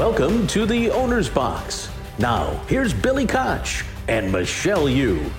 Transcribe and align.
Welcome 0.00 0.46
to 0.46 0.64
the 0.64 0.88
Owner's 0.90 1.28
Box. 1.28 1.90
Now, 2.18 2.54
here's 2.68 2.94
Billy 2.94 3.26
Koch 3.26 3.84
and 4.08 4.32
Michelle 4.32 4.88
Yu. 4.88 5.30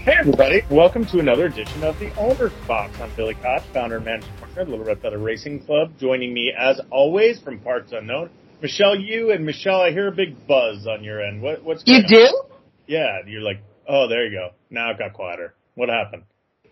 Hey 0.00 0.12
everybody, 0.18 0.60
welcome 0.68 1.06
to 1.06 1.20
another 1.20 1.46
edition 1.46 1.82
of 1.82 1.98
the 1.98 2.14
Owner's 2.16 2.52
Box. 2.68 3.00
I'm 3.00 3.10
Billy 3.16 3.32
Koch, 3.32 3.62
founder 3.72 3.96
and 3.96 4.04
managing 4.04 4.30
partner 4.36 4.60
of 4.60 4.68
Little 4.68 4.84
Red 4.84 5.00
Feather 5.00 5.16
Racing 5.16 5.64
Club. 5.64 5.92
Joining 5.98 6.34
me 6.34 6.52
as 6.54 6.82
always 6.90 7.40
from 7.40 7.58
parts 7.60 7.92
unknown, 7.92 8.28
Michelle 8.60 8.94
Yu. 8.94 9.30
And 9.32 9.46
Michelle, 9.46 9.80
I 9.80 9.90
hear 9.90 10.08
a 10.08 10.12
big 10.12 10.46
buzz 10.46 10.86
on 10.86 11.02
your 11.02 11.22
end. 11.22 11.40
What, 11.40 11.64
what's 11.64 11.82
going 11.82 12.04
on? 12.04 12.10
You 12.10 12.14
going 12.18 12.30
do? 12.30 12.42
Yeah, 12.88 13.20
you're 13.26 13.40
like, 13.40 13.62
oh, 13.88 14.06
there 14.06 14.26
you 14.26 14.36
go. 14.36 14.50
Now 14.68 14.90
it 14.90 14.98
got 14.98 15.14
quieter. 15.14 15.54
What 15.76 15.88
happened? 15.88 16.24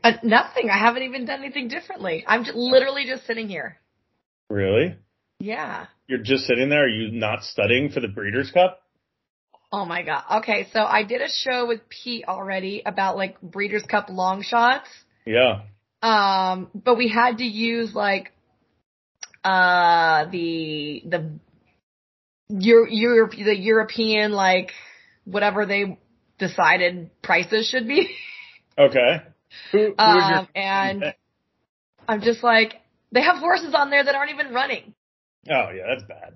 Uh, 0.05 0.12
nothing. 0.23 0.69
I 0.69 0.77
haven't 0.77 1.05
even 1.05 1.25
done 1.25 1.41
anything 1.41 1.69
differently. 1.69 2.25
I'm 2.27 2.45
j- 2.45 2.52
literally 2.55 3.06
just 3.06 3.27
sitting 3.27 3.48
here. 3.48 3.79
Really? 4.51 4.97
Yeah. 5.41 5.87
You're 6.07 6.23
just 6.23 6.45
sitting 6.47 6.69
there? 6.69 6.84
Are 6.84 6.89
you 6.89 7.11
not 7.12 7.43
studying 7.43 7.91
for 7.91 8.01
the 8.01 8.09
Breeders' 8.09 8.51
Cup? 8.51 8.80
Oh 9.70 9.84
my 9.84 10.02
god. 10.02 10.25
Okay, 10.39 10.69
so 10.73 10.80
I 10.80 11.02
did 11.02 11.20
a 11.20 11.29
show 11.29 11.66
with 11.66 11.80
Pete 11.89 12.25
already 12.27 12.83
about 12.84 13.16
like 13.16 13.41
Breeders' 13.42 13.83
Cup 13.83 14.09
long 14.09 14.42
shots. 14.42 14.89
Yeah. 15.27 15.62
Um, 16.01 16.70
but 16.75 16.97
we 16.97 17.09
had 17.09 17.39
to 17.39 17.45
use 17.45 17.95
like 17.95 18.33
uh 19.45 20.25
the 20.30 21.03
the 21.05 21.39
Euro, 22.48 22.87
Europe 22.89 23.33
the 23.33 23.56
European 23.56 24.33
like 24.33 24.73
whatever 25.25 25.67
they 25.67 25.98
decided 26.39 27.11
prices 27.23 27.69
should 27.69 27.87
be. 27.87 28.11
Okay. 28.78 29.23
Who, 29.73 29.78
who 29.78 29.95
Um, 29.98 30.30
your, 30.30 30.48
and 30.55 31.15
I'm 32.06 32.22
just 32.22 32.42
like 32.42 32.75
they 33.12 33.23
have 33.23 33.39
horses 33.39 33.75
on 33.75 33.91
there 33.91 34.05
that 34.05 34.14
aren't 34.14 34.31
even 34.33 34.53
running. 34.53 34.95
Oh 35.48 35.70
yeah, 35.70 35.84
that's 35.89 36.05
bad. 36.05 36.34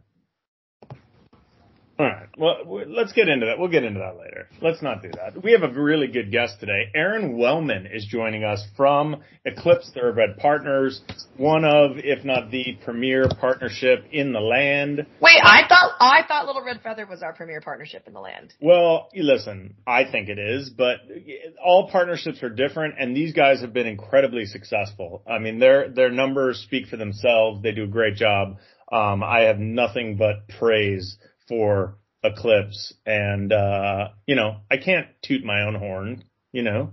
All 1.99 2.07
right. 2.07 2.29
Well, 2.39 2.85
let's 2.89 3.13
get 3.13 3.29
into 3.29 3.47
that. 3.47 3.59
We'll 3.59 3.71
get 3.71 3.85
into 3.85 4.01
that 4.01 4.17
later. 4.19 4.49
Let's 4.63 4.83
not 4.83 5.03
do 5.03 5.11
that. 5.13 5.43
We 5.43 5.53
have 5.53 5.63
a 5.63 5.69
really 5.69 6.07
good 6.07 6.33
guest 6.33 6.59
today. 6.59 6.91
Aron 6.95 7.37
Wellman 7.37 7.87
is 7.87 8.07
joining 8.07 8.45
us 8.45 8.65
from 8.77 9.23
Eclipse 9.45 9.91
Thoroughbred 9.93 10.39
Partners, 10.39 11.03
one 11.37 11.65
of, 11.65 11.99
if 11.99 12.25
not 12.25 12.51
the 12.51 12.79
premier 12.85 13.27
partnership 13.39 14.05
in 14.11 14.33
the 14.33 14.41
land. 14.41 15.07
Wait, 15.21 15.41
I 15.43 15.69
thought 15.69 15.93
I 16.01 16.23
thought 16.27 16.47
Little 16.47 16.65
Red 16.65 16.81
Feather 16.83 17.07
was 17.07 17.23
our 17.23 17.35
premier 17.35 17.61
partnership 17.61 18.05
in 18.07 18.15
the 18.15 18.21
land. 18.21 18.55
Well, 18.61 19.09
listen, 19.15 19.75
I 19.87 20.11
think 20.11 20.31
it 20.31 20.39
is, 20.39 20.71
but 20.71 20.97
all 21.63 21.91
partnerships 21.91 22.43
are 22.43 22.51
different 22.51 22.95
and 22.99 23.15
these 23.15 23.35
guys 23.35 23.61
have 23.61 23.75
been 23.75 23.87
incredibly 23.87 24.47
successful. 24.47 25.23
I 25.29 25.39
mean, 25.39 25.59
their, 25.59 25.91
their 25.91 26.11
numbers 26.11 26.59
speak 26.61 26.87
for 26.87 26.97
themselves. 26.97 27.63
They 27.63 27.73
do 27.73 27.85
a 27.85 27.89
great 27.89 28.17
job. 28.17 28.57
Um, 28.91 29.23
I 29.23 29.43
have 29.43 29.59
nothing 29.59 30.17
but 30.17 30.49
praise 30.59 31.17
for 31.53 31.99
Eclipse 32.25 32.95
and, 33.05 33.53
uh, 33.53 34.09
you 34.27 34.37
know, 34.37 34.61
I 34.71 34.79
can't 34.79 35.07
toot 35.21 35.45
my 35.45 35.65
own 35.67 35.75
horn, 35.75 36.25
you 36.51 36.63
know, 36.63 36.93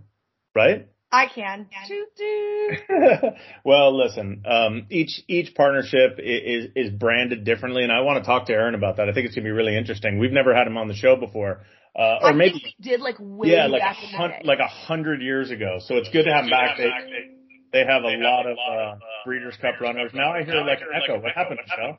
right? 0.53 0.89
I 1.13 1.27
can. 1.33 1.67
Toot 1.87 2.07
toot. 2.17 3.33
well, 3.63 3.97
listen, 3.97 4.43
um, 4.45 4.87
each, 4.89 5.21
each 5.29 5.55
partnership 5.55 6.19
is, 6.19 6.71
is 6.75 6.91
branded 6.91 7.45
differently 7.45 7.83
and 7.83 7.91
I 7.91 8.01
want 8.01 8.21
to 8.21 8.27
talk 8.27 8.47
to 8.47 8.53
Aron 8.53 8.75
about 8.75 8.97
that. 8.97 9.07
I 9.07 9.13
think 9.13 9.27
it's 9.27 9.35
going 9.35 9.45
to 9.45 9.47
be 9.47 9.53
really 9.53 9.77
interesting. 9.77 10.19
We've 10.19 10.33
never 10.33 10.53
had 10.53 10.67
him 10.67 10.77
on 10.77 10.89
the 10.89 10.93
show 10.93 11.15
before. 11.15 11.61
Uh, 11.95 12.19
or 12.21 12.27
I 12.27 12.31
maybe, 12.33 12.59
think 12.59 12.63
we 12.77 12.89
did 12.89 12.99
like 12.99 13.15
way 13.17 13.51
yeah, 13.51 13.67
like 13.67 13.81
a 13.81 13.85
back 13.85 14.03
in 14.03 14.11
the 14.11 14.17
hun- 14.17 14.29
day. 14.31 14.41
like 14.43 14.59
a 14.59 14.67
hundred 14.67 15.21
years 15.21 15.51
ago. 15.51 15.77
So 15.79 15.95
it's 15.95 16.09
good 16.09 16.23
to 16.23 16.33
have 16.33 16.43
him 16.43 16.49
back. 16.49 16.77
They, 16.77 16.91
they 17.71 17.85
have 17.85 18.03
a 18.03 18.17
lot 18.17 18.45
of, 18.45 18.57
uh, 18.57 18.95
Breeders' 19.25 19.55
Cup 19.61 19.79
runners. 19.79 20.11
Now 20.13 20.33
I 20.33 20.43
hear 20.43 20.55
like 20.65 20.81
an 20.81 20.89
echo. 20.93 21.21
What 21.21 21.31
happened, 21.33 21.61
Michelle? 21.63 21.97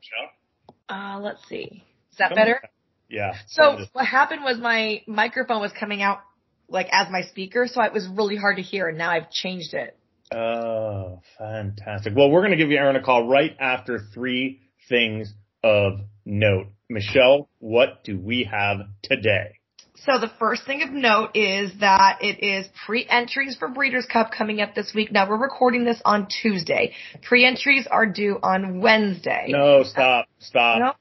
uh, 0.89 1.19
let's 1.19 1.41
see. 1.49 1.83
Is 2.11 2.17
that 2.17 2.35
better? 2.35 2.61
Yeah. 3.09 3.33
So 3.47 3.79
what 3.93 4.05
happened 4.05 4.43
was 4.43 4.57
my 4.57 5.01
microphone 5.07 5.61
was 5.61 5.71
coming 5.77 6.01
out 6.01 6.21
like 6.69 6.87
as 6.91 7.07
my 7.11 7.23
speaker, 7.23 7.67
so 7.67 7.81
it 7.83 7.93
was 7.93 8.07
really 8.07 8.37
hard 8.37 8.55
to 8.57 8.61
hear, 8.61 8.87
and 8.87 8.97
now 8.97 9.11
I've 9.11 9.29
changed 9.29 9.73
it. 9.73 9.97
Oh, 10.33 11.21
fantastic. 11.37 12.13
Well, 12.15 12.31
we're 12.31 12.41
going 12.41 12.51
to 12.51 12.57
give 12.57 12.69
you 12.69 12.77
Aron 12.77 12.95
a 12.95 13.03
call 13.03 13.27
right 13.27 13.55
after 13.59 13.99
three 14.13 14.61
things 14.87 15.33
of 15.63 15.99
note. 16.25 16.67
Michelle, 16.89 17.49
what 17.59 18.03
do 18.03 18.17
we 18.17 18.47
have 18.49 18.77
today? 19.03 19.57
So 20.05 20.19
the 20.19 20.31
first 20.39 20.65
thing 20.65 20.81
of 20.81 20.89
note 20.89 21.35
is 21.35 21.71
that 21.79 22.19
it 22.21 22.43
is 22.43 22.65
pre-entries 22.85 23.55
for 23.59 23.67
Breeders' 23.67 24.07
Cup 24.11 24.31
coming 24.35 24.59
up 24.59 24.73
this 24.73 24.93
week. 24.95 25.11
Now 25.11 25.29
we're 25.29 25.37
recording 25.37 25.85
this 25.85 26.01
on 26.03 26.27
Tuesday. 26.41 26.93
Pre-entries 27.21 27.87
are 27.89 28.07
due 28.07 28.39
on 28.41 28.81
Wednesday. 28.81 29.47
No, 29.49 29.83
stop, 29.83 30.25
stop. 30.39 30.79
No? 30.79 30.93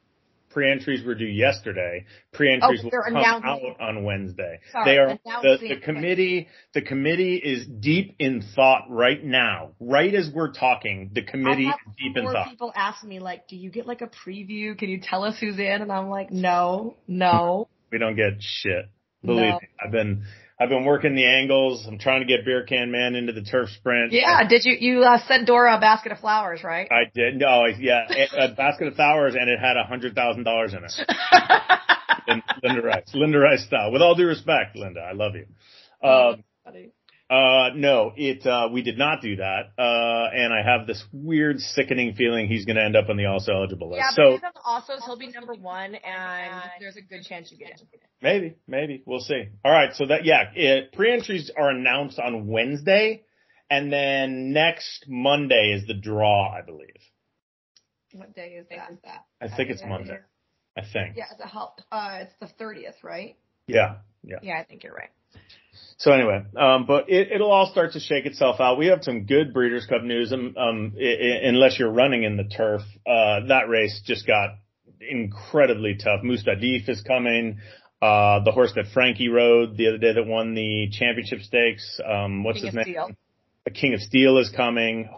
Pre-entries 0.50 1.05
were 1.05 1.15
due 1.15 1.27
yesterday. 1.27 2.05
Pre-entries 2.33 2.81
Oh, 2.83 2.91
will 2.93 3.03
come 3.05 3.16
out 3.16 3.81
on 3.81 4.05
Wednesday. 4.05 4.59
Sorry, 4.72 4.84
they 4.84 4.99
are 4.99 5.19
the, 5.43 5.59
the 5.61 5.77
committee. 5.81 6.49
The 6.75 6.83
committee 6.83 7.37
is 7.37 7.66
deep 7.66 8.16
in 8.19 8.43
thought 8.55 8.87
right 8.91 9.22
now. 9.25 9.71
Right 9.78 10.12
as 10.15 10.28
we're 10.34 10.53
talking, 10.53 11.10
the 11.15 11.22
committee 11.22 11.69
is 11.69 11.75
deep 11.99 12.16
in 12.16 12.25
thought. 12.25 12.49
people 12.49 12.72
ask 12.75 13.05
me 13.05 13.21
like, 13.21 13.47
"Do 13.47 13.56
you 13.56 13.71
get 13.71 13.87
like 13.87 14.03
a 14.03 14.09
preview? 14.09 14.77
Can 14.77 14.89
you 14.89 15.00
tell 15.00 15.22
us 15.25 15.39
who's 15.39 15.59
in?" 15.59 15.83
And 15.83 15.93
I'm 15.93 16.09
like, 16.10 16.31
"No, 16.33 16.97
no." 17.06 17.69
We 17.93 17.99
don't 17.99 18.16
get 18.16 18.34
shit. 18.41 18.87
Believe 19.25 19.50
No. 19.50 19.55
me, 19.60 19.69
I've 19.84 19.93
been 19.93 20.25
I've 20.60 20.69
been 20.69 20.84
working 20.84 21.15
the 21.15 21.25
angles. 21.25 21.87
I'm 21.87 21.98
trying 21.98 22.21
to 22.21 22.26
get 22.26 22.44
Beer 22.44 22.65
Can 22.65 22.91
Man 22.91 23.15
into 23.15 23.32
the 23.32 23.41
turf 23.43 23.71
sprint. 23.71 24.12
Yeah, 24.12 24.47
did 24.47 24.66
you 24.66 24.76
you 24.78 25.03
uh, 25.03 25.19
sent 25.26 25.47
Dora 25.47 25.78
a 25.78 25.81
basket 25.81 26.12
of 26.12 26.19
flowers, 26.19 26.62
right? 26.62 26.87
I 26.93 27.04
did. 27.15 27.37
No, 27.37 27.65
yeah, 27.65 28.04
a, 28.38 28.53
basket 28.53 28.88
of 28.88 28.94
flowers, 28.94 29.34
and 29.34 29.48
it 29.48 29.59
had 29.59 29.78
a 29.78 29.84
hundred 29.84 30.15
thousand 30.15 30.44
dollars 30.44 30.75
in 30.75 30.84
it. 30.84 30.93
Lin- 32.28 32.43
Linda 32.62 32.82
Rice, 32.82 33.10
Linda 33.15 33.38
Rice 33.38 33.65
style. 33.65 33.91
With 33.91 34.03
all 34.03 34.15
due 34.15 34.26
respect, 34.26 34.76
Linda, 34.76 35.00
I 35.00 35.12
love 35.12 35.32
you. 35.34 35.47
Um, 36.06 36.44
Funny. 36.62 36.91
Uh, 37.30 37.70
no, 37.76 38.12
it. 38.16 38.44
Uh, 38.44 38.68
we 38.72 38.82
did 38.82 38.98
not 38.98 39.22
do 39.22 39.36
that, 39.36 39.72
uh, 39.78 40.28
and 40.34 40.52
I 40.52 40.62
have 40.64 40.88
this 40.88 41.02
weird, 41.12 41.60
sickening 41.60 42.14
feeling 42.14 42.48
he's 42.48 42.64
going 42.64 42.74
to 42.74 42.82
end 42.82 42.96
up 42.96 43.08
on 43.08 43.16
the 43.16 43.26
also 43.26 43.52
eligible 43.52 43.91
list. 43.91 44.02
Yeah, 44.02 44.10
so 44.10 44.22
but 44.22 44.32
he's 44.32 44.42
on 44.42 44.50
the 44.52 44.60
also 44.64 44.92
he'll 45.06 45.16
be 45.16 45.28
number 45.28 45.54
one, 45.54 45.94
and 45.94 46.62
there's 46.80 46.96
a 46.96 47.02
good 47.02 47.22
chance 47.22 47.52
you 47.52 47.58
get 47.58 47.78
him. 47.78 47.86
maybe, 48.20 48.56
maybe 48.66 49.04
we'll 49.06 49.20
see. 49.20 49.44
All 49.64 49.70
right, 49.70 49.94
so 49.94 50.06
that 50.06 50.24
yeah, 50.24 50.50
it, 50.56 50.92
pre-entries 50.92 51.52
are 51.56 51.70
announced 51.70 52.18
on 52.18 52.48
Wednesday, 52.48 53.22
and 53.70 53.92
then 53.92 54.52
next 54.52 55.04
Monday 55.06 55.72
is 55.72 55.86
the 55.86 55.94
draw, 55.94 56.52
I 56.52 56.62
believe. 56.62 56.88
What 58.12 58.34
day 58.34 58.58
is 58.58 58.66
that? 58.70 59.24
I 59.41 59.56
think 59.56 59.70
it's 59.70 59.82
Monday. 59.86 60.18
I 60.76 60.82
think. 60.82 61.16
Yeah, 61.16 61.26
it's 61.30 61.41
a 61.41 61.47
help. 61.47 61.80
Uh, 61.92 62.22
it's 62.22 62.34
the 62.41 62.48
thirtieth, 62.58 63.04
right? 63.04 63.36
Yeah. 63.75 63.97
Yeah. 64.22 64.36
Yeah, 64.42 64.58
I 64.58 64.64
think 64.64 64.84
you're 64.84 64.94
right. 64.94 65.10
So 65.98 66.12
anyway, 66.12 66.42
um, 66.56 66.86
but 66.86 67.10
it, 67.10 67.31
it'll 67.31 67.50
all 67.50 67.70
start 67.70 67.92
to 67.92 68.00
shake 68.00 68.25
itself 68.25 68.58
out. 68.58 68.78
We 68.78 68.86
have 68.86 69.04
some 69.04 69.25
good 69.26 69.53
Breeders' 69.53 69.86
Cup 69.86 70.03
news. 70.03 70.32
Um, 70.32 70.54
um, 70.56 70.94
i- 70.98 71.03
i- 71.04 71.41
unless 71.48 71.78
you're 71.78 71.91
running 71.92 72.22
in 72.25 72.36
the 72.36 72.44
turf, 72.44 72.80
uh, 73.06 73.41
that 73.48 73.69
race 73.69 74.00
just 74.04 74.26
got 74.26 74.56
incredibly 75.00 75.97
tough. 75.97 76.20
Mostahdaf 76.25 76.88
is 76.88 77.03
coming. 77.03 77.59
Uh, 78.00 78.42
the 78.44 78.50
horse 78.50 78.72
that 78.76 78.86
Frankie 78.94 79.28
rode 79.28 79.76
the 79.76 79.88
other 79.88 79.98
day 79.98 80.14
that 80.14 80.26
won 80.26 80.54
the 80.54 80.88
championship 80.91 81.41
stakes. 81.42 82.00
Um, 82.04 82.44
what's 82.44 82.60
King 82.60 82.66
his 82.69 82.75
name? 82.76 82.84
Steel. 82.84 83.10
The 83.66 83.71
King 83.72 83.93
of 83.94 84.00
Steel 84.00 84.38
is 84.38 84.48
coming. 84.48 85.10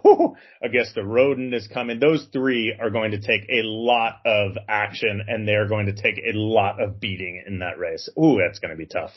Auguste 0.65 0.99
Rodin 1.03 1.55
is 1.55 1.69
coming. 1.69 2.01
Those 2.01 2.27
three 2.33 2.77
are 2.79 2.91
going 2.91 3.13
to 3.13 3.21
take 3.21 3.43
a 3.49 3.63
lot 3.63 4.15
of 4.27 4.59
action 4.69 5.23
and 5.29 5.47
they're 5.47 5.69
going 5.69 5.87
to 5.87 5.93
take 5.93 6.19
a 6.19 6.37
lot 6.37 6.83
of 6.83 6.99
beating 6.99 7.43
in 7.47 7.61
that 7.61 7.79
race. 7.79 8.09
Ooh, 8.19 8.41
that's 8.45 8.59
going 8.59 8.73
to 8.73 8.77
be 8.77 8.87
tough. 8.87 9.13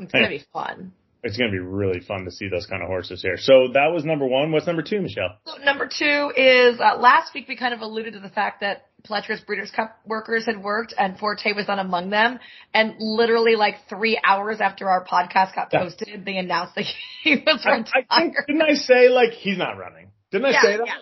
It's 0.00 0.12
gonna 0.12 0.28
be 0.28 0.44
fun. 0.52 0.92
It's 1.22 1.38
going 1.38 1.50
to 1.50 1.54
be 1.54 1.60
really 1.60 2.00
fun 2.00 2.24
to 2.24 2.30
see 2.30 2.48
those 2.48 2.66
kind 2.66 2.82
of 2.82 2.88
horses 2.88 3.22
here. 3.22 3.36
So 3.38 3.68
that 3.74 3.92
was 3.92 4.04
number 4.04 4.26
one. 4.26 4.50
What's 4.50 4.66
number 4.66 4.82
two, 4.82 5.00
Michelle? 5.00 5.38
So 5.46 5.56
number 5.64 5.86
two 5.88 6.32
is 6.36 6.80
uh, 6.80 6.96
last 6.98 7.32
week 7.32 7.46
we 7.48 7.56
kind 7.56 7.72
of 7.72 7.80
alluded 7.80 8.14
to 8.14 8.20
the 8.20 8.28
fact 8.28 8.60
that 8.60 8.86
Pletcher's 9.06 9.40
Breeders' 9.40 9.70
Cup 9.70 9.98
workers 10.06 10.46
had 10.46 10.62
worked 10.62 10.94
and 10.96 11.18
Forte 11.18 11.52
was 11.54 11.68
not 11.68 11.78
among 11.78 12.10
them. 12.10 12.38
And 12.72 12.94
literally 12.98 13.54
like 13.54 13.76
three 13.88 14.18
hours 14.24 14.60
after 14.60 14.88
our 14.88 15.04
podcast 15.04 15.54
got 15.54 15.68
Yeah. 15.72 15.80
posted, 15.84 16.24
they 16.24 16.36
announced 16.38 16.74
that 16.76 16.84
he 17.22 17.36
was 17.36 17.62
I, 17.66 17.76
retired. 17.78 18.06
I 18.10 18.20
think, 18.22 18.34
didn't 18.46 18.62
I 18.62 18.74
say 18.74 19.08
like 19.08 19.32
he's 19.32 19.58
not 19.58 19.76
running? 19.78 20.10
Didn't 20.30 20.46
I 20.46 20.50
yeah, 20.50 20.62
say 20.62 20.76
that? 20.78 20.86
yeah. 20.86 20.94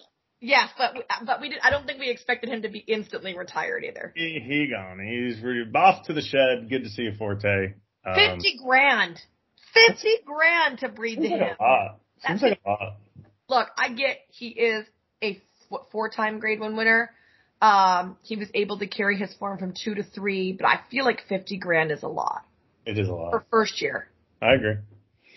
Yes, 0.44 0.70
but 0.76 0.94
we, 0.94 1.02
but 1.24 1.40
we 1.40 1.50
did. 1.50 1.60
I 1.62 1.70
don't 1.70 1.86
think 1.86 2.00
we 2.00 2.10
expected 2.10 2.50
him 2.50 2.62
to 2.62 2.68
be 2.68 2.80
instantly 2.80 3.38
retired 3.38 3.84
either. 3.84 4.12
He, 4.16 4.40
he 4.44 4.66
gone. 4.68 4.98
He's 4.98 5.40
re- 5.40 5.70
off 5.72 6.06
to 6.06 6.12
the 6.12 6.20
shed. 6.20 6.68
Good 6.68 6.82
to 6.82 6.88
see 6.90 7.02
you, 7.02 7.12
Forte. 7.16 7.74
Um, 8.04 8.14
Fifty 8.16 8.58
grand, 8.60 9.20
fifty 9.72 10.16
grand 10.24 10.80
to 10.80 10.88
breed 10.88 11.14
to 11.16 11.22
Seems 11.22 11.34
him. 11.34 11.40
like 11.40 11.58
a 11.60 11.62
lot. 11.62 12.00
Seems 12.26 12.42
like 12.42 12.60
a 12.66 12.68
lot. 12.68 12.96
Look, 13.48 13.68
I 13.78 13.90
get 13.92 14.18
he 14.30 14.48
is 14.48 14.84
a 15.22 15.40
f- 15.70 15.80
four-time 15.92 16.40
Grade 16.40 16.58
One 16.58 16.76
winner. 16.76 17.10
Um, 17.62 18.16
he 18.22 18.34
was 18.34 18.48
able 18.54 18.80
to 18.80 18.88
carry 18.88 19.16
his 19.16 19.32
form 19.34 19.56
from 19.56 19.72
two 19.72 19.94
to 19.94 20.02
three, 20.02 20.52
but 20.52 20.66
I 20.66 20.80
feel 20.90 21.04
like 21.04 21.22
fifty 21.28 21.58
grand 21.58 21.92
is 21.92 22.02
a 22.02 22.08
lot 22.08 22.44
It 22.84 22.98
is 22.98 23.08
a 23.08 23.12
lot 23.12 23.30
for 23.30 23.44
first 23.50 23.80
year. 23.80 24.08
I 24.42 24.54
agree. 24.54 24.76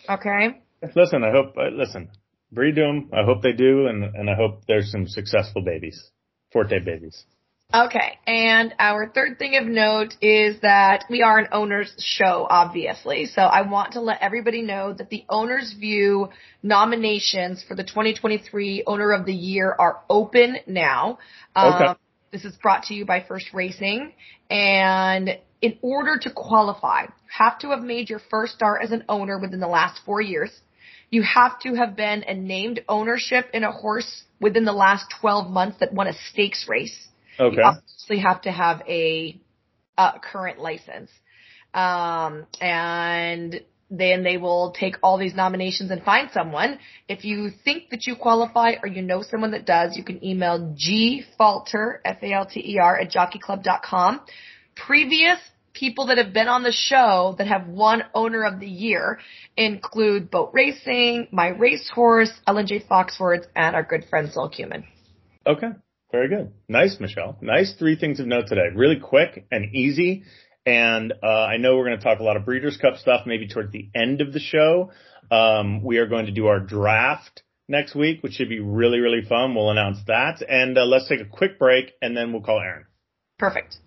Okay. 0.10 0.62
Listen, 0.96 1.24
I 1.24 1.30
hope. 1.30 1.56
Uh, 1.56 1.70
listen, 1.72 2.10
breed 2.52 2.76
to 2.76 2.84
'em. 2.84 3.10
I 3.14 3.24
hope 3.24 3.44
they 3.44 3.54
do, 3.54 3.86
and 3.86 4.04
and 4.04 4.28
I 4.28 4.34
hope 4.36 4.66
there's 4.68 4.92
some 4.92 5.08
successful 5.08 5.62
babies, 5.62 6.12
Forte 6.52 6.80
babies. 6.80 7.26
Okay, 7.74 8.20
and 8.26 8.74
our 8.80 9.10
third 9.10 9.38
thing 9.38 9.58
of 9.58 9.66
note 9.66 10.16
is 10.22 10.60
that 10.62 11.06
we 11.10 11.24
are 11.24 11.40
an 11.40 11.48
owner's 11.52 11.94
show, 12.00 12.46
obviously. 12.50 13.26
So 13.26 13.42
I 13.42 13.64
want 13.64 13.94
to 13.94 14.02
let 14.02 14.22
everybody 14.22 14.62
know 14.62 14.94
that 14.94 15.10
the 15.10 15.26
Owner's 15.30 15.74
View 15.74 16.30
nominations 16.62 17.64
for 17.68 17.76
the 17.76 17.84
2023 17.84 18.84
Owner 18.86 19.12
of 19.12 19.26
the 19.26 19.34
Year 19.34 19.76
are 19.78 20.02
open 20.10 20.58
now. 20.68 21.18
Okay. 21.58 21.86
Um, 21.86 21.98
this 22.36 22.44
is 22.44 22.58
brought 22.58 22.84
to 22.84 22.94
you 22.94 23.06
by 23.06 23.24
First 23.26 23.54
Racing, 23.54 24.12
and 24.50 25.40
in 25.62 25.78
order 25.82 26.18
to 26.20 26.30
qualify, 26.30 27.04
you 27.04 27.10
have 27.40 27.58
to 27.60 27.70
have 27.70 27.82
made 27.82 28.10
your 28.10 28.20
first 28.30 28.54
start 28.54 28.82
as 28.84 28.92
an 28.92 29.06
owner 29.08 29.40
within 29.40 29.62
the 29.62 29.70
last 29.70 30.02
four 30.06 30.20
years. 30.20 30.52
You 31.10 31.24
have 31.24 31.58
to 31.62 31.76
have 31.76 31.96
been 31.96 32.24
a 32.28 32.34
named 32.34 32.82
ownership 32.90 33.46
in 33.54 33.64
a 33.64 33.72
horse 33.72 34.24
within 34.42 34.66
the 34.66 34.74
last 34.74 35.06
12 35.22 35.50
months 35.50 35.78
that 35.80 35.94
won 35.94 36.08
a 36.08 36.14
stakes 36.30 36.66
race. 36.68 37.08
Okay. 37.40 37.56
You 37.56 37.64
obviously 37.64 38.20
have 38.20 38.42
to 38.42 38.52
have 38.52 38.82
a, 38.86 39.40
a 39.98 40.20
current 40.22 40.60
license. 40.60 41.10
Um, 41.74 42.48
and 42.60 43.62
then 43.90 44.24
they 44.24 44.38
will 44.38 44.72
take 44.78 44.96
all 45.04 45.18
these 45.18 45.36
nominations 45.36 45.92
and 45.92 46.04
find 46.04 46.30
someone. 46.32 46.80
If 47.08 47.24
you 47.24 47.50
think 47.64 47.90
that 47.92 48.08
you 48.08 48.16
qualify 48.16 48.74
or 48.82 48.88
you 48.88 49.02
know 49.02 49.22
someone 49.22 49.52
that 49.52 49.66
does, 49.66 49.96
you 49.96 50.04
can 50.04 50.24
email 50.26 50.76
gfalter, 50.76 52.00
F-A-L-T-E-R, 52.04 53.00
at 53.00 53.12
jockeyclub.com. 53.12 54.22
Previous 54.76 55.40
people 55.74 56.08
that 56.08 56.18
have 56.18 56.34
been 56.34 56.48
on 56.48 56.64
the 56.64 56.72
show 56.72 57.36
that 57.38 57.48
have 57.48 57.68
won 57.68 58.04
owner 58.14 58.44
of 58.44 58.60
the 58.60 58.68
year 58.68 59.20
include 59.56 60.32
Boat 60.32 60.52
Racing, 60.54 61.28
My 61.32 61.50
Racehorse, 61.50 62.32
Ellen 62.48 62.66
J. 62.66 62.80
Foxworth, 62.80 63.46
and 63.56 63.76
our 63.76 63.84
good 63.84 64.06
friend 64.10 64.32
Sol 64.32 64.50
Kumin. 64.50 64.86
Okay. 65.46 65.70
Very 66.12 66.30
good. 66.30 66.54
Nice, 66.70 66.98
Michelle. 67.00 67.38
Nice 67.42 67.74
three 67.78 67.98
things 67.98 68.20
of 68.20 68.28
note 68.28 68.48
today. 68.48 68.70
Really 68.74 69.00
quick 69.00 69.46
and 69.52 69.76
easy. 69.76 70.24
And 70.66 71.14
uh, 71.22 71.28
I 71.28 71.58
know 71.58 71.76
we're 71.76 71.86
going 71.86 71.98
to 71.98 72.04
talk 72.04 72.20
a 72.20 72.24
lot 72.24 72.38
of 72.38 72.46
Breeders' 72.46 72.78
Cup 72.78 72.98
stuff 72.98 73.26
maybe 73.26 73.48
towards 73.48 73.72
the 73.72 73.90
end 73.94 74.22
of 74.22 74.34
the 74.34 74.40
show. 74.40 74.92
Um, 75.30 75.84
we 75.84 75.98
are 75.98 76.08
going 76.08 76.26
to 76.26 76.32
do 76.32 76.48
our 76.48 76.60
draft 76.60 77.44
next 77.68 77.96
week, 77.96 78.22
which 78.24 78.34
should 78.34 78.50
be 78.50 78.60
really, 78.60 79.00
really 79.00 79.22
fun. 79.22 79.56
We'll 79.56 79.72
announce 79.72 80.00
that. 80.08 80.42
And 80.48 80.78
uh, 80.78 80.86
let's 80.86 81.08
take 81.08 81.22
a 81.22 81.26
quick 81.26 81.60
break 81.60 81.94
and 82.02 82.16
then 82.16 82.32
we'll 82.32 82.42
call 82.42 82.60
Aron. 82.60 82.86
Perfect. 83.38 83.78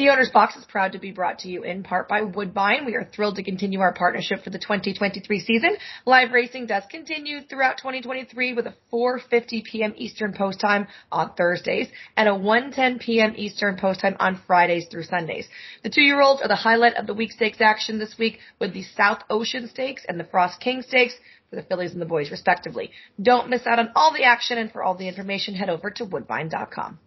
The 0.00 0.08
Owner's 0.08 0.30
Box 0.30 0.56
is 0.56 0.64
proud 0.64 0.92
to 0.92 0.98
be 0.98 1.12
brought 1.12 1.40
to 1.40 1.48
you 1.50 1.62
in 1.62 1.82
part 1.82 2.08
by 2.08 2.22
Woodbine. 2.22 2.86
We 2.86 2.94
are 2.94 3.04
thrilled 3.04 3.36
to 3.36 3.42
continue 3.42 3.80
our 3.80 3.92
partnership 3.92 4.42
for 4.42 4.48
the 4.48 4.58
2023 4.58 5.40
season. 5.40 5.76
Live 6.06 6.32
racing 6.32 6.68
does 6.68 6.84
continue 6.90 7.42
throughout 7.42 7.76
2023 7.76 8.54
with 8.54 8.66
a 8.66 8.74
4.50 8.90 9.62
p.m. 9.62 9.92
Eastern 9.98 10.32
post 10.32 10.58
time 10.58 10.86
on 11.12 11.34
Thursdays 11.34 11.88
and 12.16 12.30
a 12.30 12.32
1.10 12.32 12.98
p.m. 12.98 13.34
Eastern 13.36 13.76
post 13.76 14.00
time 14.00 14.16
on 14.18 14.40
Fridays 14.46 14.86
through 14.90 15.02
Sundays. 15.02 15.46
The 15.82 15.90
two-year-olds 15.90 16.40
are 16.40 16.48
the 16.48 16.56
highlight 16.56 16.94
of 16.94 17.06
the 17.06 17.12
week 17.12 17.32
stakes 17.32 17.60
action 17.60 17.98
this 17.98 18.16
week 18.18 18.38
with 18.58 18.72
the 18.72 18.84
South 18.96 19.18
Ocean 19.28 19.68
Stakes 19.68 20.06
and 20.08 20.18
the 20.18 20.24
Frost 20.24 20.60
King 20.60 20.80
Stakes 20.80 21.12
for 21.50 21.56
the 21.56 21.62
fillies 21.62 21.92
and 21.92 22.00
the 22.00 22.06
boys 22.06 22.30
respectively. 22.30 22.90
Don't 23.20 23.50
miss 23.50 23.66
out 23.66 23.78
on 23.78 23.90
all 23.94 24.14
the 24.14 24.24
action 24.24 24.56
and 24.56 24.72
for 24.72 24.82
all 24.82 24.94
the 24.94 25.08
information 25.08 25.54
head 25.54 25.68
over 25.68 25.90
to 25.90 26.06
woodbine.com. 26.06 26.98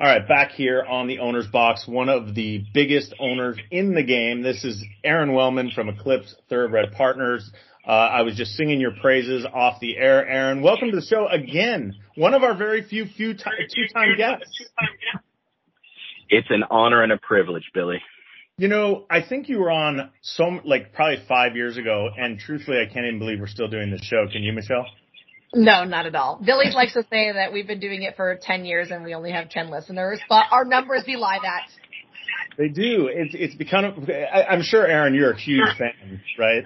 All 0.00 0.06
right, 0.06 0.26
back 0.26 0.52
here 0.52 0.82
on 0.82 1.08
the 1.08 1.18
owner's 1.18 1.46
box, 1.48 1.86
one 1.86 2.08
of 2.08 2.34
the 2.34 2.64
biggest 2.72 3.12
owners 3.20 3.58
in 3.70 3.92
the 3.92 4.02
game. 4.02 4.40
This 4.40 4.64
is 4.64 4.82
Aron 5.04 5.34
Wellman 5.34 5.72
from 5.74 5.90
Eclipse 5.90 6.34
Thoroughbred 6.48 6.92
Partners. 6.92 7.50
Uh, 7.86 7.90
I 7.90 8.22
was 8.22 8.34
just 8.34 8.52
singing 8.52 8.80
your 8.80 8.92
praises 9.02 9.44
off 9.44 9.78
the 9.78 9.98
air, 9.98 10.26
Aron. 10.26 10.62
Welcome 10.62 10.90
to 10.90 10.96
the 10.96 11.04
show 11.04 11.28
again. 11.28 11.96
One 12.14 12.32
of 12.32 12.42
our 12.42 12.56
very 12.56 12.82
few, 12.82 13.04
few 13.14 13.34
time, 13.34 13.52
two-time 13.74 14.16
guests. 14.16 14.64
It's 16.30 16.48
an 16.48 16.62
honor 16.70 17.02
and 17.02 17.12
a 17.12 17.18
privilege, 17.18 17.70
Billy. 17.74 18.00
You 18.56 18.68
know, 18.68 19.04
I 19.10 19.20
think 19.20 19.50
you 19.50 19.58
were 19.58 19.70
on 19.70 20.10
some, 20.22 20.62
like 20.64 20.94
probably 20.94 21.22
five 21.28 21.56
years 21.56 21.76
ago, 21.76 22.08
and 22.16 22.38
truthfully, 22.38 22.78
I 22.78 22.90
can't 22.90 23.04
even 23.04 23.18
believe 23.18 23.38
we're 23.38 23.48
still 23.48 23.68
doing 23.68 23.90
this 23.90 24.02
show. 24.02 24.26
Can 24.32 24.42
you, 24.44 24.54
Michelle? 24.54 24.86
No, 25.52 25.84
not 25.84 26.06
at 26.06 26.14
all. 26.14 26.40
Billy 26.44 26.70
likes 26.70 26.92
to 26.94 27.02
say 27.10 27.32
that 27.32 27.52
we've 27.52 27.66
been 27.66 27.80
doing 27.80 28.02
it 28.02 28.14
for 28.16 28.38
10 28.40 28.64
years 28.64 28.90
and 28.90 29.04
we 29.04 29.14
only 29.14 29.32
have 29.32 29.50
10 29.50 29.70
listeners, 29.70 30.20
but 30.28 30.44
our 30.52 30.64
numbers 30.64 31.02
belie 31.04 31.38
that. 31.42 31.66
They 32.56 32.68
do. 32.68 33.08
It's, 33.12 33.34
it's 33.36 33.54
become, 33.54 34.06
I, 34.08 34.44
I'm 34.44 34.62
sure 34.62 34.86
Aron, 34.86 35.14
you're 35.14 35.32
a 35.32 35.38
huge 35.38 35.76
fan, 35.76 36.20
right? 36.38 36.64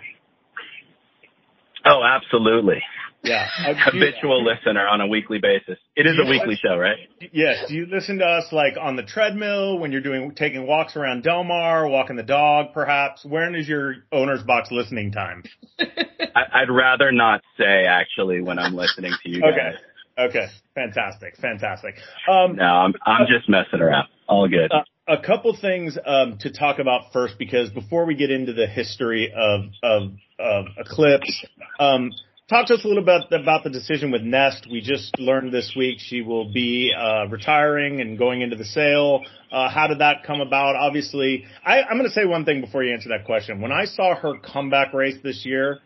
Oh, 1.87 2.03
absolutely. 2.05 2.83
Yeah. 3.25 3.49
Habitual 3.85 4.44
listener 4.44 4.87
on 4.87 5.00
a 5.00 5.06
weekly 5.06 5.38
basis. 5.38 5.79
It 5.97 6.06
is 6.06 6.19
a 6.23 6.29
weekly 6.29 6.56
show, 6.56 6.76
right? 6.76 6.97
Yes. 7.32 7.65
Do 7.69 7.75
you 7.75 7.87
listen 7.87 8.19
to 8.19 8.25
us 8.25 8.53
like 8.53 8.75
on 8.81 8.97
the 8.97 9.03
treadmill 9.03 9.79
when 9.79 9.93
you're 9.93 10.03
doing, 10.03 10.35
taking 10.35 10.67
walks 10.67 10.94
around 10.94 11.23
Del 11.23 11.43
Mar, 11.43 11.88
walking 11.88 12.17
the 12.17 12.23
dog 12.23 12.75
perhaps? 12.75 13.25
When 13.25 13.55
is 13.55 13.67
your 13.67 13.97
owner's 14.12 14.43
box 14.43 14.71
listening 14.71 15.12
time? 15.12 15.43
I, 15.81 16.61
would 16.67 16.75
rather 16.75 17.11
not 17.12 17.43
say 17.59 17.85
actually 17.87 18.43
when 18.43 18.59
I'm 18.59 18.75
listening 18.75 19.12
to 19.23 19.29
you 19.29 19.41
guys. 19.41 19.50
Okay. 19.53 20.38
Okay. 20.38 20.47
Fantastic. 20.75 21.37
Fantastic. 21.37 21.97
Um, 22.31 22.56
no, 22.56 22.65
I'm, 22.65 22.94
I'm 23.05 23.27
just 23.27 23.49
messing 23.49 23.81
around. 23.81 24.09
All 24.29 24.49
good. 24.49 24.70
Uh, 24.70 24.85
a 25.06 25.20
couple 25.20 25.56
things 25.56 25.99
um, 26.06 26.38
to 26.41 26.53
talk 26.53 26.79
about 26.79 27.12
first, 27.12 27.38
because 27.38 27.70
before 27.70 28.06
we 28.06 28.15
get 28.15 28.31
into 28.31 28.53
the 28.53 28.67
history 28.67 29.32
of 29.37 29.65
of, 29.82 30.12
of 30.38 30.67
Eclipse, 30.79 31.44
um, 31.79 32.11
talk 32.49 32.67
to 32.67 32.75
us 32.75 32.85
a 32.85 32.88
little 32.88 33.05
bit 33.05 33.23
about 33.32 33.64
the 33.64 33.70
decision 33.70 34.11
with 34.11 34.23
Nest. 34.23 34.67
We 34.70 34.81
just 34.81 35.19
learned 35.19 35.52
this 35.52 35.73
week 35.76 35.99
she 35.99 36.20
will 36.20 36.52
be 36.52 36.93
uh, 36.96 37.26
retiring 37.29 38.00
and 38.00 38.19
going 38.19 38.43
into 38.43 38.56
the 38.56 38.64
sale. 38.64 39.23
Uh, 39.50 39.70
how 39.70 39.87
did 39.87 40.00
that 40.00 40.25
come 40.26 40.41
about? 40.41 40.76
Obviously, 40.76 41.44
I, 41.64 41.82
I'm 41.82 41.96
going 41.96 42.08
to 42.08 42.14
say 42.14 42.26
one 42.26 42.44
thing 42.44 42.61
before 42.61 42.85
you 42.85 42.93
answer 42.93 43.08
that 43.11 43.25
question. 43.25 43.61
When 43.61 43.73
I 43.73 43.87
saw 43.87 44.14
her 44.14 44.35
comeback 44.38 44.93
race 44.93 45.17
this 45.23 45.46
year, 45.46 45.79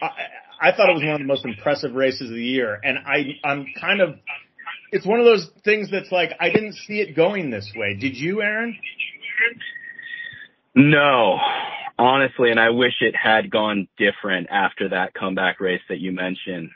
I, 0.00 0.68
I 0.68 0.76
thought 0.76 0.88
it 0.90 0.94
was 0.94 1.02
one 1.02 1.14
of 1.14 1.18
the 1.18 1.26
most 1.26 1.44
impressive 1.44 1.94
races 1.94 2.30
of 2.30 2.36
the 2.36 2.44
year, 2.44 2.78
and 2.82 2.98
I 2.98 3.38
I'm 3.44 3.66
kind 3.78 4.00
of 4.00 4.16
it's 4.92 5.04
one 5.04 5.18
of 5.18 5.26
those 5.26 5.50
things 5.64 5.90
that's 5.90 6.12
like 6.12 6.30
I 6.40 6.50
didn't 6.50 6.74
see 6.86 7.00
it 7.00 7.16
going 7.16 7.50
this 7.50 7.72
way. 7.76 7.94
Did 7.94 8.16
you, 8.16 8.42
Aron? 8.42 8.78
No, 10.78 11.38
honestly, 11.98 12.50
and 12.50 12.60
I 12.60 12.68
wish 12.68 12.92
it 13.00 13.16
had 13.16 13.50
gone 13.50 13.88
different 13.96 14.48
after 14.50 14.90
that 14.90 15.14
comeback 15.14 15.58
race 15.58 15.80
that 15.88 16.00
you 16.00 16.12
mentioned. 16.12 16.70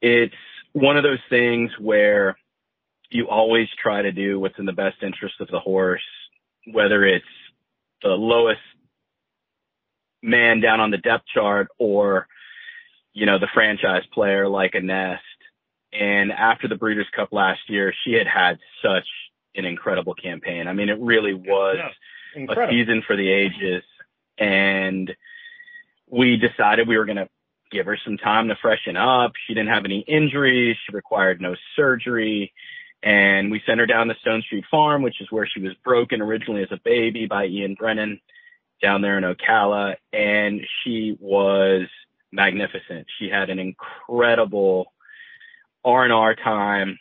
It's 0.00 0.34
one 0.72 0.96
of 0.96 1.02
those 1.02 1.20
things 1.28 1.70
where 1.78 2.38
you 3.10 3.28
always 3.28 3.68
try 3.82 4.00
to 4.00 4.12
do 4.12 4.40
what's 4.40 4.58
in 4.58 4.64
the 4.64 4.72
best 4.72 5.02
interest 5.02 5.34
of 5.40 5.48
the 5.48 5.60
horse, 5.60 6.00
whether 6.72 7.04
it's 7.04 7.24
the 8.02 8.08
lowest 8.08 8.60
man 10.22 10.60
down 10.60 10.80
on 10.80 10.90
the 10.90 10.96
depth 10.96 11.26
chart 11.34 11.68
or, 11.78 12.26
you 13.12 13.26
know, 13.26 13.38
the 13.38 13.48
franchise 13.52 14.04
player 14.14 14.48
like 14.48 14.74
a 14.74 14.80
Nest. 14.80 15.22
And 15.92 16.32
after 16.32 16.66
the 16.66 16.76
Breeders' 16.76 17.06
Cup 17.14 17.28
last 17.30 17.60
year, 17.68 17.92
she 18.04 18.14
had 18.14 18.26
had 18.26 18.58
such 18.82 19.06
an 19.54 19.66
incredible 19.66 20.14
campaign. 20.14 20.66
I 20.66 20.72
mean, 20.72 20.88
it 20.88 20.98
really 20.98 21.34
was 21.34 21.76
yeah, 21.78 21.90
a 22.36 22.70
season 22.70 23.02
for 23.06 23.16
the 23.16 23.28
ages. 23.28 23.82
And 24.38 25.14
we 26.08 26.36
decided 26.36 26.86
we 26.86 26.98
were 26.98 27.06
going 27.06 27.16
to 27.16 27.28
give 27.70 27.86
her 27.86 27.98
some 28.04 28.16
time 28.16 28.48
to 28.48 28.56
freshen 28.60 28.96
up. 28.96 29.32
She 29.46 29.54
didn't 29.54 29.72
have 29.72 29.84
any 29.84 30.00
injuries. 30.00 30.76
She 30.86 30.94
required 30.94 31.40
no 31.40 31.54
surgery. 31.74 32.52
And 33.02 33.50
we 33.50 33.62
sent 33.66 33.80
her 33.80 33.86
down 33.86 34.08
to 34.08 34.14
Stonestreet 34.14 34.64
Farm, 34.70 35.02
which 35.02 35.20
is 35.20 35.30
where 35.30 35.46
she 35.46 35.60
was 35.60 35.72
broken 35.84 36.20
originally 36.20 36.62
as 36.62 36.72
a 36.72 36.80
baby 36.82 37.26
by 37.26 37.46
Ian 37.46 37.74
Brennan 37.74 38.20
down 38.82 39.02
there 39.02 39.18
in 39.18 39.24
Ocala. 39.24 39.96
And 40.12 40.60
she 40.82 41.16
was 41.20 41.82
magnificent. 42.32 43.06
She 43.18 43.28
had 43.28 43.50
an 43.50 43.58
incredible 43.58 44.92
R&R 45.84 46.34
time. 46.34 46.98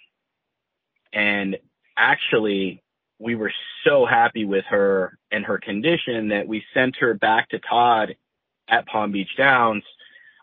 And 1.11 1.57
actually, 1.97 2.83
we 3.19 3.35
were 3.35 3.51
so 3.85 4.05
happy 4.05 4.45
with 4.45 4.65
her 4.65 5.17
and 5.31 5.45
her 5.45 5.57
condition 5.57 6.29
that 6.29 6.47
we 6.47 6.63
sent 6.73 6.97
her 6.97 7.13
back 7.13 7.49
to 7.49 7.59
Todd 7.59 8.15
at 8.67 8.87
Palm 8.87 9.11
Beach 9.11 9.29
Downs 9.37 9.83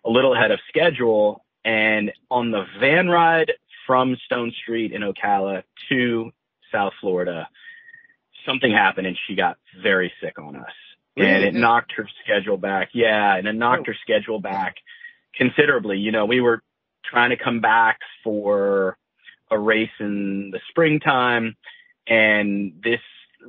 a 0.05 0.11
little 0.11 0.35
ahead 0.35 0.51
of 0.51 0.61
schedule. 0.69 1.45
And 1.65 2.13
on 2.31 2.51
the 2.51 2.65
van 2.81 3.09
ride 3.09 3.53
from 3.87 4.17
Stone 4.25 4.53
Street 4.63 4.93
in 4.93 5.03
Ocala 5.03 5.63
to 5.89 6.31
South 6.73 6.93
Florida, 7.01 7.49
something 8.47 8.73
happened 8.73 9.07
and 9.07 9.19
she 9.27 9.35
got 9.35 9.59
very 9.83 10.13
sick 10.21 10.39
on 10.39 10.57
us. 10.57 10.73
Really? 11.17 11.31
And 11.31 11.45
it 11.45 11.55
knocked 11.55 11.93
her 11.97 12.09
schedule 12.25 12.57
back. 12.57 12.91
Yeah, 12.95 13.37
and 13.37 13.47
it 13.47 13.53
knocked 13.53 13.83
oh. 13.83 13.93
her 13.93 13.97
schedule 14.03 14.41
back 14.41 14.77
considerably. 15.35 15.99
You 15.99 16.11
know, 16.11 16.25
we 16.25 16.41
were 16.41 16.63
trying 17.05 17.31
to 17.31 17.37
come 17.37 17.61
back 17.61 17.99
for 18.25 18.97
a 19.51 19.59
race 19.59 19.91
in 20.01 20.51
the 20.51 20.61
springtime 20.71 21.57
and 22.07 22.81
this 22.83 23.01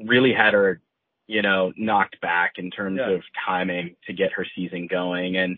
really 0.05 0.33
had 0.33 0.53
her, 0.53 0.81
you 1.27 1.41
know, 1.41 1.72
knocked 1.77 2.19
back 2.22 2.53
in 2.57 2.72
terms 2.72 3.00
yeah. 3.00 3.15
of 3.15 3.22
timing 3.45 3.95
to 4.07 4.13
get 4.13 4.33
her 4.33 4.45
season 4.55 4.88
going. 4.88 5.38
And 5.38 5.57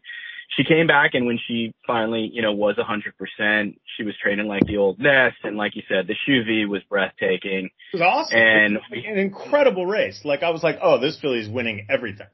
she 0.56 0.64
came 0.64 0.88
back 0.88 1.12
and 1.14 1.26
when 1.26 1.40
she 1.48 1.74
finally, 1.88 2.30
you 2.32 2.42
know, 2.42 2.54
was 2.54 2.78
a 2.78 2.84
hundred 2.84 3.16
percent, 3.18 3.80
she 3.98 4.04
was 4.04 4.14
training 4.22 4.48
like 4.48 4.66
the 4.66 4.78
old 4.78 5.00
nest. 5.00 5.38
And 5.44 5.58
like 5.58 5.76
you 5.76 5.84
said, 5.88 6.08
the 6.08 6.16
Shuvee 6.28 6.68
was 6.68 6.82
breathtaking. 6.90 7.70
It 7.94 7.98
was 7.98 8.02
awesome. 8.02 8.38
And 8.38 8.78
an 8.92 9.18
incredible 9.18 9.86
race. 9.86 10.22
Like 10.24 10.44
I 10.44 10.52
was 10.52 10.64
like, 10.64 10.78
oh, 10.82 11.00
this 11.00 11.20
filly's 11.20 11.50
winning 11.50 11.88
everything. 11.90 12.28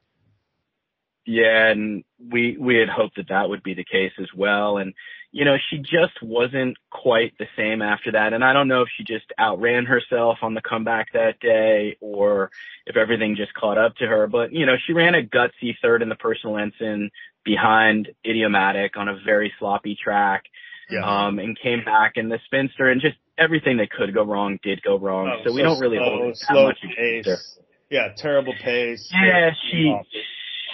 Yeah. 1.25 1.70
And 1.70 2.04
we, 2.20 2.58
we 2.60 2.78
had 2.78 2.90
hoped 2.90 3.18
that 3.18 3.30
that 3.30 3.50
would 3.50 3.63
be 3.63 3.74
the 3.74 3.84
case 3.84 4.12
as 4.20 4.28
well. 4.36 4.78
And, 4.78 4.94
you 5.32 5.46
know, 5.46 5.56
she 5.70 5.78
just 5.78 6.22
wasn't 6.22 6.78
quite 6.90 7.38
the 7.38 7.48
same 7.56 7.82
after 7.82 8.12
that. 8.13 8.34
And 8.34 8.44
I 8.44 8.54
don't 8.54 8.68
know 8.68 8.82
if 8.82 8.90
she 8.98 9.04
just 9.04 9.25
outran 9.40 9.86
herself 9.86 10.40
on 10.42 10.56
the 10.56 10.62
comeback 10.62 11.13
that 11.13 11.40
day 11.40 11.98
or 12.01 12.51
if 12.86 12.98
everything 12.98 13.36
just 13.36 13.54
caught 13.54 13.78
up 13.78 13.96
to 13.98 14.08
her. 14.08 14.28
But, 14.28 14.51
you 14.51 14.66
know, 14.66 14.75
she 14.86 14.94
ran 14.94 15.16
a 15.16 15.22
gutsy 15.22 15.75
third 15.82 16.01
in 16.01 16.10
the 16.10 16.16
personal 16.16 16.58
ensign 16.58 17.12
behind 17.46 18.10
Idiomatic 18.25 18.98
on 18.98 19.08
a 19.08 19.18
very 19.25 19.54
sloppy 19.60 19.98
track. 20.01 20.46
Yeah. 20.90 21.06
Um, 21.06 21.40
and 21.40 21.58
came 21.58 21.86
back 21.86 22.13
in 22.16 22.28
the 22.28 22.38
spinster 22.44 22.90
and 22.90 23.00
just 23.00 23.16
everything 23.38 23.78
that 23.78 23.92
could 23.92 24.13
go 24.13 24.25
wrong 24.25 24.60
did 24.62 24.82
go 24.84 25.00
wrong. 25.00 25.32
Oh, 25.40 25.44
so 25.46 25.54
we 25.54 25.62
don't 25.62 25.80
really 25.80 25.98
slow, 25.98 26.10
hold 26.10 26.34
that 26.34 26.38
slow 26.38 26.63
much 26.66 26.80
pace. 26.98 27.58
Yeah, 27.90 28.10
terrible 28.16 28.54
pace. 28.62 29.10
Yeah, 29.13 29.51
she, 29.70 29.88
Awful. 29.88 30.06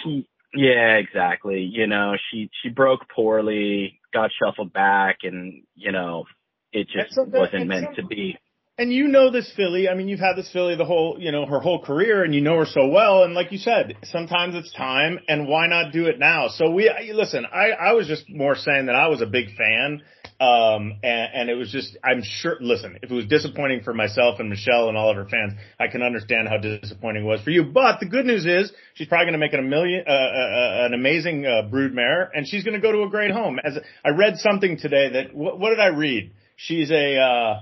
she, 0.02 0.28
yeah, 0.54 0.96
exactly. 0.96 1.60
You 1.60 1.86
know, 1.86 2.14
she, 2.30 2.50
she 2.62 2.68
broke 2.68 3.08
poorly, 3.14 4.00
got 4.12 4.30
shuffled 4.42 4.72
back 4.72 5.18
and, 5.22 5.62
you 5.74 5.92
know, 5.92 6.24
it 6.72 6.88
just 6.88 7.14
so 7.14 7.24
that- 7.24 7.38
wasn't 7.40 7.66
meant 7.66 7.88
so- 7.96 8.02
to 8.02 8.06
be. 8.06 8.36
And 8.80 8.92
you 8.92 9.08
know 9.08 9.28
this 9.32 9.52
filly. 9.56 9.88
I 9.88 9.94
mean, 9.94 10.06
you've 10.06 10.20
had 10.20 10.36
this 10.36 10.52
filly 10.52 10.76
the 10.76 10.84
whole, 10.84 11.16
you 11.18 11.32
know, 11.32 11.44
her 11.46 11.58
whole 11.58 11.82
career, 11.82 12.22
and 12.22 12.32
you 12.32 12.40
know 12.40 12.58
her 12.58 12.64
so 12.64 12.86
well. 12.86 13.24
And 13.24 13.34
like 13.34 13.50
you 13.50 13.58
said, 13.58 13.96
sometimes 14.04 14.54
it's 14.54 14.72
time, 14.72 15.18
and 15.26 15.48
why 15.48 15.66
not 15.66 15.90
do 15.92 16.06
it 16.06 16.20
now? 16.20 16.46
So 16.46 16.70
we 16.70 16.88
listen. 17.12 17.44
I 17.44 17.70
I 17.70 17.92
was 17.94 18.06
just 18.06 18.30
more 18.30 18.54
saying 18.54 18.86
that 18.86 18.94
I 18.94 19.08
was 19.08 19.20
a 19.20 19.26
big 19.26 19.46
fan, 19.56 20.02
um, 20.40 21.00
and, 21.02 21.30
and 21.34 21.50
it 21.50 21.54
was 21.54 21.72
just 21.72 21.96
I'm 22.04 22.22
sure. 22.22 22.56
Listen, 22.60 22.96
if 23.02 23.10
it 23.10 23.14
was 23.14 23.26
disappointing 23.26 23.82
for 23.82 23.92
myself 23.92 24.38
and 24.38 24.48
Michelle 24.48 24.88
and 24.88 24.96
all 24.96 25.10
of 25.10 25.16
her 25.16 25.26
fans, 25.28 25.54
I 25.80 25.88
can 25.88 26.02
understand 26.02 26.48
how 26.48 26.58
disappointing 26.58 27.24
it 27.24 27.26
was 27.26 27.40
for 27.42 27.50
you. 27.50 27.64
But 27.64 27.98
the 27.98 28.06
good 28.06 28.24
news 28.24 28.46
is 28.46 28.70
she's 28.94 29.08
probably 29.08 29.26
going 29.26 29.32
to 29.32 29.38
make 29.38 29.52
it 29.52 29.58
a 29.58 29.62
million, 29.62 30.04
uh, 30.06 30.10
uh, 30.10 30.14
uh, 30.14 30.86
an 30.86 30.94
amazing 30.94 31.44
uh, 31.44 31.68
brood 31.68 31.92
mare, 31.92 32.30
and 32.32 32.46
she's 32.46 32.62
going 32.62 32.74
to 32.74 32.80
go 32.80 32.92
to 32.92 33.02
a 33.02 33.08
great 33.08 33.32
home. 33.32 33.58
As 33.64 33.78
I 34.04 34.10
read 34.10 34.36
something 34.36 34.78
today 34.78 35.10
that 35.12 35.34
what, 35.34 35.58
what 35.58 35.70
did 35.70 35.80
I 35.80 35.88
read? 35.88 36.30
She's 36.54 36.90
a 36.92 37.16
uh, 37.18 37.60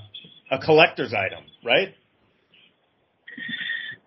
a 0.51 0.59
collector's 0.63 1.15
item, 1.15 1.45
right? 1.65 1.95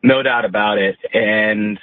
No 0.04 0.22
doubt 0.22 0.46
about 0.46 0.78
it. 0.78 0.96
And 1.12 1.80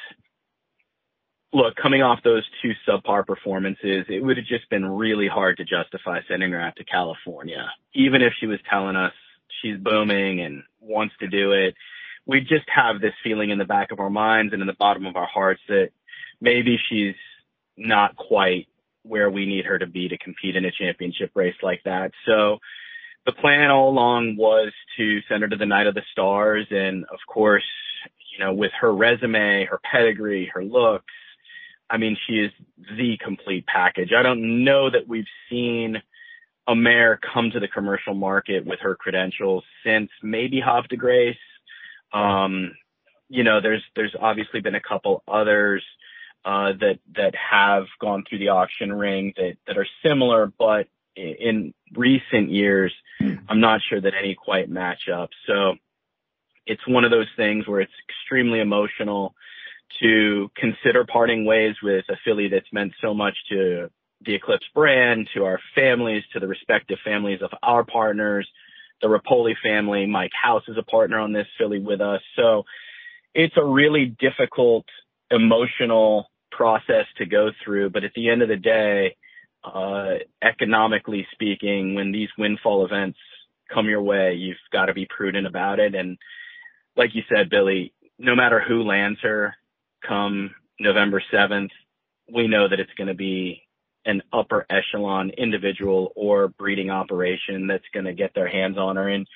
look, 1.53 1.76
coming 1.76 2.03
off 2.03 2.21
those 2.23 2.45
two 2.62 2.73
subpar 2.87 3.26
performances, 3.26 4.05
it 4.09 4.23
would 4.23 4.37
have 4.37 4.47
just 4.47 4.69
been 4.69 4.85
really 4.85 5.29
hard 5.29 5.57
to 5.59 5.65
justify 5.65 6.21
sending 6.29 6.53
her 6.53 6.61
out 6.61 6.76
to 6.76 6.85
California. 6.85 7.71
Even 7.95 8.23
if 8.23 8.33
she 8.38 8.47
was 8.47 8.59
telling 8.69 8.97
us 8.97 9.12
she's 9.62 9.79
booming 9.79 10.41
and 10.41 10.62
wants 10.81 11.15
to 11.21 11.29
do 11.29 11.53
it, 11.53 11.75
we 12.26 12.41
just 12.41 12.69
have 12.69 13.00
this 13.00 13.15
feeling 13.23 13.50
in 13.50 13.59
the 13.59 13.65
back 13.65 13.93
of 13.93 14.00
our 14.00 14.11
minds 14.11 14.53
and 14.53 14.61
in 14.61 14.67
the 14.67 14.75
bottom 14.75 15.07
of 15.07 15.17
our 15.17 15.26
hearts 15.26 15.61
that 15.69 15.91
maybe 16.41 16.79
she's 16.88 17.15
not 17.76 18.17
quite 18.17 18.67
where 19.03 19.31
we 19.31 19.47
need 19.47 19.65
her 19.65 19.79
to 19.79 19.87
be 19.87 20.09
to 20.09 20.19
compete 20.19 20.57
in 20.57 20.65
a 20.65 20.73
championship 20.73 21.31
race 21.35 21.55
like 21.62 21.81
that. 21.85 22.11
So 22.26 22.59
the 23.25 23.33
plan 23.33 23.71
all 23.71 23.88
along 23.88 24.37
was 24.37 24.73
to 24.97 25.21
send 25.29 25.43
her 25.43 25.49
to 25.49 25.57
the 25.57 25.67
Night 25.67 25.87
of 25.87 25.95
the 25.95 26.03
Stars. 26.11 26.67
And 26.71 27.05
of 27.05 27.19
course, 27.29 27.65
you 28.33 28.45
know, 28.45 28.53
with 28.53 28.73
her 28.81 28.93
resume, 28.93 29.67
her 29.67 29.81
pedigree, 29.91 30.50
her 30.53 30.65
looks, 30.65 31.12
I 31.88 31.99
mean, 31.99 32.16
she 32.26 32.35
is 32.35 32.52
the 32.97 33.16
complete 33.23 33.66
package. 33.66 34.11
I 34.16 34.23
don't 34.23 34.64
know 34.64 34.90
that 34.90 35.07
we've 35.07 35.28
seen 35.49 36.02
a 36.66 36.75
mare 36.75 37.19
come 37.33 37.50
to 37.52 37.61
the 37.61 37.69
commercial 37.69 38.14
market 38.14 38.66
with 38.66 38.81
her 38.81 38.97
credentials 38.97 39.64
since 39.85 40.11
maybe 40.23 40.61
Havre 40.61 40.88
de 40.88 40.97
Grace. 40.97 41.37
Um, 42.12 42.73
you 43.28 43.45
know, 43.45 43.61
there's, 43.61 43.85
there's 43.95 44.14
obviously 44.21 44.61
been 44.61 44.75
a 44.75 44.81
couple 44.81 45.23
others, 45.28 45.85
uh, 46.45 46.73
that, 46.78 46.99
that 47.16 47.35
have 47.35 47.87
gone 48.00 48.25
through 48.28 48.38
the 48.38 48.50
auction 48.50 48.93
ring 48.93 49.33
that, 49.37 49.57
that 49.66 49.76
are 49.76 49.87
similar, 50.05 50.52
but 50.59 50.87
in 51.16 51.75
recent 51.95 52.50
years, 52.50 52.93
I'm 53.49 53.61
not 53.61 53.81
sure 53.88 54.00
that 54.00 54.12
any 54.14 54.35
quite 54.35 54.69
match 54.69 55.09
up. 55.12 55.31
So 55.47 55.75
it's 56.66 56.87
one 56.87 57.05
of 57.05 57.11
those 57.11 57.28
things 57.37 57.66
where 57.66 57.81
it's 57.81 57.93
extremely 58.09 58.61
emotional 58.61 59.35
to 60.00 60.50
consider 60.57 61.05
parting 61.05 61.45
ways 61.45 61.75
with 61.83 62.05
a 62.09 62.17
filly 62.25 62.49
that's 62.49 62.73
meant 62.73 62.93
so 63.00 63.15
much 63.15 63.35
to 63.50 63.91
the 64.25 64.35
Eclipse 64.35 64.67
brand, 64.75 65.29
to 65.35 65.45
our 65.45 65.61
families, 65.75 66.23
to 66.33 66.41
the 66.41 66.47
respective 66.47 66.99
families 67.05 67.41
of 67.43 67.50
our 67.62 67.85
partners, 67.85 68.49
the 69.03 69.09
Repole 69.09 69.55
family. 69.62 70.07
Mike 70.07 70.33
House 70.41 70.62
is 70.69 70.76
a 70.79 70.83
partner 70.83 71.19
on 71.19 71.33
this 71.33 71.47
filly 71.59 71.79
with 71.79 72.00
us. 72.00 72.21
So 72.35 72.65
it's 73.35 73.57
a 73.57 73.65
really 73.65 74.17
difficult 74.19 74.87
emotional 75.31 76.31
process 76.50 77.05
to 77.19 77.26
go 77.26 77.50
through. 77.65 77.91
But 77.91 78.05
at 78.05 78.12
the 78.15 78.31
end 78.31 78.43
of 78.43 78.49
the 78.49 78.57
day, 78.57 79.17
uh, 79.62 80.15
economically 80.43 81.26
speaking, 81.33 81.95
when 81.95 82.12
these 82.12 82.29
windfall 82.38 82.85
events 82.85 83.19
come 83.73 83.87
your 83.87 84.03
way, 84.03 84.35
you've 84.35 84.57
got 84.73 84.87
to 84.87 84.95
be 84.95 85.07
prudent 85.07 85.47
about 85.47 85.79
it. 85.79 85.95
And 85.95 86.17
like 86.97 87.11
you 87.15 87.23
said, 87.29 87.50
Billy, 87.50 87.93
no 88.19 88.35
matter 88.35 88.62
who 88.67 88.83
lands 88.83 89.19
her 89.23 89.55
come 90.06 90.54
November 90.80 91.22
7th, 91.32 91.70
we 92.32 92.48
know 92.48 92.68
that 92.68 92.80
it's 92.80 92.92
going 92.96 93.08
to 93.08 93.14
be 93.14 93.62
an 94.04 94.22
upper 94.32 94.66
echelon 94.70 95.30
individual 95.30 96.12
or 96.14 96.48
breeding 96.48 96.90
operation 96.90 97.66
that's 97.66 97.84
going 97.92 98.06
to 98.06 98.12
get 98.12 98.32
their 98.34 98.48
hands 98.48 98.78
on 98.78 98.96
her 98.96 99.08
and 99.08 99.26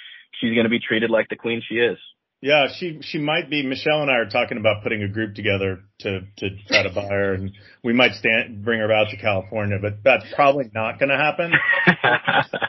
she's 0.41 0.55
going 0.55 0.65
to 0.65 0.71
be 0.71 0.79
treated 0.79 1.11
like 1.11 1.29
the 1.29 1.37
queen 1.37 1.63
she 1.69 1.77
is. 1.77 1.99
Yeah, 2.43 2.69
she 2.75 3.01
she 3.03 3.19
might 3.19 3.51
be. 3.51 3.67
Michelle 3.67 4.01
and 4.01 4.11
I 4.11 4.15
are 4.15 4.29
talking 4.31 4.57
about 4.57 4.83
putting 4.83 5.03
a 5.03 5.09
group 5.09 5.35
together 5.35 5.81
to 6.01 6.21
to 6.39 6.49
try 6.69 6.83
to 6.85 6.89
buy 6.89 7.07
her, 7.07 7.35
and 7.35 7.51
we 7.85 7.93
might 7.93 8.15
stand 8.15 8.65
bring 8.65 8.81
her 8.81 8.91
out 8.91 9.09
to 9.11 9.19
California, 9.19 9.77
but 9.81 10.03
that's 10.03 10.25
probably 10.35 10.71
not 10.75 10.99
going 10.99 11.11
to 11.11 11.19
happen. 11.19 11.53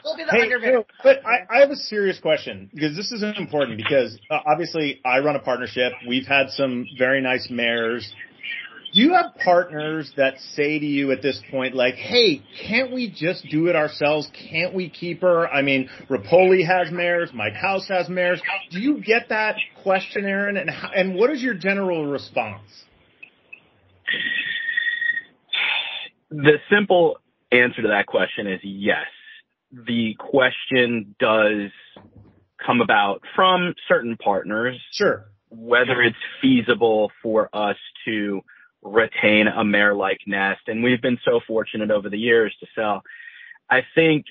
We'll 0.04 0.16
be 0.16 0.24
the 0.24 0.30
Hey, 0.30 0.42
underbid. 0.42 0.74
no, 0.74 0.84
but 1.02 1.22
I, 1.24 1.56
I 1.56 1.60
have 1.60 1.70
a 1.70 1.76
serious 1.76 2.18
question 2.20 2.68
because 2.74 2.94
this 2.96 3.12
is 3.12 3.22
important 3.22 3.78
because 3.78 4.18
uh, 4.30 4.38
obviously 4.46 5.00
I 5.06 5.20
run 5.20 5.36
a 5.36 5.38
partnership. 5.38 5.92
We've 6.06 6.26
had 6.26 6.50
some 6.50 6.86
very 6.98 7.22
nice 7.22 7.48
mares. 7.50 8.12
Do 8.92 9.00
you 9.00 9.14
have 9.14 9.34
partners 9.42 10.12
that 10.18 10.34
say 10.54 10.78
to 10.78 10.84
you 10.84 11.12
at 11.12 11.22
this 11.22 11.40
point, 11.50 11.74
like, 11.74 11.94
hey, 11.94 12.42
can't 12.66 12.92
we 12.92 13.10
just 13.10 13.46
do 13.50 13.68
it 13.68 13.76
ourselves? 13.76 14.28
Can't 14.50 14.74
we 14.74 14.90
keep 14.90 15.22
her? 15.22 15.48
I 15.48 15.62
mean, 15.62 15.88
Repole 16.10 16.62
has 16.66 16.92
mares, 16.92 17.30
Mike 17.32 17.54
House 17.54 17.88
has 17.88 18.10
mares. 18.10 18.42
Do 18.70 18.78
you 18.80 19.02
get 19.02 19.30
that 19.30 19.56
question, 19.82 20.26
Aron? 20.26 20.58
And, 20.58 20.68
how, 20.68 20.90
and 20.94 21.14
what 21.14 21.30
is 21.30 21.42
your 21.42 21.54
general 21.54 22.04
response? 22.04 22.60
The 26.30 26.58
simple 26.70 27.16
answer 27.50 27.82
to 27.82 27.88
that 27.88 28.06
question 28.06 28.46
is 28.46 28.60
yes. 28.62 29.06
The 29.70 30.14
question 30.18 31.14
does 31.18 31.70
come 32.64 32.82
about 32.82 33.22
from 33.34 33.74
certain 33.88 34.16
partners, 34.22 34.76
Sure. 34.92 35.24
whether 35.50 36.02
it's 36.02 36.16
feasible 36.42 37.10
for 37.22 37.48
us 37.54 37.76
to 38.04 38.42
retain 38.82 39.46
a 39.46 39.64
mare 39.64 39.94
like 39.94 40.20
Nest. 40.26 40.62
And 40.66 40.82
we've 40.82 41.00
been 41.00 41.18
so 41.24 41.40
fortunate 41.46 41.90
over 41.90 42.10
the 42.10 42.18
years 42.18 42.54
to 42.60 42.66
sell. 42.74 43.02
I 43.70 43.80
think, 43.94 44.26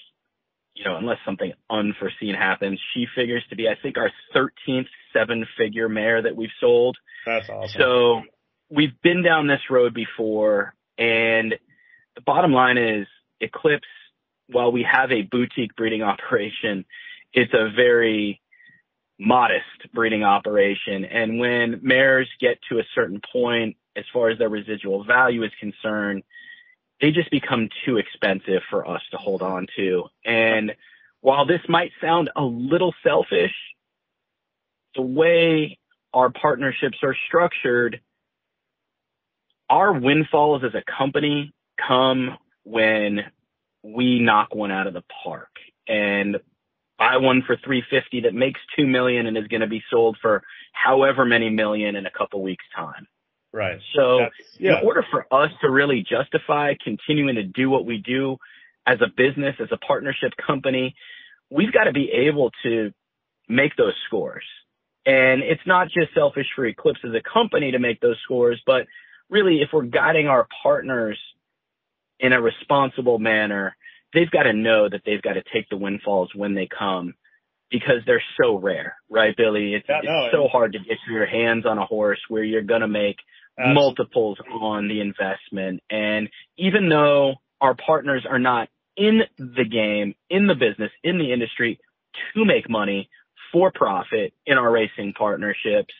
you 0.75 0.83
know, 0.85 0.97
unless 0.97 1.17
something 1.25 1.53
unforeseen 1.69 2.35
happens, 2.35 2.79
she 2.93 3.05
figures 3.15 3.43
to 3.49 3.55
be, 3.55 3.67
I 3.67 3.75
think, 3.81 3.97
our 3.97 4.11
13th 4.35 4.87
seven 5.13 5.45
figure 5.57 5.89
mare 5.89 6.21
that 6.21 6.35
we've 6.35 6.49
sold. 6.59 6.97
That's 7.25 7.49
awesome. 7.49 7.79
So 7.79 8.21
we've 8.69 8.99
been 9.01 9.23
down 9.23 9.47
this 9.47 9.61
road 9.69 9.93
before 9.93 10.73
and 10.97 11.55
the 12.15 12.21
bottom 12.21 12.51
line 12.51 12.77
is 12.77 13.07
Eclipse, 13.39 13.87
while 14.47 14.71
we 14.71 14.85
have 14.89 15.11
a 15.11 15.23
boutique 15.23 15.75
breeding 15.75 16.01
operation, 16.03 16.85
it's 17.33 17.53
a 17.53 17.69
very 17.75 18.41
modest 19.19 19.93
breeding 19.93 20.23
operation. 20.23 21.05
And 21.05 21.39
when 21.39 21.79
mares 21.81 22.29
get 22.39 22.57
to 22.69 22.79
a 22.79 22.83
certain 22.95 23.21
point, 23.31 23.77
as 23.95 24.05
far 24.13 24.29
as 24.29 24.37
their 24.37 24.49
residual 24.49 25.03
value 25.03 25.43
is 25.43 25.51
concerned, 25.59 26.23
they 27.01 27.11
just 27.11 27.31
become 27.31 27.69
too 27.85 27.97
expensive 27.97 28.61
for 28.69 28.87
us 28.87 29.01
to 29.11 29.17
hold 29.17 29.41
on 29.41 29.67
to. 29.75 30.03
And 30.23 30.73
while 31.21 31.45
this 31.45 31.61
might 31.67 31.91
sound 31.99 32.29
a 32.35 32.43
little 32.43 32.93
selfish, 33.03 33.53
the 34.95 35.01
way 35.01 35.79
our 36.13 36.29
partnerships 36.29 36.97
are 37.03 37.15
structured, 37.27 38.01
our 39.69 39.93
windfalls 39.93 40.63
as 40.63 40.75
a 40.75 40.83
company 40.97 41.53
come 41.87 42.37
when 42.63 43.21
we 43.83 44.19
knock 44.19 44.53
one 44.53 44.71
out 44.71 44.87
of 44.87 44.93
the 44.93 45.03
park 45.23 45.49
and 45.87 46.37
buy 46.99 47.17
one 47.17 47.41
for 47.41 47.55
350 47.55 48.21
that 48.21 48.33
makes 48.35 48.59
2 48.77 48.85
million 48.85 49.25
and 49.25 49.37
is 49.37 49.47
going 49.47 49.61
to 49.61 49.67
be 49.67 49.81
sold 49.89 50.17
for 50.21 50.43
however 50.73 51.25
many 51.25 51.49
million 51.49 51.95
in 51.95 52.05
a 52.05 52.11
couple 52.11 52.43
weeks 52.43 52.65
time. 52.75 53.07
Right. 53.53 53.79
So 53.95 54.27
yeah. 54.59 54.79
in 54.79 54.85
order 54.85 55.05
for 55.11 55.25
us 55.31 55.51
to 55.61 55.69
really 55.69 56.05
justify 56.07 56.73
continuing 56.83 57.35
to 57.35 57.43
do 57.43 57.69
what 57.69 57.85
we 57.85 57.97
do 57.97 58.37
as 58.85 58.99
a 59.01 59.07
business, 59.15 59.55
as 59.59 59.69
a 59.71 59.77
partnership 59.77 60.33
company, 60.45 60.95
we've 61.49 61.71
got 61.71 61.83
to 61.85 61.91
be 61.91 62.11
able 62.27 62.51
to 62.63 62.91
make 63.47 63.75
those 63.75 63.93
scores. 64.07 64.45
And 65.05 65.41
it's 65.41 65.61
not 65.65 65.87
just 65.87 66.13
selfish 66.13 66.47
for 66.55 66.65
Eclipse 66.65 66.99
as 67.03 67.11
a 67.13 67.21
company 67.21 67.71
to 67.71 67.79
make 67.79 67.99
those 67.99 68.17
scores, 68.23 68.61
but 68.65 68.85
really 69.29 69.61
if 69.61 69.69
we're 69.73 69.83
guiding 69.83 70.27
our 70.27 70.47
partners 70.63 71.19
in 72.19 72.33
a 72.33 72.41
responsible 72.41 73.17
manner, 73.17 73.75
they've 74.13 74.29
got 74.29 74.43
to 74.43 74.53
know 74.53 74.87
that 74.87 75.01
they've 75.05 75.21
got 75.21 75.33
to 75.33 75.43
take 75.53 75.69
the 75.69 75.77
windfalls 75.77 76.29
when 76.35 76.53
they 76.53 76.67
come 76.67 77.15
because 77.71 78.01
they're 78.05 78.23
so 78.41 78.57
rare, 78.57 78.97
right, 79.09 79.35
Billy? 79.35 79.73
It's, 79.73 79.85
yeah, 79.87 80.01
no, 80.03 80.25
it's 80.25 80.33
so 80.33 80.47
hard 80.49 80.73
to 80.73 80.79
get 80.79 80.97
your 81.09 81.25
hands 81.25 81.65
on 81.65 81.77
a 81.77 81.85
horse 81.85 82.19
where 82.27 82.43
you're 82.43 82.61
going 82.61 82.81
to 82.81 82.87
make 82.87 83.15
absolutely. 83.57 83.81
multiples 83.81 84.37
on 84.61 84.87
the 84.87 85.01
investment. 85.01 85.81
And 85.89 86.29
even 86.57 86.89
though 86.89 87.35
our 87.59 87.75
partners 87.75 88.25
are 88.29 88.39
not 88.39 88.69
in 88.97 89.21
the 89.37 89.65
game, 89.65 90.15
in 90.29 90.47
the 90.47 90.55
business, 90.55 90.91
in 91.03 91.17
the 91.17 91.31
industry 91.31 91.79
to 92.33 92.45
make 92.45 92.69
money 92.69 93.09
for 93.51 93.71
profit 93.71 94.33
in 94.45 94.57
our 94.57 94.71
racing 94.71 95.13
partnerships, 95.17 95.93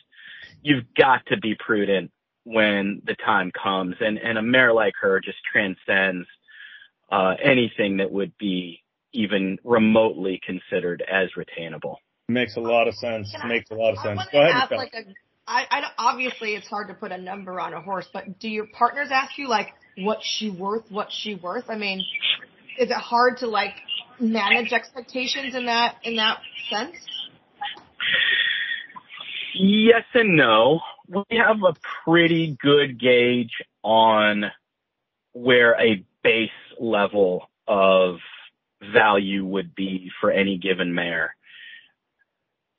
you've 0.62 0.84
got 0.96 1.26
to 1.26 1.36
be 1.36 1.54
prudent 1.58 2.10
when 2.44 3.02
the 3.04 3.14
time 3.14 3.50
comes. 3.50 3.96
And, 4.00 4.18
and 4.18 4.38
a 4.38 4.42
mare 4.42 4.72
like 4.72 4.94
her 5.00 5.20
just 5.20 5.38
transcends 5.50 6.26
uh, 7.10 7.34
anything 7.42 7.98
that 7.98 8.10
would 8.10 8.36
be 8.38 8.82
even 9.12 9.58
remotely 9.64 10.40
considered 10.44 11.02
as 11.02 11.28
retainable. 11.36 11.96
Makes 12.28 12.56
a 12.56 12.60
lot 12.60 12.88
of 12.88 12.94
sense. 12.94 13.34
Can 13.38 13.48
Makes 13.48 13.70
a 13.70 13.74
lot 13.74 13.92
of 13.92 13.98
I 13.98 14.02
sense. 14.02 14.20
Go 14.32 14.40
ahead. 14.40 14.54
ask, 14.54 14.70
like 14.70 14.94
a, 14.94 15.02
I, 15.46 15.66
I 15.70 15.82
obviously 15.98 16.54
it's 16.54 16.68
hard 16.68 16.88
to 16.88 16.94
put 16.94 17.12
a 17.12 17.18
number 17.18 17.60
on 17.60 17.74
a 17.74 17.80
horse, 17.80 18.08
but 18.12 18.38
do 18.38 18.48
your 18.48 18.66
partners 18.66 19.08
ask 19.10 19.38
you 19.38 19.48
like 19.48 19.68
what's 19.98 20.26
she 20.26 20.50
worth? 20.50 20.84
What's 20.90 21.14
she 21.14 21.34
worth? 21.34 21.64
I 21.68 21.76
mean, 21.76 22.04
is 22.78 22.90
it 22.90 22.96
hard 22.96 23.38
to 23.38 23.46
like 23.46 23.74
manage 24.20 24.72
expectations 24.72 25.54
in 25.54 25.66
that 25.66 25.96
in 26.04 26.16
that 26.16 26.38
sense? 26.70 26.96
Yes 29.54 30.04
and 30.14 30.36
no. 30.36 30.80
We 31.08 31.36
have 31.36 31.58
a 31.62 31.74
pretty 32.04 32.56
good 32.60 32.98
gauge 32.98 33.62
on 33.82 34.44
where 35.32 35.78
a 35.78 36.04
base 36.22 36.50
level 36.78 37.50
of 37.66 38.16
value 38.92 39.44
would 39.44 39.74
be 39.74 40.10
for 40.20 40.30
any 40.30 40.56
given 40.58 40.94
mare. 40.94 41.34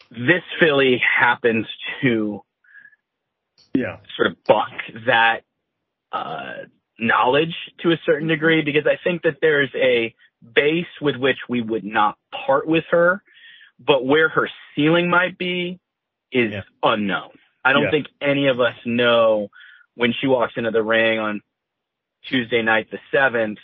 This 0.09 0.43
filly 0.59 1.01
happens 1.19 1.67
to 2.01 2.41
yeah. 3.73 3.97
sort 4.15 4.27
of 4.31 4.43
buck 4.45 4.71
that 5.07 5.41
uh, 6.11 6.65
knowledge 6.99 7.55
to 7.81 7.91
a 7.91 7.97
certain 8.05 8.27
degree 8.27 8.61
because 8.61 8.85
I 8.85 8.97
think 9.03 9.23
that 9.23 9.37
there's 9.41 9.71
a 9.75 10.13
base 10.55 10.85
with 11.01 11.15
which 11.15 11.37
we 11.49 11.61
would 11.61 11.83
not 11.83 12.17
part 12.45 12.67
with 12.67 12.83
her, 12.91 13.23
but 13.79 14.05
where 14.05 14.29
her 14.29 14.49
ceiling 14.75 15.09
might 15.09 15.37
be 15.37 15.79
is 16.31 16.51
Yeah. 16.51 16.61
unknown. 16.83 17.31
I 17.63 17.73
don't 17.73 17.83
Yeah. 17.83 17.91
think 17.91 18.07
any 18.21 18.47
of 18.47 18.59
us 18.59 18.75
know 18.85 19.49
when 19.95 20.13
she 20.13 20.27
walks 20.27 20.53
into 20.57 20.71
the 20.71 20.83
ring 20.83 21.19
on 21.19 21.41
Tuesday 22.23 22.61
night 22.61 22.89
the 22.91 22.99
7th 23.11 23.59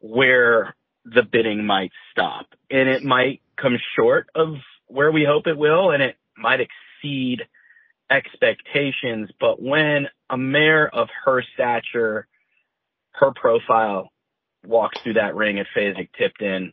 where 0.00 0.74
the 1.04 1.22
bidding 1.22 1.64
might 1.64 1.92
stop. 2.10 2.46
And 2.70 2.88
it 2.88 3.02
might 3.04 3.40
come 3.56 3.78
short 3.94 4.28
of 4.34 4.56
where 4.86 5.10
we 5.10 5.24
hope 5.24 5.46
it 5.46 5.56
will 5.56 5.90
and 5.90 6.02
it 6.02 6.16
might 6.36 6.60
exceed 6.60 7.46
expectations. 8.10 9.30
But 9.40 9.60
when 9.62 10.08
a 10.30 10.36
mare 10.36 10.92
of 10.94 11.08
her 11.24 11.42
stature, 11.54 12.26
her 13.12 13.32
profile 13.34 14.10
walks 14.66 14.98
through 15.00 15.14
that 15.14 15.34
ring 15.34 15.58
at 15.58 15.66
Phasic 15.76 16.08
Tipton, 16.18 16.72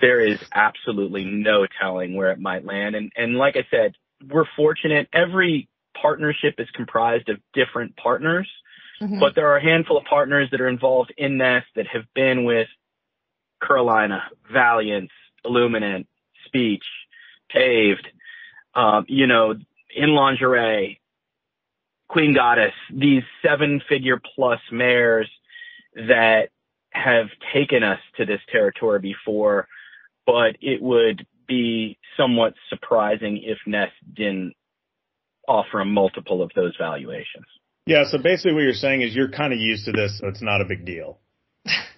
there 0.00 0.20
is 0.20 0.38
absolutely 0.54 1.24
no 1.24 1.66
telling 1.80 2.14
where 2.14 2.30
it 2.32 2.40
might 2.40 2.64
land. 2.64 2.94
And, 2.94 3.12
and 3.16 3.36
like 3.36 3.56
I 3.56 3.66
said, 3.70 3.94
we're 4.28 4.46
fortunate. 4.56 5.08
Every 5.12 5.68
partnership 6.00 6.54
is 6.58 6.68
comprised 6.74 7.28
of 7.28 7.38
different 7.54 7.96
partners, 7.96 8.48
Mhm. 9.00 9.20
but 9.20 9.34
there 9.34 9.48
are 9.48 9.56
a 9.56 9.62
handful 9.62 9.96
of 9.96 10.04
partners 10.04 10.48
that 10.50 10.60
are 10.60 10.68
involved 10.68 11.12
in 11.16 11.38
this 11.38 11.64
that 11.74 11.86
have 11.86 12.04
been 12.14 12.44
with 12.44 12.68
Carolina, 13.66 14.30
Valiance, 14.50 15.10
Illuminant, 15.44 16.06
Speech, 16.46 16.84
Paved, 17.50 18.08
um, 18.74 19.04
you 19.08 19.26
know, 19.26 19.54
in 19.94 20.14
lingerie, 20.14 21.00
Queen 22.08 22.34
Goddess, 22.34 22.72
these 22.92 23.22
seven 23.42 23.80
figure 23.88 24.20
plus 24.34 24.60
mares 24.70 25.28
that 25.94 26.48
have 26.90 27.26
taken 27.52 27.82
us 27.82 27.98
to 28.16 28.24
this 28.24 28.40
territory 28.50 29.00
before, 29.00 29.66
but 30.24 30.56
it 30.60 30.80
would 30.80 31.26
be 31.46 31.98
somewhat 32.16 32.54
surprising 32.68 33.42
if 33.42 33.58
Nest 33.66 33.92
didn't 34.14 34.54
offer 35.46 35.80
a 35.80 35.84
multiple 35.84 36.42
of 36.42 36.50
those 36.54 36.74
valuations. 36.78 37.46
Yeah. 37.86 38.04
So 38.10 38.18
basically 38.18 38.54
what 38.54 38.62
you're 38.62 38.72
saying 38.72 39.02
is 39.02 39.14
you're 39.14 39.30
kind 39.30 39.52
of 39.52 39.58
used 39.58 39.84
to 39.86 39.92
this, 39.92 40.18
so 40.18 40.28
it's 40.28 40.42
not 40.42 40.60
a 40.60 40.64
big 40.64 40.84
deal. 40.84 41.18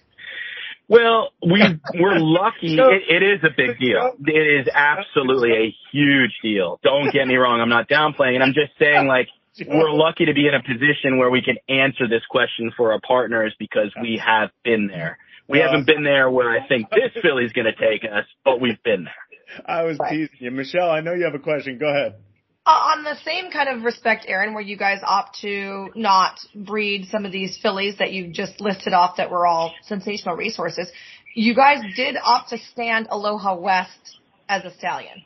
Well, 0.89 1.29
we 1.41 1.61
we're 1.93 2.17
lucky. 2.19 2.75
So- 2.75 2.89
it, 2.91 3.03
it 3.07 3.23
is 3.23 3.39
a 3.43 3.53
big 3.55 3.79
deal. 3.79 4.11
It 4.25 4.61
is 4.61 4.67
absolutely 4.73 5.51
a 5.53 5.75
huge 5.93 6.31
deal. 6.43 6.79
Don't 6.83 7.13
get 7.13 7.27
me 7.27 7.35
wrong. 7.35 7.61
I'm 7.61 7.69
not 7.69 7.87
downplaying 7.87 8.35
it. 8.35 8.41
I'm 8.41 8.53
just 8.53 8.71
saying 8.79 9.07
like 9.07 9.27
we're 9.67 9.91
lucky 9.91 10.25
to 10.25 10.33
be 10.33 10.47
in 10.47 10.53
a 10.55 10.61
position 10.63 11.17
where 11.17 11.29
we 11.29 11.41
can 11.41 11.55
answer 11.69 12.07
this 12.07 12.23
question 12.29 12.71
for 12.75 12.91
our 12.93 12.99
partners 13.05 13.53
because 13.59 13.93
we 14.01 14.21
have 14.25 14.49
been 14.63 14.87
there. 14.87 15.17
We 15.47 15.59
haven't 15.59 15.85
been 15.87 16.03
there 16.03 16.29
where 16.29 16.49
I 16.49 16.67
think 16.67 16.89
this 16.91 17.11
Philly's 17.23 17.51
going 17.53 17.65
to 17.65 17.73
take 17.73 18.03
us, 18.03 18.25
but 18.45 18.61
we've 18.61 18.81
been 18.83 19.05
there. 19.05 19.63
I 19.65 19.83
was 19.83 19.97
teasing 20.09 20.29
you. 20.39 20.51
Michelle, 20.51 20.91
I 20.91 21.01
know 21.01 21.13
you 21.13 21.23
have 21.25 21.33
a 21.33 21.39
question. 21.39 21.77
Go 21.79 21.87
ahead. 21.89 22.15
Uh, 22.69 22.93
on 22.93 23.03
the 23.03 23.15
same 23.25 23.49
kind 23.49 23.67
of 23.67 23.83
respect, 23.83 24.25
Aron, 24.27 24.53
where 24.53 24.61
you 24.61 24.77
guys 24.77 24.99
opt 25.03 25.39
to 25.39 25.89
not 25.95 26.39
breed 26.53 27.07
some 27.09 27.25
of 27.25 27.31
these 27.31 27.57
fillies 27.57 27.97
that 27.97 28.11
you 28.11 28.27
just 28.31 28.61
listed 28.61 28.93
off 28.93 29.17
that 29.17 29.31
were 29.31 29.47
all 29.47 29.73
sensational 29.87 30.35
resources, 30.35 30.91
you 31.33 31.55
guys 31.55 31.79
did 31.95 32.15
opt 32.23 32.49
to 32.49 32.59
stand 32.59 33.07
Aloha 33.09 33.55
West 33.55 34.19
as 34.47 34.65
a 34.65 34.71
stallion. 34.77 35.23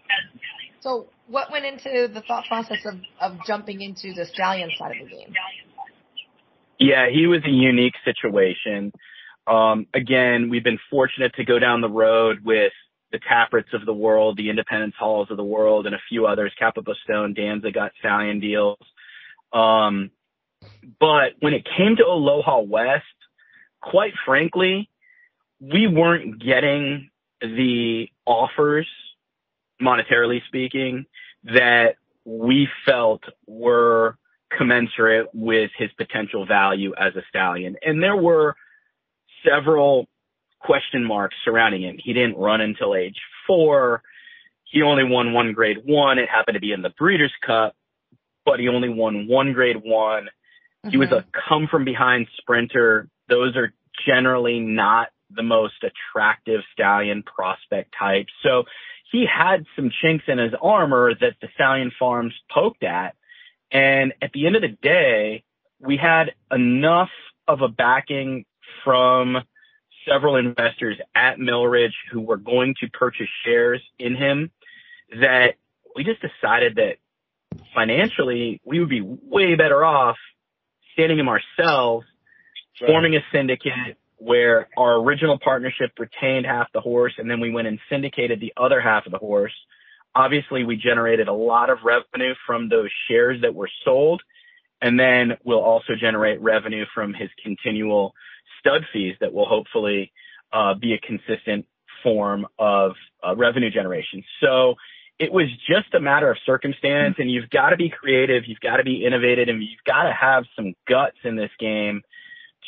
So 0.79 1.08
what 1.27 1.51
went 1.51 1.65
into 1.65 2.08
the 2.13 2.21
thought 2.21 2.45
process 2.47 2.86
of, 2.86 2.93
of 3.19 3.38
jumping 3.45 3.82
into 3.82 4.13
the 4.13 4.25
stallion 4.25 4.69
side 4.79 5.01
of 5.01 5.10
the 5.10 5.13
game? 5.13 5.34
Yeah, 6.79 7.08
he 7.13 7.27
was 7.27 7.41
a 7.45 7.51
unique 7.51 7.95
situation. 8.06 8.93
Um, 9.47 9.88
again, 9.93 10.47
we've 10.49 10.63
been 10.63 10.79
fortunate 10.89 11.34
to 11.36 11.43
go 11.43 11.60
down 11.60 11.82
the 11.82 11.89
road 11.89 12.38
with 12.45 12.71
the 13.13 13.19
Tapwrits 13.19 13.73
of 13.73 13.86
the 13.86 13.93
world, 13.93 14.36
the 14.38 14.49
Independence 14.49 14.95
Halls 14.99 15.30
of 15.30 15.38
the 15.38 15.43
world, 15.43 15.86
and 15.86 15.93
a 15.95 15.99
few 16.10 16.26
others. 16.26 16.52
Capitol 16.58 16.95
Stone, 17.04 17.36
Danza 17.36 17.71
got 17.71 17.91
stallion 17.99 18.39
deals. 18.39 18.80
Um, 19.54 20.10
but 20.99 21.34
when 21.39 21.54
it 21.54 21.65
came 21.78 21.95
to 21.97 22.06
Aloha 22.06 22.62
West, 22.62 23.06
quite 23.82 24.13
frankly, 24.26 24.89
we 25.62 25.88
weren't 25.88 26.43
getting 26.43 27.12
the 27.39 28.08
offers, 28.26 28.88
monetarily 29.80 30.39
speaking, 30.47 31.06
that 31.43 31.95
we 32.26 32.67
felt 32.86 33.21
were 33.45 34.17
commensurate 34.58 35.28
with 35.34 35.69
his 35.78 35.91
potential 35.97 36.47
value 36.47 36.93
as 36.97 37.15
a 37.15 37.21
stallion. 37.30 37.76
And 37.84 38.02
there 38.02 38.15
were 38.15 38.56
several 39.47 40.08
question 40.63 41.04
marks 41.04 41.36
surrounding 41.43 41.84
him. 41.84 41.97
He 42.04 42.13
didn't 42.13 42.38
run 42.38 42.62
until 42.62 42.95
age 42.95 43.17
four. 43.45 44.02
He 44.65 44.82
only 44.82 45.04
won 45.04 45.34
one 45.34 45.54
grade 45.54 45.78
one. 45.84 46.17
It 46.17 46.30
happened 46.30 46.56
to 46.56 46.62
be 46.62 46.71
in 46.71 46.82
the 46.82 46.89
Breeders' 46.89 47.34
Cup, 47.45 47.76
but 48.45 48.60
he 48.60 48.69
only 48.69 48.89
won 48.89 49.28
one 49.28 49.54
grade 49.54 49.78
one. 49.84 50.30
He 50.89 50.97
was 50.97 51.12
a 51.12 51.17
mm-hmm. 51.17 51.30
come 51.47 51.67
from 51.69 51.86
behind 51.86 52.28
sprinter. 52.38 53.08
Those 53.30 53.56
are 53.56 53.73
generally 54.06 54.60
not 54.60 55.10
the 55.34 55.43
most 55.43 55.76
attractive 55.84 56.62
stallion 56.73 57.23
prospect 57.23 57.93
type. 57.97 58.28
So 58.43 58.63
he 59.12 59.26
had 59.26 59.65
some 59.76 59.91
chinks 60.02 60.26
in 60.28 60.39
his 60.39 60.54
armor 60.62 61.13
that 61.13 61.36
the 61.41 61.47
stallion 61.54 61.91
farms 61.97 62.34
poked 62.54 62.84
at. 62.84 63.15
And 63.71 64.13
at 64.21 64.32
the 64.34 64.45
end 64.45 64.56
of 64.56 64.62
the 64.62 64.78
day, 64.82 65.43
we 65.80 65.97
had 65.97 66.34
enough 66.52 67.10
of 67.47 67.62
a 67.62 67.67
backing 67.67 68.45
from 68.84 69.38
several 70.09 70.35
investors 70.37 70.97
at 71.15 71.39
Mill 71.39 71.65
Ridge 71.67 71.95
who 72.11 72.21
were 72.21 72.37
going 72.37 72.75
to 72.81 72.89
purchase 72.89 73.29
shares 73.45 73.81
in 73.99 74.15
him 74.15 74.51
that 75.21 75.55
we 75.95 76.03
just 76.03 76.21
decided 76.21 76.75
that 76.75 76.97
financially 77.75 78.61
we 78.65 78.79
would 78.79 78.89
be 78.89 79.01
way 79.01 79.55
better 79.55 79.83
off 79.85 80.17
standing 80.93 81.19
him 81.19 81.29
ourselves, 81.29 82.05
forming 82.85 83.15
a 83.15 83.19
syndicate 83.31 83.97
where 84.17 84.69
our 84.77 84.95
original 84.99 85.39
partnership 85.39 85.91
retained 85.99 86.45
half 86.45 86.71
the 86.73 86.81
horse 86.81 87.13
and 87.17 87.29
then 87.29 87.39
we 87.39 87.51
went 87.51 87.67
and 87.67 87.79
syndicated 87.89 88.39
the 88.39 88.53
other 88.57 88.81
half 88.81 89.05
of 89.05 89.11
the 89.11 89.17
horse. 89.17 89.53
Obviously 90.15 90.63
we 90.63 90.75
generated 90.77 91.27
a 91.27 91.33
lot 91.33 91.69
of 91.69 91.79
revenue 91.83 92.35
from 92.45 92.69
those 92.69 92.89
shares 93.07 93.41
that 93.41 93.53
were 93.55 93.69
sold 93.85 94.21
And 94.81 94.99
then 94.99 95.37
we'll 95.45 95.61
also 95.63 95.93
generate 95.99 96.41
revenue 96.41 96.85
from 96.93 97.13
his 97.13 97.29
continual 97.43 98.13
stud 98.63 98.86
fees 98.93 99.15
that 99.19 99.34
will 99.34 99.45
hopefully 99.45 100.12
uh, 100.54 100.73
be 100.73 100.93
a 100.93 100.99
consistent 100.99 101.65
form 102.02 102.47
of 102.58 102.93
uh, 103.26 103.36
revenue 103.36 103.69
generation. 103.69 104.23
So 104.41 104.76
it 105.19 105.32
was 105.32 105.47
just 105.67 105.93
a 105.93 105.99
matter 105.99 106.30
of 106.32 106.38
circumstance 106.45 107.15
and 107.19 107.30
you've 107.30 107.49
got 107.49 107.69
to 107.69 107.78
be 107.78 107.89
creative. 107.89 108.43
You've 108.47 108.60
got 108.60 108.78
to 108.78 108.84
be 108.84 109.06
innovative 109.06 109.56
and 109.56 109.63
you've 109.63 109.84
got 109.86 110.04
to 110.04 110.13
have 110.13 110.45
some 110.56 110.73
guts 110.88 111.17
in 111.23 111.36
this 111.36 111.52
game 111.60 112.02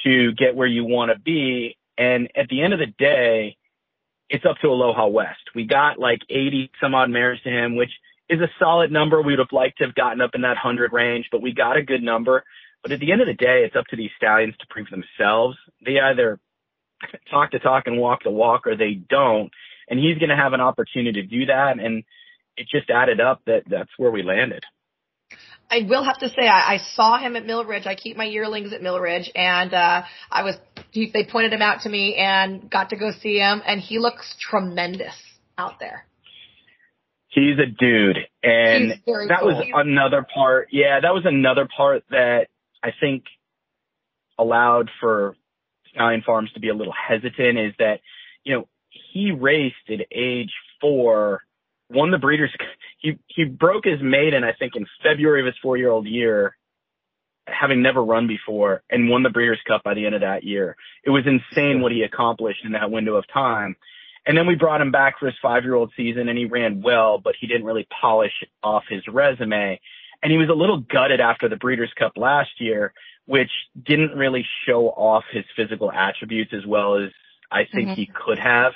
to 0.04 0.34
get 0.34 0.56
where 0.56 0.68
you 0.68 0.84
want 0.84 1.12
to 1.12 1.20
be. 1.20 1.78
And 1.98 2.30
at 2.36 2.50
the 2.50 2.62
end 2.62 2.74
of 2.74 2.80
the 2.80 2.94
day, 2.98 3.58
it's 4.30 4.46
up 4.46 4.58
to 4.62 4.68
Aloha 4.68 5.08
West. 5.08 5.42
We 5.54 5.66
got 5.66 6.00
like 6.00 6.20
80 6.30 6.72
some 6.82 6.96
odd 6.96 7.10
mares 7.10 7.40
to 7.44 7.50
him, 7.50 7.76
which 7.76 7.92
is 8.30 8.40
a 8.42 8.50
solid 8.60 8.92
number. 8.92 9.22
We 9.22 9.34
would 9.34 9.40
have 9.40 9.52
liked 9.52 9.78
to 9.80 9.86
have 9.86 9.96
gotten 9.96 10.22
up 10.22 10.32
in 10.34 10.42
that 10.42 10.58
100 10.62 10.94
range, 10.94 11.28
but 11.32 11.42
we 11.42 11.54
got 11.54 11.78
a 11.78 11.84
good 11.84 12.02
number. 12.02 12.44
But 12.86 12.92
at 12.92 13.00
the 13.00 13.12
end 13.12 13.22
of 13.22 13.26
the 13.28 13.34
day, 13.34 13.64
it's 13.66 13.76
up 13.76 13.88
to 13.88 13.96
these 13.96 14.12
stallions 14.16 14.54
to 14.60 14.68
prove 14.70 14.86
themselves. 14.92 15.58
They 15.84 16.00
either 16.00 16.40
talk 17.32 17.52
the 17.52 17.58
talk 17.58 17.88
and 17.88 17.98
walk 17.98 18.20
the 18.24 18.30
walk 18.30 18.68
or 18.68 18.78
they 18.78 18.94
don't. 18.94 19.50
And 19.90 20.00
he's 20.00 20.20
going 20.20 20.30
to 20.30 20.36
have 20.36 20.54
an 20.54 20.62
opportunity 20.62 21.20
to 21.20 21.28
do 21.28 21.48
that. 21.48 21.80
And 21.80 22.04
it 22.56 22.68
just 22.70 22.92
added 22.92 23.20
up 23.20 23.42
that 23.48 23.64
that's 23.68 23.90
where 23.98 24.12
we 24.12 24.22
landed. 24.22 24.64
I 25.72 25.80
will 25.90 26.04
have 26.04 26.20
to 26.20 26.30
say 26.30 26.48
I, 26.48 26.76
I 26.76 26.78
saw 26.94 27.18
him 27.18 27.36
at 27.36 27.44
Mill 27.48 27.66
Ridge. 27.66 27.88
I 27.88 27.96
keep 27.96 28.18
my 28.18 28.26
yearlings 28.26 28.72
at 28.72 28.84
Mill 28.84 29.00
Ridge, 29.00 29.32
and 29.34 29.74
uh, 29.74 30.04
I 30.30 30.44
was 30.44 30.56
he, 30.92 31.10
they 31.12 31.26
pointed 31.26 31.54
him 31.54 31.64
out 31.64 31.82
to 31.82 31.90
me 31.90 32.14
and 32.16 32.70
got 32.70 32.92
to 32.92 32.98
go 32.98 33.10
see 33.20 33.40
him, 33.40 33.64
and 33.66 33.82
he 33.82 33.98
looks 33.98 34.36
tremendous 34.40 35.16
out 35.58 35.80
there. 35.80 36.06
He's 37.30 37.58
a 37.58 37.66
dude, 37.66 38.18
and 38.44 38.92
that 38.92 39.40
cool. 39.40 39.48
was 39.48 39.66
another 39.74 40.24
part. 40.36 40.68
Yeah, 40.72 41.00
that 41.02 41.16
was 41.16 41.24
another 41.26 41.68
part 41.76 42.04
that 42.12 42.46
I 42.86 42.94
think 43.00 43.24
allowed 44.38 44.92
for 45.00 45.36
Stallion 45.92 46.22
Farms 46.24 46.52
to 46.54 46.60
be 46.60 46.70
a 46.70 46.76
little 46.76 46.94
hesitant. 46.94 47.58
Is 47.58 47.74
that 47.80 48.02
you 48.44 48.54
know 48.54 48.68
he 49.12 49.32
raced 49.32 49.90
at 49.90 50.06
age 50.12 50.52
four 50.80 51.42
won 51.90 52.12
the 52.12 52.20
Breeders' 52.20 52.56
he 53.00 53.18
he 53.26 53.46
broke 53.46 53.86
his 53.86 54.02
maiden 54.02 54.44
I 54.44 54.54
think 54.54 54.76
in 54.76 54.86
February 55.02 55.42
of 55.42 55.48
his 55.48 55.56
four 55.64 55.78
year 55.78 55.90
old 55.90 56.06
year, 56.06 56.56
having 57.48 57.82
never 57.82 58.04
run 58.04 58.28
before, 58.28 58.84
and 58.92 59.10
won 59.10 59.24
the 59.24 59.32
Breeders' 59.32 59.60
Cup 59.68 59.84
by 59.84 59.96
the 59.96 60.06
end 60.06 60.14
of 60.14 60.22
that 60.22 60.44
year. 60.44 60.76
It 61.04 61.10
was 61.10 61.24
insane 61.26 61.82
what 61.82 61.92
he 61.92 62.04
accomplished 62.04 62.64
in 62.64 62.74
that 62.74 62.92
window 62.92 63.16
of 63.16 63.26
time. 63.34 63.76
And 64.28 64.38
then 64.38 64.48
we 64.48 64.56
brought 64.56 64.82
him 64.82 64.92
back 64.92 65.20
for 65.20 65.28
his 65.28 65.36
five 65.42 65.64
year 65.64 65.76
old 65.76 65.92
season 65.98 66.30
and 66.30 66.38
he 66.38 66.46
ran 66.46 66.82
well, 66.82 67.20
but 67.20 67.36
he 67.40 67.48
didn't 67.48 67.66
really 67.66 67.88
polish 68.02 68.34
off 68.64 68.84
his 68.90 69.08
resume. 69.08 69.80
And 70.22 70.32
he 70.32 70.38
was 70.38 70.50
a 70.50 70.54
little 70.54 70.80
gutted 70.80 71.20
after 71.20 71.50
the 71.50 71.56
Breeders' 71.56 71.92
Cup 71.98 72.14
last 72.16 72.50
year, 72.60 72.94
which 73.26 73.52
didn't 73.82 74.12
really 74.18 74.46
show 74.68 74.88
off 74.88 75.24
his 75.32 75.44
physical 75.56 75.92
attributes 75.92 76.52
as 76.54 76.66
well 76.66 76.98
as 77.04 77.12
I 77.52 77.66
think 77.72 77.90
mm-hmm. 77.90 78.00
he 78.02 78.06
could 78.08 78.40
have. 78.40 78.74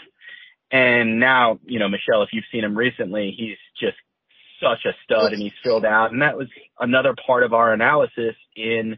And 0.72 1.20
now, 1.20 1.60
you 1.66 1.80
know, 1.80 1.90
Michelle, 1.90 2.22
if 2.24 2.30
you've 2.32 2.46
seen 2.52 2.64
him 2.64 2.78
recently, 2.78 3.34
he's 3.36 3.58
just 3.80 3.98
such 4.62 4.86
a 4.86 4.94
stud 5.04 5.34
and 5.34 5.42
he's 5.42 5.54
filled 5.64 5.86
out. 5.86 6.12
And 6.12 6.22
that 6.22 6.38
was 6.38 6.48
another 6.80 7.16
part 7.26 7.44
of 7.44 7.54
our 7.54 7.74
analysis 7.74 8.36
in 8.56 8.98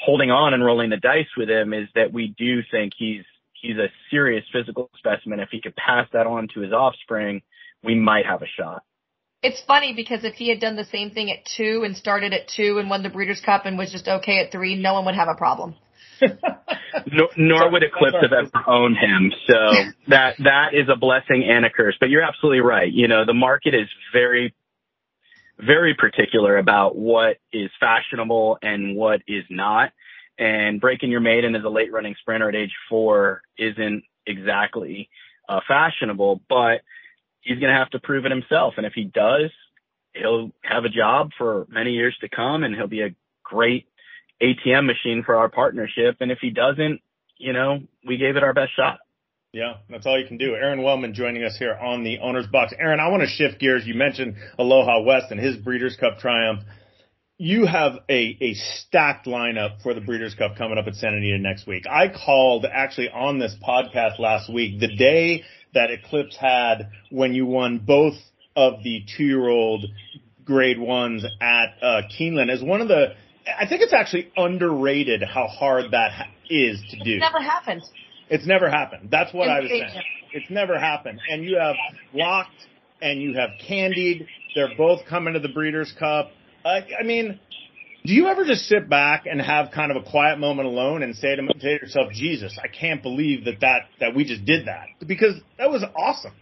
holding 0.00 0.30
on 0.30 0.54
and 0.54 0.64
rolling 0.64 0.90
the 0.90 0.96
dice 0.96 1.26
with 1.36 1.50
him 1.50 1.72
is 1.72 1.88
that 1.94 2.12
we 2.12 2.34
do 2.38 2.60
think 2.70 2.92
he's, 2.96 3.24
he's 3.60 3.76
a 3.76 3.88
serious 4.10 4.44
physical 4.52 4.90
specimen. 4.96 5.40
If 5.40 5.48
he 5.50 5.60
could 5.60 5.76
pass 5.76 6.06
that 6.12 6.26
on 6.26 6.48
to 6.54 6.60
his 6.60 6.72
offspring, 6.72 7.42
we 7.82 7.94
might 7.94 8.26
have 8.26 8.42
a 8.42 8.46
shot. 8.58 8.82
It's 9.42 9.60
funny 9.66 9.92
because 9.94 10.24
if 10.24 10.34
he 10.34 10.48
had 10.48 10.60
done 10.60 10.76
the 10.76 10.84
same 10.84 11.10
thing 11.10 11.30
at 11.30 11.44
two 11.56 11.82
and 11.84 11.96
started 11.96 12.32
at 12.32 12.48
two 12.48 12.78
and 12.78 12.90
won 12.90 13.02
the 13.02 13.10
Breeders' 13.10 13.40
Cup 13.40 13.66
and 13.66 13.78
was 13.78 13.92
just 13.92 14.08
okay 14.08 14.40
at 14.40 14.50
three, 14.50 14.74
no 14.74 14.94
one 14.94 15.04
would 15.04 15.14
have 15.14 15.28
a 15.28 15.36
problem 15.36 15.76
nor, 17.06 17.28
nor 17.36 17.70
would 17.70 17.82
Eclipse 17.82 18.16
have 18.20 18.32
ever 18.32 18.68
owned 18.68 18.96
him. 18.96 19.32
So 19.48 19.90
that 20.08 20.36
that 20.38 20.68
is 20.72 20.88
a 20.92 20.96
blessing 20.96 21.46
and 21.48 21.64
a 21.64 21.70
curse. 21.70 21.96
But 21.98 22.10
you're 22.10 22.22
absolutely 22.22 22.60
right. 22.60 22.90
You 22.90 23.08
know, 23.08 23.24
the 23.24 23.34
market 23.34 23.74
is 23.74 23.88
very 24.12 24.54
very 25.58 25.94
particular 25.94 26.58
about 26.58 26.96
what 26.96 27.38
is 27.52 27.70
fashionable 27.80 28.58
and 28.60 28.94
what 28.94 29.22
is 29.26 29.44
not. 29.48 29.92
And 30.38 30.80
breaking 30.80 31.10
your 31.10 31.20
maiden 31.20 31.54
as 31.54 31.64
a 31.64 31.68
late 31.68 31.90
running 31.90 32.14
sprinter 32.20 32.48
at 32.50 32.54
age 32.54 32.74
four 32.90 33.40
isn't 33.56 34.04
exactly 34.26 35.08
uh, 35.48 35.60
fashionable, 35.66 36.42
but 36.48 36.82
he's 37.46 37.60
going 37.60 37.72
to 37.72 37.78
have 37.78 37.90
to 37.90 38.00
prove 38.00 38.26
it 38.26 38.32
himself. 38.32 38.74
And 38.76 38.84
if 38.84 38.92
he 38.92 39.04
does, 39.04 39.50
he'll 40.12 40.50
have 40.62 40.84
a 40.84 40.88
job 40.88 41.30
for 41.38 41.66
many 41.70 41.92
years 41.92 42.16
to 42.20 42.28
come 42.28 42.64
and 42.64 42.74
he'll 42.74 42.88
be 42.88 43.02
a 43.02 43.14
great 43.44 43.86
ATM 44.42 44.86
machine 44.86 45.22
for 45.24 45.36
our 45.36 45.48
partnership. 45.48 46.16
And 46.20 46.32
if 46.32 46.38
he 46.40 46.50
doesn't, 46.50 47.00
you 47.38 47.52
know, 47.52 47.80
we 48.06 48.16
gave 48.16 48.36
it 48.36 48.42
our 48.42 48.52
best 48.52 48.74
shot. 48.74 48.98
Yeah, 49.52 49.74
that's 49.88 50.06
all 50.06 50.18
you 50.18 50.26
can 50.26 50.36
do. 50.36 50.54
Aron 50.54 50.82
Wellman 50.82 51.14
joining 51.14 51.44
us 51.44 51.56
here 51.56 51.74
on 51.74 52.02
the 52.02 52.18
owner's 52.18 52.46
box. 52.46 52.74
Aron, 52.78 53.00
I 53.00 53.08
want 53.08 53.22
to 53.22 53.28
shift 53.28 53.58
gears. 53.58 53.86
You 53.86 53.94
mentioned 53.94 54.34
Aloha 54.58 55.02
West 55.02 55.26
and 55.30 55.40
his 55.40 55.56
Breeders' 55.56 55.96
Cup 55.96 56.18
triumph. 56.18 56.60
You 57.38 57.66
have 57.66 57.98
a, 58.08 58.36
a 58.40 58.54
stacked 58.54 59.26
lineup 59.26 59.82
for 59.82 59.92
the 59.92 60.00
Breeders' 60.00 60.34
Cup 60.34 60.56
coming 60.56 60.78
up 60.78 60.86
at 60.86 60.94
Santa 60.94 61.18
Anita 61.18 61.38
next 61.38 61.66
week. 61.66 61.84
I 61.86 62.08
called 62.08 62.64
actually 62.64 63.10
on 63.10 63.38
this 63.38 63.54
podcast 63.66 64.18
last 64.18 64.50
week, 64.52 64.80
the 64.80 64.96
day 64.96 65.44
that 65.74 65.90
Eclipse 65.90 66.36
had 66.36 66.88
when 67.10 67.34
you 67.34 67.44
won 67.44 67.78
both 67.78 68.14
of 68.56 68.82
the 68.82 69.04
two 69.16 69.24
year 69.24 69.46
old 69.48 69.84
grade 70.46 70.78
ones 70.78 71.24
at 71.40 71.76
uh, 71.82 72.02
Keeneland 72.18 72.50
as 72.50 72.62
one 72.62 72.80
of 72.80 72.88
the 72.88 73.14
I 73.46 73.66
think 73.66 73.82
it's 73.82 73.92
actually 73.92 74.32
underrated 74.36 75.22
how 75.22 75.46
hard 75.46 75.92
that 75.92 76.12
ha- 76.12 76.30
is 76.48 76.80
to 76.90 76.96
do. 77.04 77.14
It's 77.16 77.20
never 77.20 77.40
happened. 77.40 77.82
It's 78.28 78.46
never 78.46 78.70
happened. 78.70 79.08
That's 79.10 79.32
what 79.32 79.48
I 79.48 79.60
was 79.60 79.70
saying. 79.70 80.02
It's 80.32 80.50
never 80.50 80.78
happened. 80.78 81.20
And 81.30 81.44
you 81.44 81.58
have 81.58 81.76
Locked 82.12 82.66
and 83.00 83.20
you 83.20 83.34
have 83.34 83.50
Candied. 83.66 84.26
They're 84.54 84.74
both 84.76 85.06
coming 85.06 85.34
to 85.34 85.40
the 85.40 85.48
Breeders' 85.48 85.94
Cup. 85.96 86.30
I 86.66 87.02
mean, 87.04 87.38
do 88.04 88.12
you 88.12 88.28
ever 88.28 88.44
just 88.44 88.66
sit 88.66 88.88
back 88.88 89.24
and 89.26 89.40
have 89.40 89.70
kind 89.72 89.90
of 89.90 89.96
a 89.96 90.08
quiet 90.08 90.38
moment 90.38 90.68
alone 90.68 91.02
and 91.02 91.14
say 91.16 91.34
to, 91.34 91.42
say 91.58 91.78
to 91.78 91.84
yourself, 91.84 92.12
Jesus, 92.12 92.58
I 92.62 92.68
can't 92.68 93.02
believe 93.02 93.44
that, 93.44 93.60
that 93.60 93.80
that 94.00 94.14
we 94.14 94.24
just 94.24 94.44
did 94.44 94.66
that 94.66 94.86
because 95.04 95.34
that 95.58 95.70
was 95.70 95.84
awesome. 95.96 96.32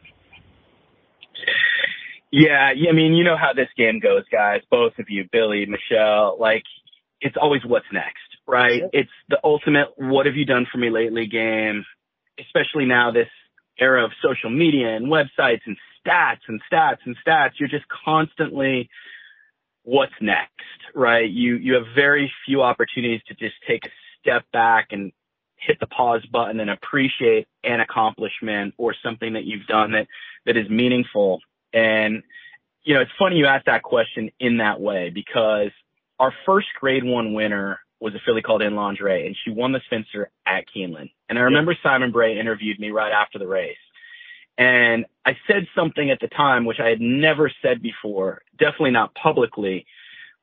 Yeah, 2.30 2.72
I 2.72 2.92
mean, 2.92 3.14
you 3.14 3.22
know 3.22 3.36
how 3.36 3.52
this 3.54 3.68
game 3.76 4.00
goes, 4.00 4.24
guys. 4.30 4.60
Both 4.70 4.94
of 4.98 5.06
you, 5.08 5.24
Billy, 5.30 5.66
Michelle. 5.66 6.36
Like, 6.40 6.64
it's 7.20 7.36
always 7.40 7.62
what's 7.64 7.86
next, 7.92 8.26
right? 8.46 8.82
It's 8.92 9.10
the 9.28 9.38
ultimate 9.44 9.88
what 9.96 10.26
have 10.26 10.34
you 10.34 10.44
done 10.44 10.66
for 10.70 10.78
me 10.78 10.90
lately 10.90 11.26
game, 11.26 11.84
especially 12.40 12.86
now 12.86 13.12
this 13.12 13.28
era 13.78 14.04
of 14.04 14.10
social 14.20 14.50
media 14.50 14.96
and 14.96 15.06
websites 15.06 15.60
and 15.66 15.76
stats 16.04 16.40
and 16.48 16.60
stats 16.70 16.98
and 17.06 17.16
stats. 17.26 17.52
You're 17.58 17.68
just 17.68 17.86
constantly 18.04 18.90
what's 19.84 20.12
next, 20.20 20.50
right? 20.94 21.30
You, 21.30 21.56
you 21.56 21.74
have 21.74 21.84
very 21.94 22.32
few 22.46 22.62
opportunities 22.62 23.20
to 23.28 23.34
just 23.34 23.54
take 23.66 23.86
a 23.86 23.90
step 24.20 24.44
back 24.52 24.88
and 24.90 25.12
hit 25.56 25.78
the 25.80 25.86
pause 25.86 26.24
button 26.26 26.60
and 26.60 26.70
appreciate 26.70 27.46
an 27.62 27.80
accomplishment 27.80 28.74
or 28.76 28.94
something 29.02 29.34
that 29.34 29.44
you've 29.44 29.66
done 29.66 29.92
that, 29.92 30.06
that 30.46 30.56
is 30.56 30.68
meaningful. 30.68 31.40
And, 31.72 32.22
you 32.82 32.94
know, 32.94 33.00
it's 33.00 33.10
funny 33.18 33.36
you 33.36 33.46
ask 33.46 33.66
that 33.66 33.82
question 33.82 34.30
in 34.40 34.58
that 34.58 34.80
way 34.80 35.10
because 35.10 35.70
our 36.18 36.32
first 36.44 36.68
grade 36.78 37.04
one 37.04 37.32
winner 37.34 37.80
was 38.00 38.14
a 38.14 38.20
filly 38.24 38.42
called 38.42 38.62
In 38.62 38.74
Lingerie, 38.74 39.26
and 39.26 39.36
she 39.44 39.50
won 39.50 39.72
the 39.72 39.80
Spinster 39.86 40.30
at 40.46 40.64
Keeneland. 40.74 41.10
And 41.28 41.38
I 41.38 41.42
remember 41.42 41.72
yeah. 41.72 41.78
Simon 41.82 42.12
Bray 42.12 42.38
interviewed 42.38 42.78
me 42.78 42.90
right 42.90 43.12
after 43.12 43.38
the 43.38 43.46
race. 43.46 43.76
And 44.56 45.06
I 45.26 45.32
said 45.46 45.66
something 45.74 46.10
at 46.10 46.20
the 46.20 46.28
time, 46.28 46.64
which 46.64 46.78
I 46.80 46.88
had 46.88 47.00
never 47.00 47.50
said 47.62 47.82
before, 47.82 48.42
definitely 48.58 48.92
not 48.92 49.14
publicly, 49.14 49.86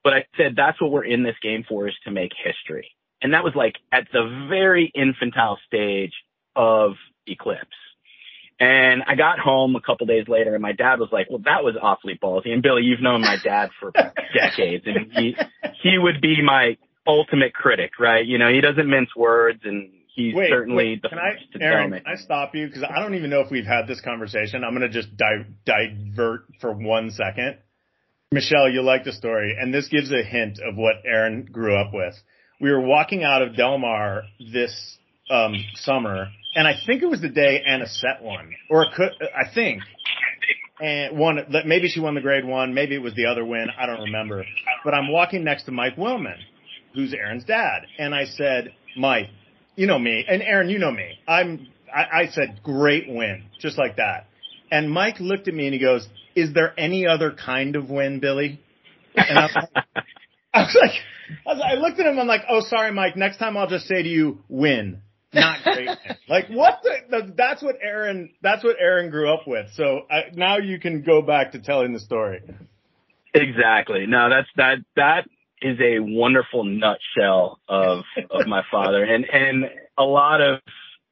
but 0.04 0.14
I 0.14 0.26
said, 0.36 0.56
that's 0.56 0.82
what 0.82 0.92
we're 0.92 1.06
in 1.06 1.24
this 1.24 1.36
game 1.42 1.64
for 1.68 1.88
is 1.88 1.96
to 2.06 2.12
make 2.12 2.32
history. 2.44 2.92
And 3.22 3.34
that 3.34 3.44
was 3.44 3.54
like 3.56 3.76
at 3.92 4.08
the 4.12 4.48
very 4.50 4.92
infantile 4.94 5.60
stage 5.68 6.14
of 6.56 6.94
Eclipse. 7.28 7.68
And 8.60 9.04
I 9.08 9.16
got 9.16 9.40
home 9.40 9.76
a 9.76 9.82
couple 9.82 10.06
days 10.08 10.28
later 10.28 10.54
and 10.54 10.62
my 10.62 10.74
dad 10.74 11.00
was 11.00 11.10
like, 11.12 11.30
well, 11.30 11.42
that 11.46 11.64
was 11.64 11.76
awfully 11.82 12.20
ballsy. 12.22 12.50
And 12.50 12.62
Billy, 12.62 12.84
you've 12.84 13.02
known 13.02 13.22
my 13.22 13.38
dad 13.44 13.70
for 13.80 13.92
decades 14.36 14.86
and 14.86 15.12
he, 15.14 15.36
he 15.82 15.98
would 15.98 16.22
be 16.22 16.42
my 16.44 16.78
ultimate 17.08 17.54
critic, 17.54 17.92
right? 18.00 18.26
You 18.26 18.38
know, 18.38 18.52
he 18.52 18.62
doesn't 18.62 18.88
mince 18.88 19.16
words 19.16 19.62
and 19.64 19.92
he's 20.26 20.36
wait, 20.36 20.50
certainly 20.50 20.76
wait, 20.76 21.02
the 21.02 21.10
can 21.10 21.18
I, 21.18 21.64
Aron, 21.64 21.92
Can 21.92 22.04
I 22.06 22.16
stop 22.16 22.56
you? 22.56 22.70
Cause 22.70 22.84
I 22.84 23.00
don't 23.00 23.16
even 23.16 23.30
know 23.30 23.42
if 23.42 23.52
we've 23.52 23.66
had 23.66 23.88
this 23.88 24.02
conversation. 24.02 24.64
I'm 24.64 24.76
going 24.76 24.90
to 24.90 24.90
just 24.90 25.16
di- 25.16 25.46
divert 25.66 26.46
for 26.60 26.72
one 26.72 27.12
second. 27.12 27.58
Michelle, 28.32 28.70
you'll 28.70 28.86
like 28.86 29.04
the 29.04 29.12
story. 29.12 29.58
And 29.60 29.74
this 29.74 29.88
gives 29.88 30.12
a 30.12 30.24
hint 30.24 30.60
of 30.60 30.76
what 30.76 30.96
Aron 31.06 31.46
grew 31.52 31.76
up 31.76 31.94
with. 31.94 32.16
We 32.62 32.72
were 32.72 32.82
walking 32.82 33.24
out 33.24 33.42
of 33.42 33.56
Del 33.56 33.78
Mar 33.78 34.24
this 34.40 34.98
um, 35.30 35.56
summer 35.76 36.28
and 36.56 36.68
I 36.68 36.74
think 36.86 37.02
it 37.02 37.08
was 37.08 37.22
the 37.22 37.30
day 37.30 37.64
Anna 37.66 37.88
set 37.88 38.22
one, 38.22 38.54
or 38.70 38.88
could, 38.96 39.12
I 39.22 39.54
think, 39.54 39.82
and 40.82 41.18
one, 41.18 41.38
maybe 41.66 41.88
she 41.88 42.00
won 42.00 42.16
the 42.16 42.22
grade 42.22 42.46
one, 42.46 42.74
maybe 42.74 42.96
it 42.96 43.02
was 43.02 43.14
the 43.14 43.26
other 43.26 43.46
win, 43.46 43.68
I 43.78 43.86
don't 43.86 44.02
remember. 44.02 44.44
But 44.84 44.94
I'm 44.94 45.12
walking 45.12 45.44
next 45.44 45.64
to 45.66 45.72
Mike 45.72 45.96
Willman, 45.96 46.38
who's 46.94 47.14
Aron's 47.14 47.46
dad. 47.46 47.84
And 47.98 48.14
I 48.14 48.26
said, 48.26 48.74
Mike, 48.98 49.28
you 49.76 49.88
know 49.88 50.00
me, 50.00 50.26
and 50.28 50.42
Aron, 50.42 50.70
you 50.70 50.80
know 50.80 50.92
me. 50.92 51.20
I'm, 51.28 51.68
I, 51.94 52.22
I 52.22 52.28
said, 52.28 52.62
great 52.64 53.06
win, 53.08 53.46
just 53.60 53.78
like 53.78 53.98
that. 53.98 54.28
And 54.72 54.90
Mike 54.90 55.20
looked 55.20 55.48
at 55.48 55.54
me 55.54 55.66
and 55.66 55.74
he 55.74 55.80
goes, 55.80 56.08
is 56.36 56.54
there 56.54 56.74
any 56.80 57.06
other 57.08 57.32
kind 57.32 57.76
of 57.76 57.90
win, 57.90 58.20
Billy? 58.20 58.62
And 59.16 59.38
I 59.38 59.44
was 59.44 59.56
like, 59.56 59.86
I 60.54 60.60
was 60.62 60.78
like, 60.82 60.92
I, 61.46 61.54
was, 61.54 61.64
I 61.66 61.74
looked 61.76 62.00
at 62.00 62.06
him. 62.06 62.20
I'm 62.20 62.28
like, 62.28 62.44
oh, 62.50 62.62
sorry, 62.62 62.92
Mike. 62.92 63.16
Next 63.16 63.38
time 63.38 63.58
I'll 63.58 63.68
just 63.68 63.88
say 63.88 64.02
to 64.02 64.08
you, 64.08 64.40
win, 64.48 65.02
not 65.34 65.64
great. 65.64 65.90
like 66.30 66.48
what? 66.50 66.80
The, 67.10 67.34
that's 67.36 67.62
what 67.62 67.76
Aron. 67.82 68.32
That's 68.42 68.64
what 68.64 68.78
Aron 68.80 69.10
grew 69.10 69.34
up 69.34 69.48
with. 69.48 69.68
So 69.76 70.02
I, 70.10 70.24
now 70.34 70.58
you 70.58 70.80
can 70.80 71.04
go 71.04 71.22
back 71.22 71.54
to 71.54 71.60
telling 71.60 71.94
the 71.94 72.00
story. 72.00 72.42
Exactly. 73.34 74.06
No, 74.08 74.30
that's 74.30 74.50
that. 74.58 74.76
That 74.96 75.26
is 75.62 75.80
a 75.80 76.00
wonderful 76.00 76.64
nutshell 76.64 77.60
of 77.68 78.04
of 78.30 78.48
my 78.48 78.64
father, 78.72 79.04
and 79.04 79.26
and 79.26 79.66
a 79.98 80.04
lot 80.04 80.42
of 80.42 80.60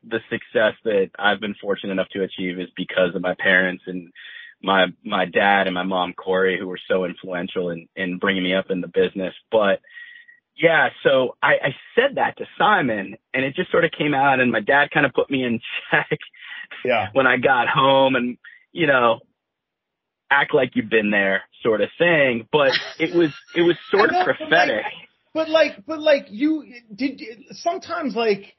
the 0.03 0.19
success 0.29 0.73
that 0.85 1.11
I've 1.19 1.39
been 1.39 1.55
fortunate 1.61 1.91
enough 1.91 2.09
to 2.13 2.23
achieve 2.23 2.59
is 2.59 2.69
because 2.75 3.15
of 3.15 3.21
my 3.21 3.35
parents 3.37 3.83
and 3.85 4.11
my 4.61 4.87
my 5.03 5.25
dad 5.25 5.67
and 5.67 5.73
my 5.73 5.83
mom 5.83 6.13
Corey, 6.13 6.57
who 6.59 6.67
were 6.67 6.79
so 6.87 7.05
influential 7.05 7.69
in 7.69 7.87
in 7.95 8.17
bringing 8.17 8.43
me 8.43 8.53
up 8.53 8.69
in 8.69 8.81
the 8.81 8.87
business. 8.87 9.33
But 9.51 9.79
yeah, 10.55 10.89
so 11.03 11.35
I, 11.41 11.53
I 11.53 11.75
said 11.95 12.15
that 12.15 12.37
to 12.37 12.45
Simon, 12.57 13.17
and 13.33 13.45
it 13.45 13.55
just 13.55 13.71
sort 13.71 13.85
of 13.85 13.91
came 13.91 14.13
out, 14.13 14.39
and 14.39 14.51
my 14.51 14.59
dad 14.59 14.91
kind 14.91 15.05
of 15.05 15.13
put 15.13 15.29
me 15.29 15.43
in 15.43 15.61
check. 15.91 16.19
Yeah. 16.83 17.07
When 17.13 17.27
I 17.27 17.37
got 17.37 17.67
home, 17.67 18.15
and 18.15 18.37
you 18.71 18.87
know, 18.87 19.19
act 20.31 20.53
like 20.53 20.71
you've 20.75 20.89
been 20.89 21.11
there, 21.11 21.43
sort 21.63 21.81
of 21.81 21.89
thing. 21.97 22.47
But 22.51 22.71
it 22.99 23.15
was 23.15 23.33
it 23.55 23.61
was 23.61 23.75
sort 23.91 24.11
of 24.13 24.25
prophetic. 24.25 24.85
But 25.33 25.49
like, 25.49 25.85
but 25.85 25.99
like 25.99 26.27
you 26.29 26.65
did 26.93 27.21
sometimes 27.51 28.15
like 28.15 28.55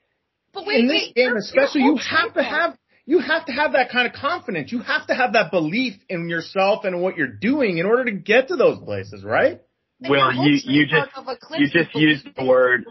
but 0.53 0.67
wait, 0.67 0.81
in 0.81 0.89
this 0.89 1.05
wait, 1.07 1.15
game 1.15 1.37
especially 1.37 1.83
you 1.83 1.97
have 1.97 2.35
to 2.35 2.43
have 2.43 2.77
you 3.07 3.19
have 3.19 3.47
to 3.47 3.53
have 3.53 3.73
that 3.73 3.91
kind 3.91 4.07
of 4.07 4.13
confidence. 4.13 4.71
You 4.71 4.81
have 4.81 5.07
to 5.09 5.15
have 5.15 5.33
that 5.33 5.51
belief 5.51 5.95
in 6.09 6.29
yourself 6.29 6.85
and 6.85 7.01
what 7.01 7.17
you're 7.17 7.27
doing 7.27 7.79
in 7.79 7.87
order 7.87 8.05
to 8.05 8.13
get 8.13 8.49
to 8.49 8.57
those 8.57 8.79
places, 8.79 9.25
right? 9.25 9.61
Well, 10.09 10.33
you 10.33 10.59
you 10.65 10.87
just 10.87 11.11
you 11.59 11.69
just 11.69 11.95
used 11.95 12.27
the 12.37 12.45
word 12.45 12.85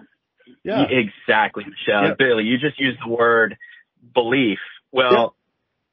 Yeah. 0.63 0.86
exactly, 0.89 1.63
Michelle. 1.63 2.10
Yeah. 2.10 2.13
Billy, 2.18 2.44
you 2.44 2.58
just 2.60 2.80
used 2.80 3.00
the 3.04 3.10
word 3.10 3.58
belief. 4.13 4.60
Well, 4.92 5.36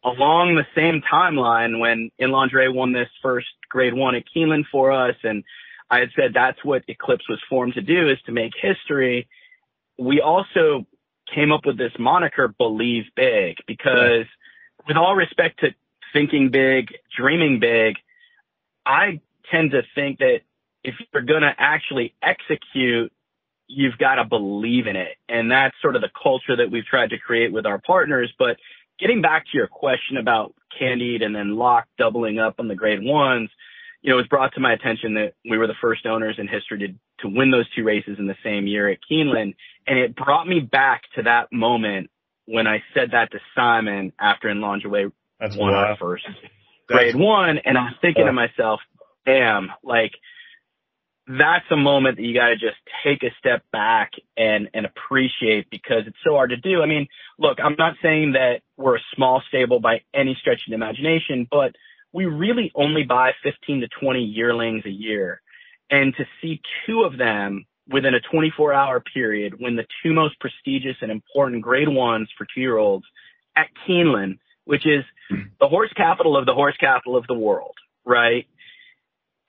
along 0.06 0.54
the 0.54 0.66
same 0.74 1.02
timeline 1.02 1.80
when 1.80 2.10
In 2.18 2.30
Lingerie 2.30 2.72
won 2.72 2.92
this 2.92 3.08
first 3.20 3.48
grade 3.68 3.92
one 3.92 4.14
at 4.14 4.22
Keeneland 4.34 4.64
for 4.70 4.92
us 4.92 5.16
and 5.24 5.42
I 5.90 5.98
had 5.98 6.10
said 6.16 6.32
that's 6.32 6.64
what 6.64 6.84
Eclipse 6.88 7.28
was 7.28 7.40
formed 7.48 7.74
to 7.74 7.82
do 7.82 8.08
is 8.08 8.18
to 8.26 8.32
make 8.32 8.52
history. 8.60 9.28
We 9.98 10.20
also 10.20 10.86
came 11.32 11.52
up 11.52 11.66
with 11.66 11.76
this 11.76 11.92
moniker 11.98 12.48
believe 12.48 13.04
big 13.14 13.56
because 13.66 14.26
with 14.86 14.96
all 14.96 15.14
respect 15.14 15.60
to 15.60 15.74
thinking 16.12 16.50
big, 16.50 16.94
dreaming 17.16 17.60
big, 17.60 17.96
I 18.84 19.20
tend 19.50 19.72
to 19.72 19.82
think 19.94 20.18
that 20.18 20.40
if 20.82 20.94
you're 21.12 21.22
going 21.22 21.42
to 21.42 21.54
actually 21.56 22.14
execute, 22.22 23.12
you've 23.68 23.98
got 23.98 24.16
to 24.16 24.24
believe 24.24 24.86
in 24.86 24.96
it. 24.96 25.16
And 25.28 25.50
that's 25.50 25.74
sort 25.82 25.96
of 25.96 26.02
the 26.02 26.10
culture 26.20 26.56
that 26.56 26.70
we've 26.70 26.84
tried 26.84 27.10
to 27.10 27.18
create 27.18 27.52
with 27.52 27.66
our 27.66 27.78
partners. 27.78 28.32
But 28.38 28.56
getting 28.98 29.22
back 29.22 29.44
to 29.44 29.50
your 29.56 29.66
question 29.66 30.16
about 30.16 30.54
Candied 30.78 31.22
and 31.22 31.34
then 31.34 31.56
Locke 31.56 31.86
doubling 31.98 32.38
up 32.38 32.56
on 32.58 32.68
the 32.68 32.74
grade 32.74 33.00
ones, 33.02 33.50
you 34.02 34.10
know, 34.10 34.18
it 34.18 34.22
was 34.22 34.28
brought 34.28 34.54
to 34.54 34.60
my 34.60 34.72
attention 34.72 35.14
that 35.14 35.34
we 35.48 35.58
were 35.58 35.66
the 35.66 35.74
first 35.80 36.06
owners 36.06 36.36
in 36.38 36.46
history 36.46 36.78
to, 36.78 36.88
to 37.20 37.34
win 37.34 37.50
those 37.50 37.68
two 37.74 37.82
races 37.82 38.18
in 38.18 38.26
the 38.26 38.36
same 38.44 38.66
year 38.66 38.88
at 38.88 38.98
Keeneland. 39.10 39.54
And 39.86 39.98
it 39.98 40.14
brought 40.14 40.46
me 40.46 40.60
back 40.60 41.02
to 41.16 41.22
that 41.24 41.52
moment 41.52 42.10
when 42.46 42.66
I 42.66 42.82
said 42.94 43.10
that 43.12 43.32
to 43.32 43.38
Simon 43.54 44.12
after 44.18 44.48
in 44.48 44.60
lingerie 44.60 45.10
That's 45.40 45.56
won 45.56 45.74
our 45.74 45.96
first 45.96 46.24
grade 46.86 47.16
one. 47.16 47.58
And 47.64 47.76
I 47.76 47.84
was 47.84 47.94
thinking 48.00 48.26
to 48.26 48.32
myself, 48.32 48.80
damn, 49.24 49.70
like 49.82 50.12
that's 51.26 51.64
a 51.70 51.76
moment 51.76 52.16
that 52.16 52.22
you 52.22 52.34
got 52.34 52.48
to 52.48 52.56
just 52.56 52.76
take 53.04 53.22
a 53.22 53.34
step 53.38 53.64
back 53.72 54.12
and, 54.36 54.68
and 54.74 54.86
appreciate 54.86 55.68
because 55.70 56.02
it's 56.06 56.16
so 56.24 56.34
hard 56.34 56.50
to 56.50 56.56
do. 56.56 56.82
I 56.82 56.86
mean, 56.86 57.08
look, 57.38 57.58
I'm 57.62 57.74
not 57.76 57.94
saying 58.00 58.32
that 58.32 58.60
we're 58.76 58.96
a 58.96 59.04
small 59.14 59.42
stable 59.48 59.80
by 59.80 60.02
any 60.14 60.36
stretch 60.40 60.60
of 60.66 60.70
the 60.70 60.74
imagination, 60.74 61.46
but 61.50 61.74
we 62.12 62.26
really 62.26 62.70
only 62.74 63.02
buy 63.02 63.32
15 63.42 63.80
to 63.80 63.88
20 64.00 64.20
yearlings 64.20 64.84
a 64.86 64.90
year. 64.90 65.40
And 65.90 66.14
to 66.16 66.24
see 66.40 66.60
two 66.86 67.02
of 67.02 67.18
them 67.18 67.66
within 67.88 68.14
a 68.14 68.20
24 68.20 68.72
hour 68.72 69.00
period 69.00 69.60
win 69.60 69.76
the 69.76 69.86
two 70.02 70.12
most 70.12 70.38
prestigious 70.40 70.96
and 71.00 71.10
important 71.10 71.62
grade 71.62 71.88
ones 71.88 72.28
for 72.36 72.46
two 72.52 72.60
year 72.60 72.76
olds 72.76 73.04
at 73.56 73.68
Keeneland, 73.86 74.38
which 74.64 74.86
is 74.86 75.04
hmm. 75.28 75.42
the 75.60 75.68
horse 75.68 75.92
capital 75.96 76.36
of 76.36 76.46
the 76.46 76.54
horse 76.54 76.76
capital 76.78 77.16
of 77.16 77.26
the 77.26 77.34
world, 77.34 77.74
right? 78.04 78.46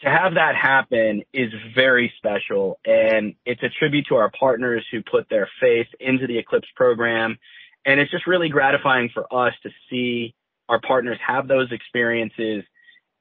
To 0.02 0.10
have 0.10 0.36
that 0.36 0.56
happen 0.56 1.24
is 1.34 1.52
very 1.74 2.14
special 2.18 2.80
and 2.86 3.34
it's 3.46 3.64
a 3.64 3.70
tribute 3.70 4.06
to 4.10 4.16
our 4.16 4.30
partners 4.30 4.86
who 4.92 5.02
put 5.02 5.28
their 5.28 5.50
faith 5.60 5.88
into 6.00 6.28
the 6.28 6.38
Eclipse 6.38 6.68
program. 6.76 7.40
And 7.84 8.00
it's 8.00 8.12
just 8.12 8.28
really 8.28 8.50
gratifying 8.50 9.10
for 9.12 9.26
us 9.34 9.54
to 9.64 9.70
see 9.90 10.36
our 10.70 10.80
partners 10.80 11.18
have 11.26 11.48
those 11.48 11.72
experiences. 11.72 12.64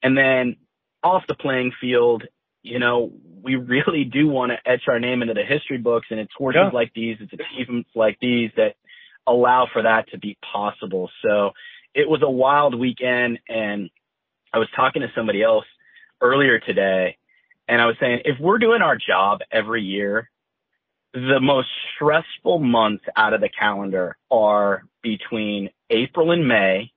And 0.03 0.19
then 0.19 0.57
off 1.03 1.23
the 1.27 1.35
playing 1.35 1.73
field, 1.81 2.25
you 2.63 2.79
know, 2.79 3.11
we 3.43 3.57
really 3.57 4.05
do 4.05 4.29
want 4.29 4.53
to 4.53 4.71
etch 4.71 4.83
our 4.89 4.99
name 5.01 5.23
into 5.23 5.33
the 5.35 5.45
history 5.45 5.79
books 5.79 6.09
and 6.11 6.21
it's 6.21 6.33
horses 6.37 6.61
Yeah. 6.65 6.71
like 6.75 6.93
these, 6.95 7.17
it's 7.21 7.33
achievements 7.33 7.89
like 7.95 8.19
these 8.21 8.51
that 8.57 8.75
allow 9.27 9.67
for 9.73 9.83
that 9.83 10.11
to 10.11 10.19
be 10.19 10.37
possible. 10.53 11.11
So 11.25 11.53
it 11.95 12.07
was 12.07 12.21
a 12.23 12.31
wild 12.31 12.75
weekend 12.79 13.39
and 13.49 13.89
I 14.53 14.59
was 14.59 14.69
talking 14.77 15.01
to 15.03 15.09
somebody 15.15 15.43
else 15.43 15.65
earlier 16.21 16.59
today 16.59 17.17
and 17.69 17.81
I 17.83 17.87
was 17.87 17.97
saying, 17.99 18.21
if 18.25 18.39
we're 18.39 18.59
doing 18.59 18.81
our 18.83 18.97
job 18.97 19.41
every 19.51 19.83
year, 19.83 20.31
the 21.13 21.41
most 21.41 21.69
stressful 21.95 22.61
months 22.61 23.05
out 23.17 23.33
of 23.33 23.41
the 23.41 23.49
calendar 23.49 24.17
are 24.31 24.85
between 25.03 25.71
April 25.91 26.31
and 26.33 26.47
May 26.47 26.93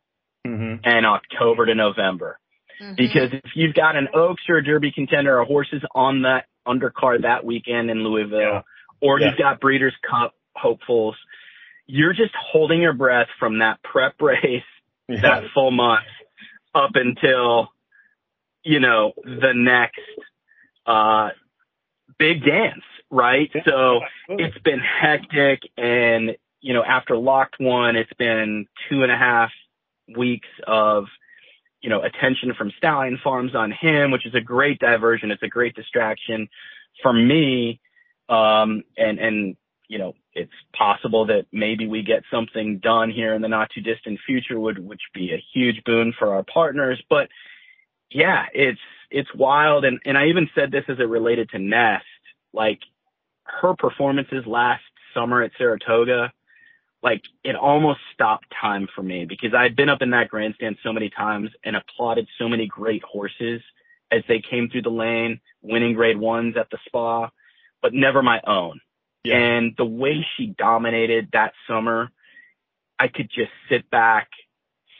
Mm-hmm. 0.47 0.75
and 0.85 1.05
October 1.05 1.65
to 1.65 1.75
November. 1.75 2.39
Mhm. 2.81 2.95
Because 2.95 3.33
if 3.33 3.51
you've 3.55 3.73
got 3.73 3.97
an 3.97 4.07
Oaks 4.13 4.43
or 4.47 4.55
a 4.55 4.63
Derby 4.63 4.89
contender 4.93 5.37
or 5.37 5.43
horses 5.43 5.83
on 5.93 6.21
that 6.21 6.45
undercard 6.65 7.23
that 7.23 7.43
weekend 7.43 7.91
in 7.91 8.05
Louisville, 8.05 8.39
Yeah. 8.39 8.61
or 9.01 9.19
Yeah. 9.19 9.27
you've 9.27 9.37
got 9.37 9.59
Breeders' 9.59 9.93
Cup 10.09 10.33
hopefuls, 10.55 11.17
you're 11.87 12.13
just 12.13 12.33
holding 12.35 12.81
your 12.81 12.93
breath 12.93 13.27
from 13.37 13.59
that 13.59 13.83
prep 13.83 14.21
race 14.21 14.63
Yeah. 15.09 15.19
that 15.21 15.49
full 15.53 15.71
month 15.71 16.05
up 16.73 16.95
until, 16.95 17.73
you 18.63 18.79
know, 18.79 19.13
the 19.23 19.53
next, 19.55 19.99
uh, 20.85 21.29
big 22.17 22.43
dance, 22.43 22.83
right? 23.09 23.49
So 23.65 24.01
it's 24.27 24.57
been 24.59 24.79
hectic 24.79 25.61
and, 25.77 26.35
you 26.61 26.73
know, 26.73 26.83
after 26.83 27.15
locked 27.17 27.55
one, 27.59 27.95
it's 27.95 28.13
been 28.17 28.67
two 28.89 29.03
and 29.03 29.11
a 29.11 29.17
half 29.17 29.51
weeks 30.17 30.49
of, 30.67 31.05
you 31.81 31.89
know, 31.89 32.01
attention 32.01 32.53
from 32.57 32.71
Stallion 32.77 33.17
Farms 33.23 33.55
on 33.55 33.71
him, 33.71 34.11
which 34.11 34.25
is 34.25 34.35
a 34.35 34.41
great 34.41 34.79
diversion. 34.79 35.31
It's 35.31 35.43
a 35.43 35.47
great 35.47 35.75
distraction 35.75 36.49
for 37.01 37.13
me. 37.13 37.79
Um, 38.27 38.83
and, 38.97 39.17
and, 39.19 39.55
you 39.87 39.97
know, 39.97 40.13
it's 40.33 40.51
possible 40.77 41.25
that 41.27 41.45
maybe 41.51 41.87
we 41.87 42.03
get 42.03 42.23
something 42.29 42.79
done 42.79 43.09
here 43.09 43.33
in 43.33 43.41
the 43.41 43.47
not 43.47 43.69
too 43.73 43.81
distant 43.81 44.19
future 44.25 44.59
would, 44.59 44.79
which 44.79 45.01
be 45.13 45.33
a 45.33 45.43
huge 45.53 45.83
boon 45.85 46.13
for 46.17 46.33
our 46.33 46.43
partners. 46.43 47.01
But 47.09 47.29
yeah, 48.11 48.45
it's, 48.53 48.79
it's 49.11 49.33
wild. 49.33 49.85
And, 49.85 49.99
and 50.05 50.17
I 50.17 50.27
even 50.27 50.49
said 50.55 50.71
this 50.71 50.83
as 50.87 50.99
it 50.99 51.07
related 51.07 51.49
to 51.51 51.59
Nest, 51.59 52.05
like 52.53 52.79
her 53.43 53.75
performances 53.75 54.45
last 54.45 54.83
summer 55.13 55.41
at 55.41 55.51
Saratoga, 55.57 56.31
like 57.01 57.21
it 57.43 57.55
almost 57.55 57.99
stopped 58.13 58.45
time 58.61 58.87
for 58.93 59.01
me 59.01 59.25
because 59.25 59.53
I'd 59.53 59.75
been 59.75 59.89
up 59.89 60.01
in 60.01 60.11
that 60.11 60.29
grandstand 60.29 60.77
so 60.83 60.91
many 60.91 61.09
times 61.09 61.49
and 61.63 61.75
applauded 61.75 62.27
so 62.37 62.49
many 62.49 62.67
great 62.67 63.03
horses 63.03 63.61
as 64.11 64.23
they 64.27 64.41
came 64.41 64.69
through 64.69 64.81
the 64.81 64.89
lane, 64.89 65.39
winning 65.61 65.93
grade 65.93 66.17
ones 66.17 66.55
at 66.57 66.69
the 66.69 66.77
spa, 66.85 67.29
but 67.81 67.93
never 67.93 68.21
my 68.21 68.41
own. 68.45 68.81
Yeah. 69.23 69.37
And 69.37 69.73
the 69.77 69.85
way 69.85 70.25
she 70.35 70.47
dominated 70.47 71.29
that 71.33 71.53
summer, 71.67 72.09
I 72.97 73.07
could 73.07 73.29
just 73.29 73.51
sit 73.69 73.89
back, 73.89 74.29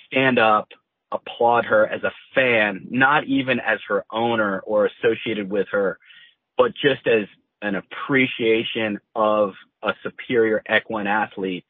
stand 0.08 0.40
up, 0.40 0.70
applaud 1.12 1.66
her 1.66 1.88
as 1.88 2.04
a 2.04 2.12
fan, 2.36 2.88
not 2.90 3.26
even 3.26 3.60
as 3.60 3.80
her 3.88 4.06
owner 4.12 4.60
or 4.60 4.88
associated 4.88 5.50
with 5.50 5.68
her, 5.72 5.98
but 6.58 6.72
just 6.74 7.08
as 7.08 7.28
an 7.62 7.76
appreciation 7.76 9.00
of 9.16 9.54
a 9.84 9.92
superior 10.04 10.62
equine 10.74 11.08
athlete. 11.08 11.66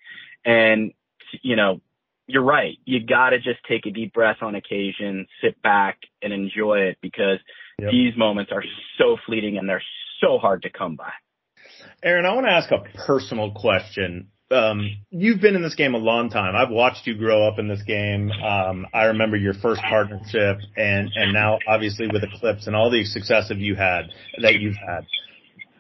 And, 0.46 0.94
you 1.42 1.56
know, 1.56 1.82
you're 2.28 2.44
right. 2.44 2.78
You 2.86 3.00
gotta 3.06 3.38
just 3.38 3.60
take 3.68 3.86
a 3.86 3.92
deep 3.92 4.14
breath 4.14 4.38
on 4.42 4.56
occasion, 4.56 5.28
sit 5.42 5.62
back 5.62 5.98
and 6.22 6.32
enjoy 6.32 6.80
it 6.80 6.98
because 7.02 7.40
Yep. 7.80 7.92
these 7.92 8.18
moments 8.18 8.52
are 8.52 8.64
so 8.98 9.18
fleeting 9.26 9.58
and 9.58 9.68
they're 9.68 9.84
so 10.20 10.38
hard 10.38 10.64
to 10.64 10.70
come 10.70 10.96
by. 10.96 11.12
Aron, 12.04 12.26
I 12.26 12.34
want 12.34 12.46
to 12.46 12.52
ask 12.52 12.72
a 12.72 12.84
personal 13.06 13.52
question. 13.52 14.30
Um, 14.52 14.98
you've 15.12 15.42
been 15.42 15.56
in 15.56 15.62
this 15.62 15.76
game 15.76 15.94
a 15.94 16.00
long 16.00 16.30
time. 16.30 16.56
I've 16.56 16.72
watched 16.72 17.06
you 17.06 17.16
grow 17.16 17.48
up 17.48 17.60
in 17.60 17.68
this 17.68 17.84
game. 17.84 18.32
Um, 18.32 18.88
I 18.94 19.06
remember 19.06 19.38
your 19.38 19.54
first 19.54 19.82
partnership 19.82 20.58
and, 20.76 21.12
and 21.16 21.34
now 21.34 21.60
obviously 21.68 22.08
with 22.08 22.24
Eclipse 22.24 22.66
and 22.66 22.76
all 22.76 22.90
the 22.90 23.06
success 23.06 23.50
that 23.50 23.58
you 23.58 23.76
had, 23.76 24.06
that 24.42 24.56
you've 24.56 24.76
had. 24.76 25.06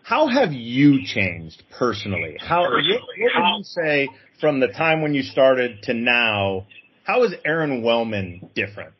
How 0.04 0.28
have 0.28 0.52
you 0.52 1.04
changed 1.04 1.64
personally? 1.78 2.38
How, 2.40 2.62
what, 2.62 2.72
what 2.72 2.82
would 2.82 3.58
you 3.58 3.64
say 3.64 4.10
from 4.40 4.60
the 4.60 4.68
time 4.68 5.02
when 5.02 5.14
you 5.14 5.24
started 5.24 5.84
to 5.84 5.94
now? 5.94 6.68
How 7.04 7.24
is 7.24 7.34
Aron 7.44 7.82
Wellman 7.82 8.52
different? 8.54 8.94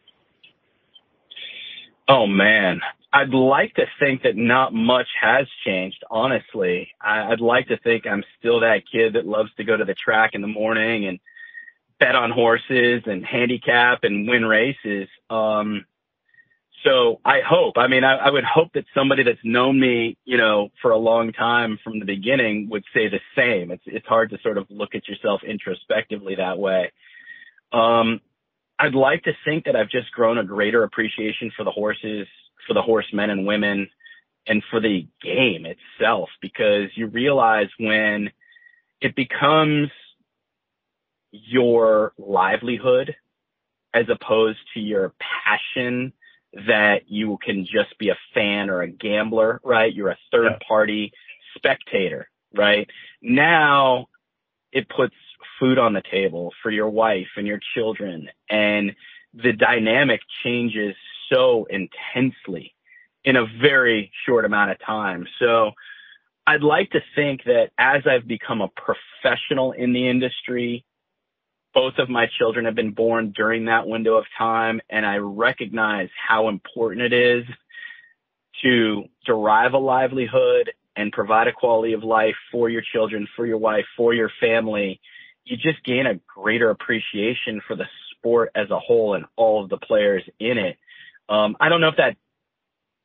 Oh 2.08 2.26
man, 2.26 2.82
I'd 3.12 3.34
like 3.34 3.74
to 3.76 3.86
think 4.00 4.24
that 4.24 4.36
not 4.36 4.74
much 4.74 5.08
has 5.20 5.48
changed, 5.66 6.04
honestly. 6.12 6.92
I, 7.02 7.32
I'd 7.32 7.42
like 7.42 7.68
to 7.70 7.78
think 7.78 8.06
I'm 8.06 8.24
still 8.38 8.60
that 8.60 8.84
kid 8.92 9.14
that 9.14 9.26
loves 9.26 9.50
to 9.58 9.64
go 9.64 9.76
to 9.76 9.86
the 9.86 9.96
track 9.96 10.32
in 10.34 10.42
the 10.42 10.48
morning 10.48 11.06
and 11.06 11.20
bet 12.00 12.16
on 12.16 12.32
horses 12.32 13.04
and 13.08 13.26
handicap 13.26 14.04
and 14.04 14.28
win 14.28 14.46
races. 14.46 15.10
Um, 15.30 15.86
so 16.84 17.20
I 17.26 17.40
hope, 17.42 17.78
I 17.78 17.88
mean, 17.88 18.04
I, 18.04 18.16
I 18.16 18.30
would 18.30 18.46
hope 18.46 18.74
that 18.74 18.86
somebody 18.94 19.24
that's 19.24 19.40
known 19.44 19.80
me, 19.80 20.16
you 20.24 20.38
know, 20.38 20.70
for 20.82 20.92
a 20.92 20.98
long 20.98 21.34
time 21.34 21.80
from 21.84 22.00
the 22.00 22.06
beginning 22.06 22.70
would 22.70 22.86
say 22.94 23.10
the 23.10 23.20
same. 23.36 23.72
It's, 23.72 23.84
it's 23.86 24.08
hard 24.08 24.30
to 24.30 24.38
sort 24.42 24.58
of 24.58 24.68
look 24.70 24.96
at 24.96 25.08
yourself 25.08 25.42
introspectively 25.44 26.36
that 26.36 26.58
way. 26.58 26.92
Um, 27.74 28.22
I'd 28.80 28.96
like 28.96 29.24
to 29.24 29.34
think 29.44 29.66
that 29.66 29.76
I've 29.76 29.90
just 29.90 30.12
grown 30.12 30.38
a 30.38 30.44
greater 30.44 30.84
appreciation 30.84 31.52
for 31.56 31.66
the 31.66 31.72
horses, 31.72 32.28
for 32.66 32.74
the 32.74 32.82
horsemen 32.82 33.30
and 33.30 33.46
women, 33.46 33.90
and 34.48 34.64
for 34.72 34.80
the 34.80 35.06
game 35.22 35.66
itself 35.66 36.30
because 36.42 36.90
you 36.96 37.08
realize 37.08 37.68
when 37.78 38.30
it 39.02 39.16
becomes 39.16 39.90
your 41.32 42.14
livelihood 42.18 43.16
as 43.94 44.06
opposed 44.10 44.60
to 44.74 44.80
your 44.80 45.14
passion 45.20 46.14
that 46.54 47.02
you 47.08 47.38
can 47.46 47.66
just 47.66 47.98
be 48.00 48.10
a 48.10 48.18
fan 48.34 48.70
or 48.70 48.82
a 48.82 48.88
gambler, 48.88 49.60
right? 49.64 49.94
You're 49.94 50.10
a 50.10 50.18
third 50.32 50.54
party 50.68 51.12
spectator, 51.56 52.28
right? 52.56 52.90
Now 53.22 54.08
it 54.72 54.88
puts 54.90 55.16
food 55.60 55.78
on 55.78 55.94
the 55.94 56.04
table 56.12 56.54
for 56.62 56.72
your 56.72 56.90
wife 56.90 57.28
and 57.36 57.48
your 57.48 57.60
children 57.76 58.30
and 58.50 58.96
the 59.34 59.54
dynamic 59.54 60.22
changes 60.44 60.96
so 61.32 61.68
intensely 61.70 62.74
in 63.24 63.36
a 63.36 63.46
very 63.62 64.12
short 64.26 64.46
amount 64.46 64.72
of 64.72 64.78
time. 64.86 65.28
So 65.40 65.72
I'd 66.48 66.64
like 66.64 66.92
to 66.92 67.02
think 67.16 67.44
that 67.46 67.70
as 67.78 68.04
I've 68.08 68.28
become 68.28 68.62
a 68.62 68.70
professional 68.70 69.72
in 69.74 69.94
the 69.94 70.10
industry, 70.10 70.86
both 71.74 71.94
of 72.00 72.10
my 72.10 72.28
children 72.40 72.66
have 72.66 72.76
been 72.76 72.92
born 72.92 73.34
during 73.36 73.66
that 73.66 73.88
window 73.88 74.16
of 74.16 74.26
time 74.38 74.82
and 74.90 75.06
I 75.06 75.18
recognize 75.18 76.10
how 76.28 76.50
important 76.50 77.02
it 77.02 77.14
is 77.14 77.46
to 78.64 79.04
derive 79.26 79.74
a 79.74 79.78
livelihood 79.78 80.72
and 80.96 81.12
provide 81.12 81.48
a 81.48 81.54
quality 81.54 81.94
of 81.94 82.04
life 82.04 82.36
for 82.52 82.70
your 82.70 82.82
children, 82.82 83.28
for 83.36 83.46
your 83.46 83.58
wife, 83.58 83.86
for 83.96 84.14
your 84.14 84.32
family 84.40 85.00
you 85.50 85.58
just 85.58 85.84
gain 85.84 86.06
a 86.06 86.20
greater 86.34 86.70
appreciation 86.70 87.62
for 87.68 87.76
the 87.76 87.86
sport 88.12 88.52
as 88.56 88.70
a 88.70 88.80
whole 88.80 89.16
and 89.16 89.26
all 89.36 89.64
of 89.64 89.70
the 89.70 89.78
players 89.78 90.24
in 90.40 90.58
it. 90.60 90.78
Um, 91.28 91.58
I 91.60 91.70
don't 91.70 91.82
know 91.82 91.90
if 91.90 91.98
that 91.98 92.16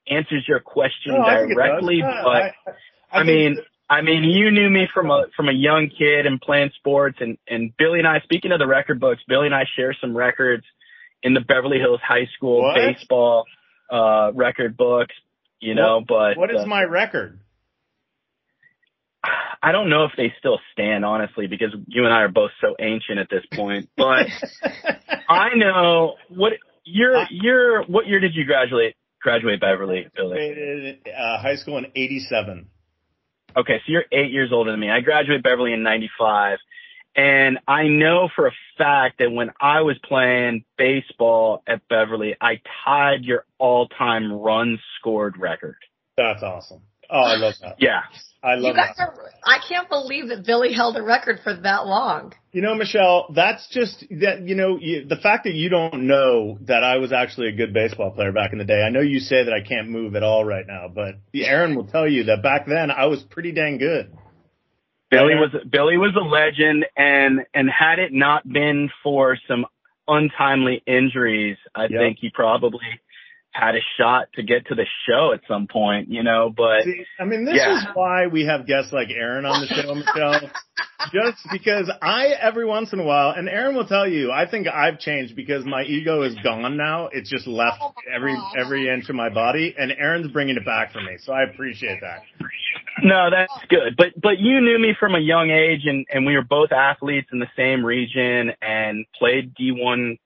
answers 0.08 0.44
your 0.46 0.60
question 0.60 1.14
no, 1.14 1.24
directly, 1.24 2.02
I 2.02 2.22
but 2.22 2.28
I, 2.30 2.52
I, 3.10 3.20
I 3.20 3.22
mean, 3.22 3.56
I 3.88 4.02
mean, 4.02 4.24
you 4.24 4.50
knew 4.50 4.68
me 4.68 4.86
from 4.92 5.10
a 5.10 5.26
from 5.36 5.48
a 5.48 5.52
young 5.52 5.90
kid 5.96 6.26
and 6.26 6.40
playing 6.40 6.70
sports, 6.76 7.18
and 7.20 7.38
and 7.48 7.72
Billy 7.76 7.98
and 7.98 8.08
I. 8.08 8.20
Speaking 8.20 8.52
of 8.52 8.58
the 8.58 8.66
record 8.66 9.00
books, 9.00 9.22
Billy 9.26 9.46
and 9.46 9.54
I 9.54 9.64
share 9.76 9.96
some 9.98 10.16
records 10.16 10.64
in 11.22 11.32
the 11.32 11.40
Beverly 11.40 11.78
Hills 11.78 12.00
High 12.06 12.28
School 12.36 12.62
what? 12.62 12.74
baseball 12.76 13.44
uh 13.90 14.32
record 14.34 14.76
books. 14.76 15.14
You 15.60 15.74
know, 15.74 16.02
but 16.06 16.36
what 16.36 16.50
is 16.50 16.60
uh, 16.60 16.66
my 16.66 16.82
record? 16.82 17.40
I 19.62 19.72
don't 19.72 19.88
know 19.88 20.04
if 20.04 20.12
they 20.16 20.32
still 20.38 20.58
stand, 20.72 21.04
honestly, 21.04 21.46
because 21.46 21.74
you 21.86 22.04
and 22.04 22.12
I 22.12 22.22
are 22.22 22.28
both 22.28 22.50
so 22.60 22.74
ancient 22.78 23.18
at 23.18 23.28
this 23.30 23.44
point. 23.52 23.88
But 23.96 24.26
I 25.28 25.54
know 25.56 26.14
what 26.28 26.52
you're. 26.84 27.26
You're. 27.30 27.82
What 27.84 28.06
year 28.06 28.20
did 28.20 28.34
you 28.34 28.44
graduate? 28.44 28.94
Graduate 29.22 29.60
Beverly, 29.60 30.06
Billy. 30.14 30.36
Graduated 30.36 31.08
uh, 31.08 31.38
high 31.38 31.56
school 31.56 31.78
in 31.78 31.86
'87. 31.94 32.66
Okay, 33.56 33.78
so 33.86 33.92
you're 33.92 34.04
eight 34.12 34.32
years 34.32 34.50
older 34.52 34.70
than 34.70 34.80
me. 34.80 34.90
I 34.90 35.00
graduated 35.00 35.42
Beverly 35.42 35.72
in 35.72 35.82
'95, 35.82 36.58
and 37.16 37.58
I 37.66 37.84
know 37.84 38.28
for 38.34 38.48
a 38.48 38.52
fact 38.76 39.20
that 39.20 39.30
when 39.30 39.50
I 39.60 39.82
was 39.82 39.96
playing 40.04 40.64
baseball 40.76 41.62
at 41.66 41.86
Beverly, 41.88 42.36
I 42.40 42.60
tied 42.84 43.22
your 43.22 43.44
all-time 43.58 44.32
runs 44.32 44.80
scored 44.98 45.38
record. 45.38 45.76
That's 46.16 46.42
awesome. 46.42 46.82
Oh, 47.10 47.20
I 47.20 47.36
love 47.36 47.54
that. 47.62 47.76
Yeah. 47.78 48.00
I 48.42 48.56
love 48.56 48.74
you 48.76 48.82
guys 48.82 48.94
that. 48.98 49.08
Are, 49.08 49.30
I 49.44 49.58
can't 49.66 49.88
believe 49.88 50.28
that 50.28 50.44
Billy 50.44 50.74
held 50.74 50.96
a 50.96 51.02
record 51.02 51.40
for 51.42 51.54
that 51.54 51.86
long. 51.86 52.34
You 52.52 52.60
know, 52.60 52.74
Michelle, 52.74 53.32
that's 53.34 53.66
just 53.70 54.04
that. 54.20 54.42
You 54.46 54.54
know, 54.54 54.78
you, 54.78 55.06
the 55.06 55.16
fact 55.16 55.44
that 55.44 55.54
you 55.54 55.70
don't 55.70 56.06
know 56.06 56.58
that 56.66 56.84
I 56.84 56.98
was 56.98 57.10
actually 57.10 57.48
a 57.48 57.52
good 57.52 57.72
baseball 57.72 58.10
player 58.10 58.32
back 58.32 58.52
in 58.52 58.58
the 58.58 58.64
day. 58.64 58.82
I 58.82 58.90
know 58.90 59.00
you 59.00 59.20
say 59.20 59.44
that 59.44 59.52
I 59.52 59.66
can't 59.66 59.88
move 59.88 60.14
at 60.14 60.22
all 60.22 60.44
right 60.44 60.66
now, 60.66 60.88
but 60.94 61.14
Aron 61.34 61.74
will 61.74 61.86
tell 61.86 62.06
you 62.06 62.24
that 62.24 62.42
back 62.42 62.66
then 62.66 62.90
I 62.90 63.06
was 63.06 63.22
pretty 63.22 63.52
dang 63.52 63.78
good. 63.78 64.12
Billy 65.10 65.34
was 65.34 65.54
Billy 65.70 65.96
was 65.96 66.14
a 66.14 66.24
legend, 66.24 66.84
and 66.96 67.46
and 67.54 67.70
had 67.70 67.98
it 67.98 68.12
not 68.12 68.46
been 68.46 68.90
for 69.02 69.38
some 69.48 69.64
untimely 70.06 70.82
injuries, 70.86 71.56
I 71.74 71.82
Yep. 71.84 71.90
think 71.90 72.18
he 72.20 72.30
probably 72.30 73.00
had 73.54 73.76
a 73.76 73.80
shot 73.96 74.26
to 74.34 74.42
get 74.42 74.66
to 74.66 74.74
the 74.74 74.84
show 75.08 75.32
at 75.32 75.40
some 75.46 75.68
point, 75.68 76.08
you 76.10 76.24
know. 76.24 76.52
But 76.54 76.82
See, 76.84 77.04
I 77.20 77.24
mean, 77.24 77.44
this 77.44 77.54
Yeah. 77.54 77.78
is 77.78 77.84
why 77.94 78.26
we 78.26 78.44
have 78.46 78.66
guests 78.66 78.92
like 78.92 79.10
Aron 79.10 79.46
on 79.46 79.60
the 79.60 79.68
show, 79.68 79.94
Michelle. 79.94 80.50
Just 81.12 81.38
because 81.52 81.88
I, 82.02 82.28
every 82.40 82.64
once 82.66 82.92
in 82.92 82.98
a 82.98 83.04
while, 83.04 83.30
and 83.30 83.48
Aron 83.48 83.76
will 83.76 83.86
tell 83.86 84.08
you, 84.08 84.32
I 84.32 84.50
think 84.50 84.66
I've 84.66 84.98
changed 84.98 85.36
because 85.36 85.64
my 85.64 85.82
ego 85.82 86.22
is 86.22 86.34
gone 86.42 86.76
now. 86.76 87.08
It's 87.12 87.30
just 87.30 87.46
left 87.46 87.78
Oh 87.80 87.92
every, 88.12 88.34
gosh. 88.34 88.54
every 88.58 88.88
inch 88.88 89.08
of 89.08 89.14
my 89.14 89.28
body, 89.28 89.74
and 89.78 89.92
Aron's 89.92 90.32
bringing 90.32 90.56
it 90.56 90.64
back 90.66 90.92
for 90.92 91.00
me. 91.00 91.16
So 91.22 91.32
I 91.32 91.44
appreciate 91.44 92.00
that. 92.00 92.22
no, 93.04 93.30
that's 93.30 93.52
good. 93.68 93.96
But 93.96 94.20
but 94.20 94.38
you 94.40 94.60
knew 94.62 94.78
me 94.80 94.94
from 94.98 95.14
a 95.14 95.20
young 95.20 95.50
age, 95.50 95.82
and 95.84 96.06
and 96.12 96.26
we 96.26 96.34
were 96.34 96.42
both 96.44 96.72
athletes 96.72 97.28
in 97.32 97.38
the 97.38 97.48
same 97.56 97.84
region 97.84 98.50
and 98.60 99.04
played 99.16 99.54
D1 99.54 100.18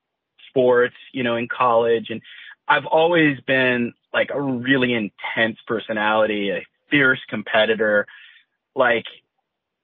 sports, 0.49 0.95
you 1.13 1.23
know, 1.23 1.35
in 1.35 1.47
college. 1.47 2.07
And 2.09 2.21
I've 2.69 2.85
always 2.85 3.39
been 3.47 3.93
like 4.13 4.29
a 4.33 4.39
really 4.41 4.93
intense 4.93 5.57
personality, 5.67 6.51
a 6.51 6.65
fierce 6.91 7.19
competitor. 7.29 8.05
Like 8.75 9.05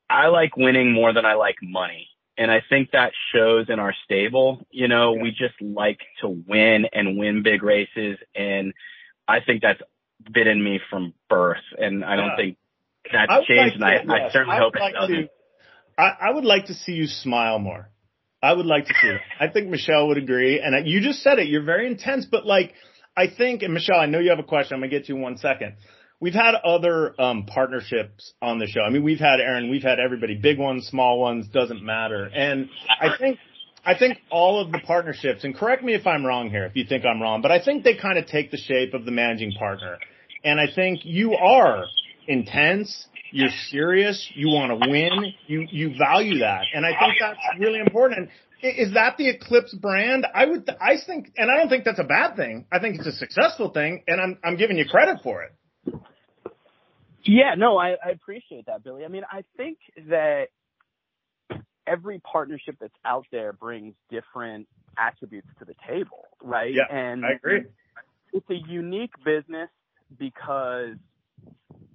I 0.09 0.27
like 0.27 0.55
winning 0.55 0.93
more 0.93 1.11
than 1.13 1.25
I 1.25 1.33
like 1.33 1.55
money. 1.61 2.07
And 2.37 2.51
I 2.51 2.61
think 2.69 2.91
that 2.91 3.13
shows 3.33 3.67
in 3.69 3.79
our 3.79 3.93
stable. 4.03 4.65
You 4.69 4.87
know, 4.87 5.13
we 5.13 5.31
just 5.31 5.59
like 5.61 5.99
to 6.21 6.27
win 6.27 6.85
and 6.93 7.17
win 7.17 7.43
big 7.43 7.63
races. 7.63 8.17
And 8.35 8.73
I 9.27 9.39
think 9.39 9.61
that's 9.61 9.81
been 10.31 10.47
in 10.47 10.61
me 10.63 10.79
from 10.89 11.13
birth. 11.29 11.63
And 11.77 12.03
I 12.05 12.15
don't 12.17 12.27
Yeah. 12.31 12.35
think 12.35 12.57
that's 13.11 13.47
changed. 13.47 13.79
like 13.79 14.01
and 14.01 14.09
to- 14.09 14.13
I, 14.13 14.17
I 14.17 14.19
yes, 14.25 14.33
certainly 14.33 14.55
I 14.57 14.59
hope 14.59 14.73
would 14.73 14.79
it 14.81 14.83
like 14.83 14.93
doesn't. 14.93 15.15
to- 15.15 15.29
I, 15.97 16.09
I 16.27 16.31
would 16.31 16.43
like 16.43 16.65
to 16.65 16.73
see 16.73 16.91
you 16.91 17.07
smile 17.07 17.57
more. 17.57 17.89
I 18.45 18.53
would 18.53 18.67
like 18.67 18.85
to 18.85 18.93
see. 19.01 19.15
I 19.39 19.47
think 19.47 19.69
Michelle 19.69 20.07
would 20.09 20.17
agree. 20.17 20.61
And 20.61 20.87
you 20.87 21.01
just 21.01 21.23
said 21.23 21.39
it. 21.39 21.47
You're 21.47 21.63
very 21.63 21.87
intense, 21.87 22.25
but 22.29 22.45
like, 22.45 22.73
I 23.17 23.25
think, 23.27 23.63
and 23.63 23.73
Michelle, 23.73 23.99
I 23.99 24.05
know 24.05 24.19
you 24.19 24.29
have 24.29 24.39
a 24.39 24.43
question. 24.43 24.75
I'm 24.75 24.81
going 24.81 24.91
to 24.91 24.97
get 24.97 25.07
to 25.07 25.13
you 25.13 25.15
in 25.17 25.23
one 25.23 25.37
second. 25.37 25.77
We've 26.19 26.33
had 26.33 26.53
other 26.63 27.19
um, 27.19 27.45
partnerships 27.45 28.33
on 28.41 28.59
the 28.59 28.67
show. 28.67 28.81
I 28.81 28.89
mean, 28.89 29.03
we've 29.03 29.19
had 29.19 29.39
Aaron, 29.39 29.69
we've 29.69 29.83
had 29.83 29.99
everybody, 29.99 30.35
big 30.35 30.59
ones, 30.59 30.87
small 30.87 31.19
ones, 31.19 31.47
doesn't 31.47 31.83
matter. 31.83 32.25
And 32.25 32.69
I 33.01 33.17
think, 33.17 33.39
I 33.83 33.97
think 33.97 34.19
all 34.29 34.61
of 34.61 34.71
the 34.71 34.79
partnerships, 34.79 35.43
and 35.43 35.55
correct 35.55 35.83
me 35.83 35.93
if 35.93 36.05
I'm 36.07 36.25
wrong 36.25 36.49
here, 36.49 36.65
if 36.65 36.75
you 36.75 36.85
think 36.85 37.03
I'm 37.03 37.21
wrong, 37.21 37.41
but 37.41 37.51
I 37.51 37.63
think 37.63 37.83
they 37.83 37.95
kind 37.95 38.17
of 38.17 38.27
take 38.27 38.51
the 38.51 38.57
shape 38.57 38.93
of 38.93 39.05
the 39.05 39.11
managing 39.11 39.53
partner. 39.53 39.97
And 40.43 40.59
I 40.59 40.67
think 40.73 41.01
you 41.03 41.33
are 41.33 41.85
intense, 42.27 43.07
you're 43.31 43.49
serious, 43.69 44.29
you 44.33 44.47
want 44.47 44.71
to 44.71 44.89
win, 44.89 45.33
you, 45.47 45.67
you 45.69 45.95
value 45.97 46.39
that. 46.39 46.63
And 46.73 46.85
I 46.85 46.89
think 46.89 47.15
that's 47.19 47.39
really 47.59 47.79
important. 47.79 48.29
Is 48.61 48.93
that 48.93 49.17
the 49.17 49.29
Eclipse 49.29 49.73
brand? 49.73 50.25
I 50.33 50.45
would, 50.45 50.69
I 50.81 50.95
think, 51.05 51.33
and 51.37 51.51
I 51.51 51.57
don't 51.57 51.69
think 51.69 51.83
that's 51.83 51.99
a 51.99 52.05
bad 52.05 52.35
thing. 52.35 52.65
I 52.71 52.79
think 52.79 52.97
it's 52.97 53.07
a 53.07 53.11
successful 53.11 53.69
thing, 53.69 54.03
and 54.07 54.19
I'm, 54.21 54.37
I'm 54.43 54.57
giving 54.57 54.77
you 54.77 54.85
credit 54.85 55.19
for 55.23 55.43
it. 55.43 55.53
Yeah, 57.23 57.55
no, 57.57 57.77
I, 57.77 57.95
I 58.03 58.09
appreciate 58.11 58.67
that, 58.67 58.83
Billy. 58.83 59.03
I 59.03 59.07
mean, 59.07 59.23
I 59.29 59.43
think 59.57 59.79
that 60.09 60.45
every 61.87 62.19
partnership 62.19 62.77
that's 62.79 62.93
out 63.03 63.25
there 63.31 63.53
brings 63.53 63.95
different 64.09 64.67
attributes 64.97 65.47
to 65.59 65.65
the 65.65 65.75
table, 65.87 66.25
right? 66.41 66.73
Yeah, 66.73 66.83
and 66.89 67.25
I 67.25 67.33
agree. 67.33 67.63
It's 68.33 68.49
a 68.49 68.71
unique 68.71 69.13
business 69.23 69.69
because 70.17 70.95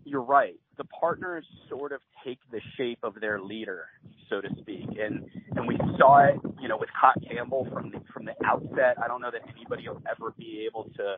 you're 0.04 0.22
right. 0.22 0.58
The 0.80 0.84
partners 0.84 1.44
sort 1.68 1.92
of 1.92 2.00
take 2.24 2.38
the 2.50 2.60
shape 2.78 3.00
of 3.02 3.20
their 3.20 3.38
leader, 3.38 3.84
so 4.30 4.40
to 4.40 4.48
speak, 4.62 4.86
and 4.98 5.28
and 5.54 5.68
we 5.68 5.76
saw 5.98 6.24
it, 6.24 6.36
you 6.58 6.68
know, 6.68 6.78
with 6.78 6.88
Cot 6.98 7.16
Campbell 7.28 7.68
from 7.70 7.90
the 7.90 8.00
from 8.14 8.24
the 8.24 8.32
outset. 8.46 8.96
I 8.98 9.06
don't 9.06 9.20
know 9.20 9.30
that 9.30 9.42
anybody 9.54 9.86
will 9.86 10.00
ever 10.10 10.30
be 10.38 10.66
able 10.66 10.84
to 10.96 11.16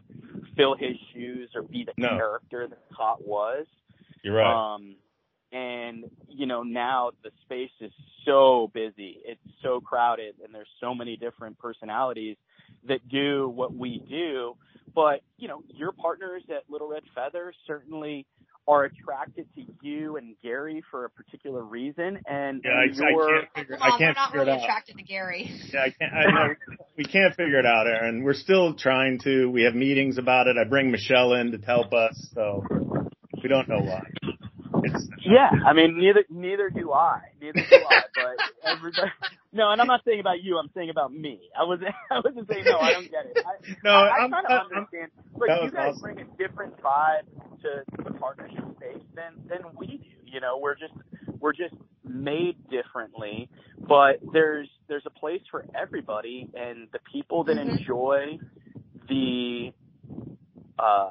fill 0.57 0.75
his 0.75 0.97
shoes 1.15 1.49
or 1.55 1.63
be 1.63 1.85
the 1.85 1.93
No. 1.97 2.09
character 2.09 2.67
that 2.67 2.81
Cot 2.93 3.25
was. 3.25 3.67
You're 4.25 4.35
right. 4.35 4.75
Um, 4.75 4.97
and 5.53 6.11
you 6.27 6.47
know 6.47 6.65
now 6.65 7.13
the 7.23 7.31
space 7.45 7.71
is 7.81 7.93
so 8.25 8.69
busy, 8.75 9.21
it's 9.25 9.41
so 9.63 9.81
crowded, 9.81 10.35
and 10.45 10.53
there's 10.53 10.67
so 10.81 10.93
many 10.93 11.17
different 11.17 11.57
personalities 11.61 12.37
that 12.89 13.09
do 13.09 13.49
what 13.49 13.73
we 13.73 14.03
do. 14.11 14.57
But 14.93 15.21
you 15.39 15.47
know 15.47 15.63
your 15.69 15.93
partners 15.93 16.43
at 16.49 16.65
Little 16.69 16.89
Red 16.89 17.05
Feather 17.15 17.55
certainly 17.65 18.27
are 18.69 18.85
attracted 18.85 19.47
to 19.57 19.63
you 19.81 20.17
and 20.17 20.35
Gary 20.43 20.83
for 20.91 21.05
a 21.05 21.11
particular 21.11 21.63
reason, 21.63 22.21
and, 22.27 22.63
yeah, 22.65 22.71
I, 22.71 22.83
and 22.85 22.93
I 22.93 23.11
can't 23.11 23.49
figure. 23.55 23.77
Hold 23.77 23.93
on, 23.93 23.95
I 23.95 23.99
can't 23.99 24.01
we're 24.01 24.13
not 24.13 24.31
figure 24.31 24.41
it 24.41 24.45
really 24.47 24.53
out. 24.53 24.63
attracted 24.63 24.97
to 24.99 25.03
Gary. 25.03 25.51
Yeah, 25.73 25.81
I 25.81 25.91
can't. 25.91 26.13
I 26.13 26.25
know 26.31 26.55
we 26.97 27.05
can't 27.05 27.35
figure 27.35 27.59
it 27.59 27.67
out, 27.67 27.87
Aron. 27.87 28.23
We're 28.23 28.35
still 28.35 28.75
trying 28.75 29.19
to. 29.25 29.51
We 29.51 29.65
have 29.65 29.75
meetings 29.75 30.19
about 30.19 30.47
it. 30.47 30.57
I 30.57 30.69
bring 30.69 30.91
Michelle 30.91 31.35
in 31.35 31.53
to 31.53 31.59
help 31.59 31.93
us, 31.93 32.31
so 32.35 32.63
we 33.43 33.49
don't 33.49 33.69
know 33.69 33.81
why. 33.81 34.03
It's 34.95 35.09
Yeah, 35.25 35.51
I 35.67 35.73
mean 35.75 35.99
neither 35.99 36.25
neither 36.31 36.71
do 36.71 36.93
I. 36.93 37.21
Neither 37.41 37.67
do 37.67 37.85
I. 37.85 38.05
But 38.15 38.39
everybody 38.65 39.13
No, 39.53 39.71
and 39.71 39.81
I'm 39.81 39.87
not 39.89 40.03
saying 40.07 40.21
about 40.21 40.43
you, 40.43 40.59
I'm 40.59 40.71
saying 40.75 40.91
about 40.91 41.13
me. 41.13 41.41
I 41.59 41.65
wasn't 41.65 41.91
I 42.11 42.21
wasn't 42.25 42.49
saying 42.49 42.67
no, 42.69 42.81
I 42.81 42.93
don't 42.93 43.11
get 43.11 43.27
it. 43.27 43.39
I, 43.45 43.53
no. 43.85 43.91
I, 43.95 44.19
I 44.19 44.21
I'm, 44.25 44.31
kind 44.31 44.47
I'm, 44.49 44.61
of 44.61 44.67
understand. 44.67 45.11
Look, 45.39 45.53
you 45.59 45.73
guys 45.73 45.93
awesome. 45.93 46.03
bring 46.03 46.21
a 46.21 46.25
different 46.39 46.77
vibe 46.83 47.25
to 47.63 47.85
the 48.05 48.13
partnership 48.19 48.65
space 48.77 49.03
than 49.17 49.35
than 49.49 49.61
we 49.79 49.87
do. 49.87 50.33
You 50.33 50.41
know, 50.41 50.59
we're 50.61 50.77
just 50.77 50.95
we're 51.41 51.55
just 51.55 51.75
made 52.05 52.57
differently, 52.71 53.49
but 53.89 54.21
there's 54.33 54.69
there's 54.89 55.05
a 55.07 55.11
place 55.19 55.43
for 55.51 55.65
everybody, 55.81 56.51
and 56.55 56.89
the 56.93 57.01
people 57.13 57.45
that 57.45 57.57
Mhm. 57.57 57.59
enjoy 57.59 58.39
the 59.09 59.73
uh 60.79 61.11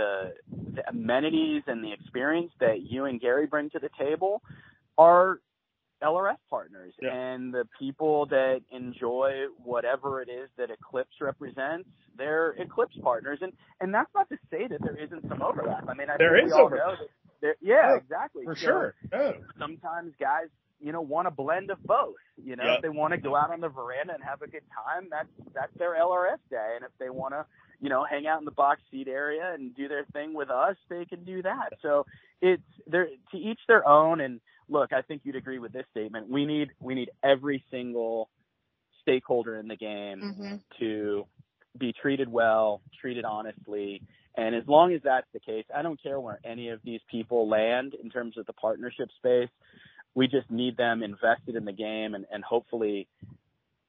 the 0.00 0.34
the 0.76 0.82
amenities 0.88 1.62
and 1.66 1.82
the 1.82 1.92
experience 1.92 2.52
that 2.60 2.82
you 2.82 3.06
and 3.06 3.20
Gary 3.20 3.46
bring 3.46 3.70
to 3.70 3.78
the 3.78 3.90
table 3.98 4.42
are 4.98 5.40
LRF 6.02 6.36
partners 6.50 6.92
Yeah. 7.00 7.14
and 7.14 7.52
the 7.54 7.66
people 7.78 8.26
that 8.26 8.60
enjoy 8.70 9.46
whatever 9.64 10.20
it 10.20 10.28
is 10.28 10.50
that 10.58 10.70
Eclipse 10.70 11.16
represents, 11.22 11.88
they're 12.18 12.50
Eclipse 12.58 12.96
partners. 13.02 13.38
And 13.40 13.52
and 13.80 13.94
that's 13.94 14.12
not 14.14 14.28
to 14.28 14.36
say 14.50 14.66
that 14.68 14.80
there 14.82 14.96
isn't 14.96 15.26
some 15.28 15.40
overlap. 15.42 15.88
I 15.88 15.94
mean, 15.94 16.10
I 16.10 16.16
There 16.18 16.34
think 16.36 16.48
is 16.48 16.52
we 16.52 16.58
all 16.60 16.66
overlap. 16.66 16.86
know 16.86 16.96
that 17.00 17.10
there, 17.40 17.56
yeah, 17.62 17.90
Yeah, 17.92 17.96
exactly. 17.96 18.44
for 18.44 18.54
So 18.56 18.66
sure. 18.66 18.94
Oh. 19.14 19.32
Sometimes 19.58 20.12
guys, 20.20 20.48
you 20.80 20.92
know, 20.92 21.00
want 21.00 21.28
a 21.28 21.30
blend 21.30 21.70
of 21.70 21.82
both. 21.82 22.16
You 22.36 22.56
know, 22.56 22.64
Yeah. 22.64 22.74
if 22.76 22.82
they 22.82 22.90
want 22.90 23.12
to 23.12 23.18
go 23.28 23.34
out 23.34 23.50
on 23.50 23.60
the 23.60 23.70
veranda 23.70 24.12
and 24.14 24.22
have 24.22 24.42
a 24.42 24.48
good 24.48 24.66
time, 24.84 25.08
that's 25.10 25.32
that's 25.54 25.72
their 25.78 25.94
LRF 25.94 26.40
day. 26.50 26.72
And 26.76 26.84
if 26.84 26.92
they 26.98 27.08
want 27.08 27.32
to, 27.32 27.46
you 27.80 27.88
know, 27.88 28.04
hang 28.04 28.26
out 28.26 28.38
in 28.38 28.44
the 28.44 28.50
box 28.50 28.80
seat 28.90 29.08
area 29.08 29.52
and 29.54 29.74
do 29.74 29.88
their 29.88 30.04
thing 30.12 30.34
with 30.34 30.50
us, 30.50 30.76
they 30.88 31.04
can 31.04 31.24
do 31.24 31.42
that. 31.42 31.74
So 31.82 32.06
it's 32.40 32.62
they're 32.86 33.08
to 33.32 33.36
each 33.36 33.60
their 33.68 33.86
own. 33.86 34.20
And 34.20 34.40
look, 34.68 34.92
I 34.92 35.02
think 35.02 35.22
you'd 35.24 35.36
agree 35.36 35.58
with 35.58 35.72
this 35.72 35.86
statement. 35.90 36.28
We 36.28 36.44
need 36.46 36.70
we 36.80 36.94
need 36.94 37.10
every 37.22 37.62
single 37.70 38.28
stakeholder 39.02 39.56
in 39.56 39.68
the 39.68 39.76
game 39.76 40.34
hmm 40.36 40.56
to 40.80 41.26
be 41.78 41.92
treated 41.92 42.30
well, 42.30 42.80
treated 43.00 43.24
honestly. 43.24 44.02
And 44.36 44.54
as 44.54 44.64
long 44.66 44.92
as 44.92 45.00
that's 45.02 45.26
the 45.32 45.40
case, 45.40 45.64
I 45.74 45.82
don't 45.82 46.02
care 46.02 46.18
where 46.20 46.38
any 46.44 46.68
of 46.70 46.80
these 46.84 47.00
people 47.10 47.48
land 47.48 47.94
in 48.02 48.10
terms 48.10 48.36
of 48.36 48.46
the 48.46 48.52
partnership 48.52 49.08
space. 49.16 49.48
We 50.14 50.26
just 50.28 50.50
need 50.50 50.76
them 50.76 51.02
invested 51.02 51.54
in 51.56 51.64
the 51.64 51.72
game 51.72 52.14
and, 52.14 52.26
and 52.32 52.42
hopefully 52.42 53.06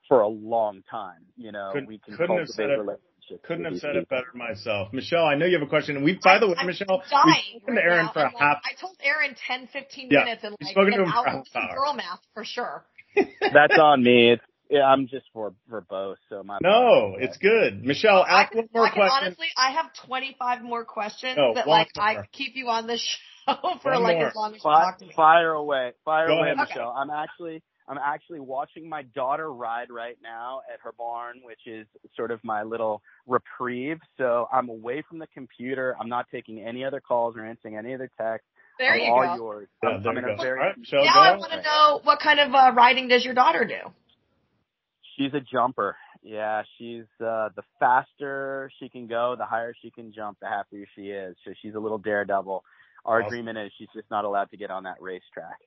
for 0.07 0.21
a 0.21 0.27
long 0.27 0.83
time, 0.89 1.25
you 1.37 1.51
know, 1.51 1.71
Couldn't- 1.73 1.87
we 1.87 1.97
can 1.97 2.15
couldn't 2.15 2.37
have 2.37 2.47
cultivate 2.47 2.55
said 2.55 2.69
it- 2.69 2.79
relationships. 2.79 3.06
Couldn't 3.43 3.65
have 3.65 3.73
these 3.73 3.81
said 3.81 3.95
it 3.95 4.07
better 4.09 4.27
myself. 4.33 4.93
Michelle, 4.93 5.25
I 5.25 5.35
know 5.35 5.45
you 5.45 5.57
have 5.57 5.65
a 5.67 5.69
question. 5.69 5.95
And 5.97 6.05
we, 6.05 6.19
by 6.23 6.39
the 6.39 6.47
way, 6.47 6.55
I'm 6.57 6.67
Michelle, 6.67 6.87
we've 6.99 7.07
spoken 7.07 7.29
right 7.31 7.75
to 7.75 7.81
Aron 7.83 8.05
now. 8.07 8.11
for 8.13 8.19
a 8.19 8.25
I'm 8.27 8.33
like- 8.33 8.41
half. 8.41 8.57
I 8.65 8.73
told 8.79 8.97
Aron 9.03 9.35
10, 9.47 9.67
15 9.67 10.07
Yeah, 10.11 10.23
minutes 10.23 10.43
and 10.43 10.55
we've 10.59 10.65
like 10.67 10.71
spoken 10.73 10.93
to 10.93 11.03
him 11.03 11.09
for 11.11 11.17
hour 11.17 11.25
half 11.25 11.45
hour. 11.55 11.75
girl 11.75 11.93
math 11.93 12.19
for 12.33 12.45
sure. 12.45 12.85
That's 13.41 13.77
on 13.79 14.03
me. 14.03 14.31
It's, 14.33 14.43
yeah, 14.69 14.83
I'm 14.83 15.07
just 15.07 15.25
for, 15.33 15.53
for 15.69 15.81
both. 15.89 16.17
So 16.29 16.43
my, 16.43 16.57
No, 16.61 17.15
it's 17.17 17.37
good. 17.37 17.83
Michelle, 17.85 18.21
I 18.27 18.41
ask 18.43 18.51
can, 18.51 18.59
one 18.59 18.67
more 18.73 18.85
I 18.87 18.91
question. 18.91 19.17
honestly, 19.23 19.47
I 19.57 19.71
have 19.71 19.85
25 20.05 20.61
more 20.63 20.83
questions 20.85 21.35
No, 21.37 21.53
that 21.55 21.67
like 21.67 21.87
I 21.97 22.13
more. 22.13 22.21
could 22.23 22.31
keep 22.33 22.55
you 22.55 22.67
on 22.69 22.85
the 22.85 22.97
show 23.47 23.53
for 23.81 23.91
One 23.93 24.03
like 24.03 24.17
more. 24.17 24.27
as 24.27 24.35
long 24.35 24.49
as 24.51 24.55
you 24.55 24.61
Fire, 24.61 24.83
talk 24.83 24.97
to 24.99 25.05
me. 25.05 25.13
fire 25.15 25.51
away, 25.53 25.93
fire 26.03 26.27
Go 26.27 26.33
away, 26.39 26.51
ahead. 26.51 26.57
Michelle. 26.67 26.89
I'm 26.97 27.09
actually, 27.09 27.63
I'm 27.87 27.97
actually 27.97 28.39
watching 28.39 28.89
my 28.89 29.03
daughter 29.15 29.51
ride 29.53 29.89
right 29.89 30.17
now 30.21 30.61
at 30.71 30.79
her 30.83 30.91
barn, 30.97 31.41
which 31.43 31.59
is 31.65 31.87
sort 32.15 32.31
of 32.31 32.43
my 32.43 32.63
little 32.63 33.01
reprieve. 33.27 33.99
So 34.17 34.47
I'm 34.51 34.69
away 34.69 35.03
from 35.07 35.19
the 35.19 35.27
computer. 35.27 35.95
I'm 35.99 36.09
not 36.09 36.25
taking 36.31 36.59
any 36.61 36.83
other 36.83 36.99
calls 36.99 37.35
or 37.37 37.45
answering 37.45 37.77
any 37.77 37.93
other 37.93 38.09
texts. 38.19 38.47
There 38.79 38.93
I'm 38.93 38.99
you 39.01 39.11
all 39.11 39.23
go. 39.25 39.35
yours. 39.35 39.67
Yeah, 39.83 39.89
I'm, 39.89 40.03
there 40.03 40.11
I'm 40.11 40.17
in 40.17 40.23
you 40.25 40.31
a 40.31 40.35
very. 40.37 40.59
All 40.59 40.65
right, 40.67 40.77
Michelle, 40.77 41.05
Now 41.05 41.13
go 41.13 41.19
I 41.19 41.37
want 41.37 41.51
to 41.53 41.61
know 41.61 41.99
what 42.03 42.19
kind 42.19 42.39
of 42.39 42.53
uh, 42.53 42.73
riding 42.75 43.07
does 43.07 43.23
your 43.25 43.33
daughter 43.33 43.65
do? 43.65 43.91
She's 45.17 45.33
a 45.33 45.39
jumper. 45.39 45.95
Yeah, 46.23 46.63
she's 46.77 47.05
uh 47.21 47.49
the 47.55 47.63
faster 47.79 48.69
she 48.79 48.89
can 48.89 49.07
go, 49.07 49.35
the 49.37 49.45
higher 49.45 49.73
she 49.81 49.91
can 49.91 50.11
jump, 50.13 50.37
the 50.41 50.47
happier 50.47 50.85
she 50.95 51.03
is. 51.03 51.35
So 51.45 51.53
she's 51.61 51.73
a 51.75 51.79
little 51.79 51.97
daredevil. 51.97 52.63
Our 53.05 53.21
Awesome. 53.21 53.27
agreement 53.27 53.57
is 53.57 53.71
she's 53.77 53.87
just 53.95 54.11
not 54.11 54.25
allowed 54.25 54.51
to 54.51 54.57
get 54.57 54.69
on 54.69 54.83
that 54.83 55.01
racetrack. 55.01 55.57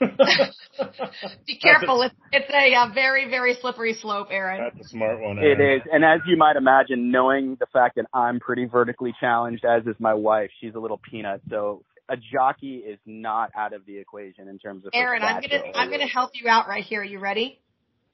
Be 1.46 1.56
careful. 1.60 2.02
It's, 2.02 2.14
it's 2.32 2.50
a 2.52 2.74
uh, 2.74 2.92
very, 2.94 3.28
very 3.28 3.54
slippery 3.54 3.94
slope, 3.94 4.28
Aron. 4.30 4.70
That's 4.74 4.86
a 4.86 4.88
smart 4.88 5.20
one. 5.20 5.38
It 5.38 5.58
Aron. 5.60 5.76
is, 5.76 5.82
and 5.92 6.04
as 6.04 6.20
you 6.26 6.36
might 6.36 6.56
imagine, 6.56 7.10
knowing 7.10 7.56
the 7.58 7.66
fact 7.66 7.96
that 7.96 8.06
I'm 8.14 8.38
pretty 8.40 8.66
vertically 8.66 9.12
challenged, 9.18 9.64
as 9.64 9.86
is 9.86 9.96
my 9.98 10.14
wife, 10.14 10.50
she's 10.60 10.74
a 10.74 10.78
little 10.78 11.00
peanut. 11.10 11.40
So 11.50 11.82
a 12.08 12.16
jockey 12.16 12.76
is 12.76 12.98
not 13.06 13.50
out 13.56 13.72
of 13.72 13.84
the 13.86 13.98
equation 13.98 14.48
in 14.48 14.58
terms 14.58 14.84
of 14.86 14.92
her 14.94 15.00
Aron, 15.00 15.22
I'm 15.22 15.42
gonna 15.42 15.62
I'm 15.74 15.90
gonna 15.90 16.06
help 16.06 16.30
you 16.34 16.48
out 16.48 16.68
right 16.68 16.84
here. 16.84 17.00
Are 17.00 17.04
you 17.04 17.18
ready? 17.18 17.60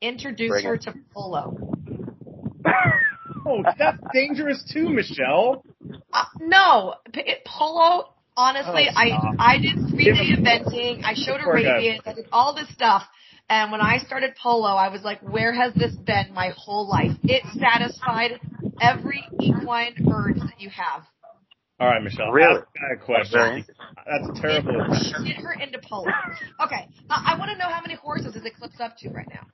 Introduce 0.01 0.51
Bring 0.51 0.65
her 0.65 0.75
it. 0.75 0.83
to 0.83 0.95
polo. 1.13 1.57
Oh, 3.47 3.63
that's 3.79 3.99
dangerous 4.15 4.65
too, 4.73 4.89
Michelle. 4.89 5.65
Uh, 6.13 6.25
no, 6.41 6.95
P- 7.13 7.21
it, 7.21 7.45
polo. 7.45 8.14
Honestly, 8.37 8.89
Oh, 8.91 8.97
I. 8.97 9.55
I 9.55 9.59
did 9.59 9.77
three 9.91 10.05
day 10.05 10.35
eventing. 10.37 11.05
I 11.05 11.15
showed 11.15 11.41
Poor 11.43 11.55
guy. 11.61 11.69
Arabians. 11.69 12.01
I 12.07 12.15
did 12.15 12.27
all 12.33 12.55
this 12.55 12.69
stuff. 12.73 13.03
And 13.49 13.71
when 13.71 13.81
I 13.81 13.99
started 13.99 14.33
polo, 14.43 14.69
I 14.69 14.89
was 14.89 15.03
like, 15.03 15.21
where 15.21 15.53
has 15.53 15.75
this 15.75 15.95
been 15.95 16.33
my 16.35 16.53
whole 16.57 16.89
life? 16.89 17.13
It 17.25 17.43
satisfied 17.61 18.41
every 18.81 19.23
equine 19.39 19.95
urge 20.11 20.37
that 20.37 20.59
you 20.59 20.71
have. 20.71 21.03
All 21.79 21.89
right, 21.89 22.03
Michelle. 22.03 22.31
Really? 22.31 22.61
Ask 22.61 22.67
that 22.75 22.81
a 22.85 23.31
Very 23.31 23.63
question. 23.63 23.65
That's 24.07 24.41
terrible. 24.41 24.87
Get 25.27 25.37
her 25.37 25.53
into 25.61 25.79
polo. 25.87 26.07
Okay, 26.65 26.89
uh, 27.11 27.23
I 27.27 27.37
want 27.39 27.51
to 27.51 27.59
know 27.59 27.69
how 27.69 27.83
many 27.83 27.95
horses 27.97 28.35
is 28.35 28.45
Eclipse 28.45 28.81
up 28.81 28.97
to 28.99 29.11
right 29.11 29.29
now. 29.29 29.47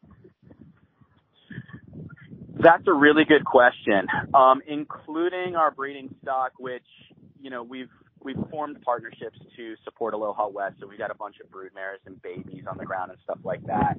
That's 2.62 2.86
a 2.86 2.92
really 2.92 3.24
good 3.24 3.44
question. 3.44 4.06
Um, 4.34 4.60
including 4.68 5.56
our 5.56 5.70
breeding 5.70 6.14
stock, 6.22 6.52
which 6.58 6.84
you 7.40 7.50
know 7.50 7.62
we've 7.62 7.88
we've 8.22 8.36
formed 8.50 8.80
partnerships 8.82 9.38
to 9.56 9.74
support 9.84 10.14
Aloha 10.14 10.48
West, 10.48 10.76
so 10.80 10.86
we 10.86 10.96
got 10.96 11.10
a 11.10 11.14
bunch 11.14 11.36
of 11.42 11.50
broodmares 11.50 11.98
and 12.06 12.20
babies 12.22 12.64
on 12.68 12.78
the 12.78 12.84
ground 12.84 13.10
and 13.10 13.20
stuff 13.24 13.38
like 13.44 13.64
that. 13.66 13.98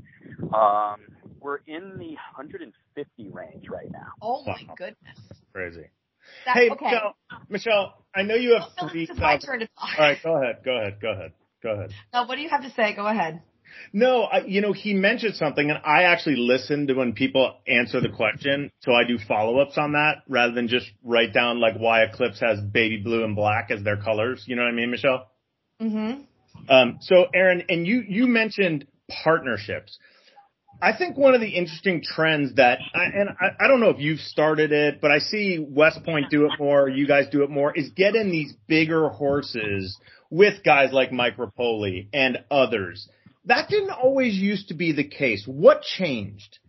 Um, 0.53 1.01
we're 1.39 1.59
in 1.67 1.97
the 1.97 2.15
150 2.35 3.29
range 3.29 3.67
right 3.69 3.91
now. 3.91 4.07
Oh 4.21 4.43
my 4.45 4.51
Wow. 4.67 4.75
goodness. 4.77 5.17
Crazy. 5.53 5.89
That, 6.45 6.55
Hey, 6.57 6.69
okay. 6.69 6.85
Michelle. 6.85 7.15
Michelle, 7.49 8.05
I 8.15 8.23
know 8.23 8.35
you 8.35 8.53
have 8.53 8.69
Well, 8.79 8.89
three. 8.89 9.05
this 9.07 9.17
my 9.17 9.37
turn 9.37 9.59
to 9.59 9.67
talk. 9.67 9.99
All 9.99 10.05
right, 10.05 10.23
go 10.23 10.35
ahead. 10.35 10.63
Go 10.63 10.71
ahead. 10.77 10.99
Go 11.01 11.11
ahead. 11.11 11.31
Go 11.63 11.69
ahead. 11.71 11.91
Now, 12.13 12.27
what 12.27 12.35
do 12.35 12.41
you 12.41 12.49
have 12.49 12.61
to 12.63 12.71
say? 12.71 12.93
Go 12.95 13.05
ahead. 13.07 13.41
No, 13.93 14.23
I, 14.23 14.45
you 14.45 14.61
know, 14.61 14.73
he 14.73 14.93
mentioned 14.93 15.35
something 15.35 15.69
and 15.69 15.79
I 15.83 16.03
actually 16.03 16.37
listen 16.37 16.87
to 16.87 16.93
when 16.93 17.13
people 17.13 17.55
answer 17.67 17.99
the 18.01 18.09
question. 18.09 18.71
So 18.81 18.93
I 18.93 19.03
do 19.05 19.17
follow 19.27 19.59
ups 19.59 19.77
on 19.77 19.93
that 19.93 20.23
rather 20.27 20.53
than 20.53 20.67
just 20.67 20.87
write 21.03 21.33
down 21.33 21.59
like 21.59 21.75
why 21.77 22.03
Eclipse 22.03 22.39
has 22.39 22.59
baby 22.61 22.97
blue 22.97 23.23
and 23.23 23.35
black 23.35 23.71
as 23.71 23.83
their 23.83 23.97
colors. 23.97 24.43
You 24.47 24.55
know 24.55 24.63
what 24.63 24.69
I 24.69 24.75
mean, 24.75 24.91
Michelle? 24.91 25.27
Mm-hmm. 25.81 26.71
Um, 26.71 26.97
so 27.01 27.25
Aron, 27.33 27.63
and 27.69 27.85
you, 27.87 28.03
you 28.07 28.27
mentioned 28.27 28.85
partnerships. 29.23 29.97
I 30.83 30.97
think 30.97 31.15
one 31.15 31.35
of 31.35 31.41
the 31.41 31.49
interesting 31.49 32.01
trends 32.03 32.55
that, 32.55 32.79
I- 32.95 33.03
and 33.05 33.29
I, 33.29 33.65
I 33.65 33.67
don't 33.67 33.79
know 33.81 33.89
if 33.89 33.99
you've 33.99 34.19
started 34.19 34.71
it, 34.71 34.99
but 34.99 35.11
I 35.11 35.19
see 35.19 35.59
West 35.59 36.03
Point 36.03 36.29
do 36.31 36.45
it 36.45 36.53
more, 36.59 36.89
you 36.89 37.07
guys 37.07 37.27
do 37.31 37.43
it 37.43 37.49
more, 37.51 37.71
is 37.77 37.89
get 37.91 38.15
in 38.15 38.31
these 38.31 38.53
bigger 38.67 39.09
horses 39.09 39.97
with 40.31 40.63
guys 40.63 40.91
like 40.91 41.11
Mike 41.11 41.37
Repole 41.37 42.07
and 42.13 42.39
others. 42.49 43.07
That 43.45 43.69
didn't 43.69 43.91
always 43.91 44.35
used 44.35 44.67
to 44.67 44.73
be 44.73 44.91
the 44.91 45.07
case. 45.07 45.45
What 45.47 45.81
changed? 45.81 46.59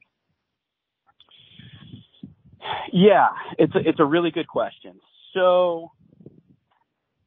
Yeah, 2.92 3.28
it's 3.58 3.74
a, 3.74 3.78
it's 3.78 4.00
a 4.00 4.04
really 4.04 4.30
good 4.30 4.46
question. 4.46 5.00
So 5.34 5.90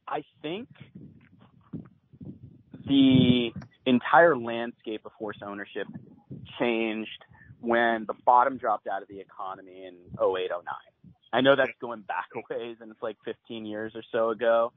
I 0.08 0.22
think 0.42 0.68
the 2.86 3.52
entire 3.84 4.36
landscape 4.36 5.02
of 5.04 5.12
horse 5.12 5.38
ownership 5.44 5.86
changed 6.58 7.24
when 7.60 8.04
the 8.06 8.14
bottom 8.24 8.58
dropped 8.58 8.86
out 8.86 9.02
of 9.02 9.08
the 9.08 9.20
economy 9.20 9.84
in 9.86 9.94
08, 10.20 10.50
09. 10.50 10.62
I 11.32 11.40
know 11.40 11.56
that's 11.56 11.72
going 11.80 12.02
back 12.02 12.26
a 12.34 12.54
ways 12.54 12.76
and 12.80 12.90
it's 12.90 13.02
like 13.02 13.16
15 13.24 13.66
years 13.66 13.92
or 13.94 14.02
so 14.12 14.30
ago, 14.30 14.72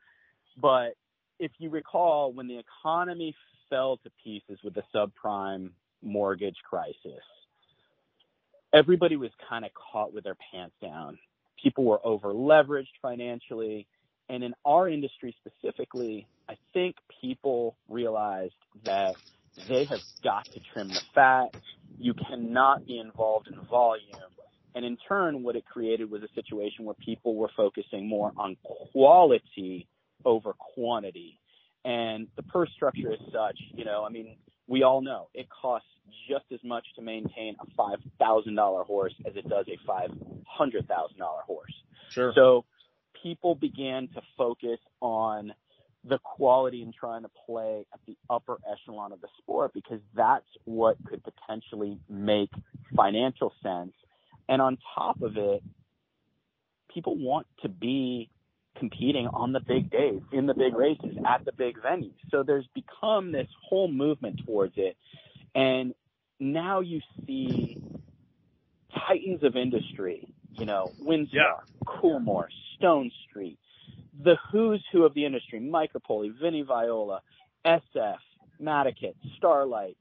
but 0.59 0.95
if 1.39 1.51
you 1.57 1.69
recall, 1.69 2.33
when 2.33 2.47
the 2.47 2.59
economy 2.59 3.35
fell 3.69 3.97
to 3.97 4.11
pieces 4.23 4.59
with 4.63 4.73
the 4.73 4.83
subprime 4.93 5.71
mortgage 6.01 6.57
crisis, 6.67 7.23
everybody 8.73 9.15
was 9.15 9.31
kind 9.49 9.65
of 9.65 9.71
caught 9.73 10.13
with 10.13 10.23
their 10.23 10.37
pants 10.51 10.75
down. 10.81 11.17
People 11.61 11.83
were 11.83 12.05
over 12.05 12.29
leveraged 12.29 12.87
financially. 13.01 13.87
And 14.29 14.43
in 14.43 14.53
our 14.63 14.87
industry 14.87 15.35
specifically, 15.39 16.27
I 16.47 16.55
think 16.73 16.95
people 17.21 17.75
realized 17.87 18.53
that 18.85 19.15
they 19.67 19.85
have 19.85 20.01
got 20.23 20.45
to 20.45 20.59
trim 20.71 20.89
the 20.89 21.01
fat. 21.15 21.55
You 21.97 22.13
cannot 22.13 22.85
be 22.85 22.99
involved 22.99 23.47
in 23.47 23.59
volume. 23.65 24.05
And 24.75 24.85
in 24.85 24.97
turn, 25.07 25.43
what 25.43 25.55
it 25.55 25.65
created 25.65 26.09
was 26.11 26.21
a 26.21 26.27
situation 26.35 26.85
where 26.85 26.95
people 26.95 27.35
were 27.35 27.49
focusing 27.57 28.07
more 28.07 28.31
on 28.37 28.55
quality 28.93 29.87
over 30.23 30.53
quantity. 30.53 31.39
And 31.85 32.27
the 32.35 32.43
purse 32.43 32.69
structure 32.75 33.11
is 33.13 33.19
such, 33.31 33.57
you 33.73 33.85
know, 33.85 34.03
I 34.05 34.09
mean, 34.09 34.37
we 34.67 34.83
all 34.83 35.01
know 35.01 35.29
it 35.33 35.47
costs 35.49 35.87
just 36.29 36.45
as 36.53 36.59
much 36.63 36.85
to 36.95 37.01
maintain 37.01 37.55
a 37.59 37.65
$5,000 37.81 38.85
horse 38.85 39.13
as 39.25 39.35
it 39.35 39.47
does 39.49 39.65
a 39.67 39.89
$500,000 39.89 41.41
horse. 41.45 41.73
Sure. 42.09 42.33
So 42.35 42.65
people 43.23 43.55
began 43.55 44.07
to 44.09 44.21
focus 44.37 44.79
on 45.01 45.53
the 46.05 46.17
quality 46.19 46.81
and 46.81 46.93
trying 46.93 47.23
to 47.23 47.29
play 47.45 47.85
at 47.93 47.99
the 48.07 48.15
upper 48.29 48.57
echelon 48.71 49.11
of 49.11 49.21
the 49.21 49.27
sport 49.37 49.71
because 49.73 49.99
that's 50.15 50.45
what 50.65 50.97
could 51.05 51.21
potentially 51.23 51.99
make 52.09 52.49
financial 52.95 53.53
sense. 53.61 53.93
And 54.47 54.61
on 54.61 54.77
top 54.95 55.21
of 55.21 55.35
it, 55.37 55.61
people 56.93 57.17
want 57.17 57.47
to 57.61 57.69
be 57.69 58.29
competing 58.79 59.27
on 59.27 59.51
the 59.51 59.59
big 59.59 59.91
days, 59.91 60.21
in 60.31 60.45
the 60.45 60.53
big 60.53 60.73
races, 60.75 61.17
at 61.27 61.45
the 61.45 61.51
big 61.51 61.77
venues. 61.77 62.13
So 62.31 62.43
there's 62.43 62.67
become 62.73 63.31
this 63.31 63.47
whole 63.67 63.87
movement 63.87 64.41
towards 64.45 64.73
it. 64.77 64.97
And 65.53 65.93
now 66.39 66.79
you 66.79 67.01
see 67.25 67.81
titans 69.07 69.43
of 69.43 69.55
industry, 69.55 70.33
you 70.53 70.65
know, 70.65 70.91
WinStar, 71.01 71.33
yeah. 71.33 71.55
Coolmore, 71.85 72.47
Stone 72.77 73.11
Street, 73.29 73.59
the 74.23 74.37
who's 74.51 74.83
who 74.91 75.03
of 75.03 75.13
the 75.13 75.25
industry, 75.25 75.59
Mike 75.59 75.91
Repole, 75.93 76.31
Vinnie 76.39 76.63
Viola, 76.63 77.21
SF, 77.65 78.17
Madaket, 78.61 79.15
Starlight. 79.37 79.97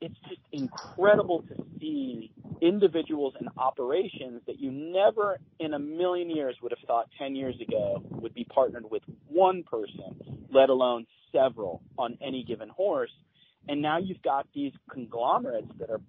It's 0.00 0.18
just 0.28 0.40
incredible 0.52 1.42
to 1.48 1.64
see 1.78 2.32
individuals 2.60 3.34
and 3.38 3.48
operations 3.56 4.42
that 4.46 4.58
you 4.58 4.70
never 4.70 5.38
in 5.58 5.74
a 5.74 5.78
million 5.78 6.30
years 6.30 6.56
would 6.62 6.72
have 6.72 6.86
thought 6.86 7.08
10 7.18 7.34
years 7.34 7.54
ago 7.60 8.02
would 8.10 8.34
be 8.34 8.44
partnered 8.44 8.90
with 8.90 9.02
one 9.28 9.62
person, 9.62 10.46
let 10.52 10.70
alone 10.70 11.06
several 11.32 11.82
on 11.98 12.16
any 12.20 12.44
given 12.44 12.68
horse. 12.68 13.12
And 13.68 13.82
now 13.82 13.98
you've 13.98 14.22
got 14.22 14.46
these 14.54 14.72
conglomerates 14.90 15.70
that 15.78 15.90
are 15.90 16.00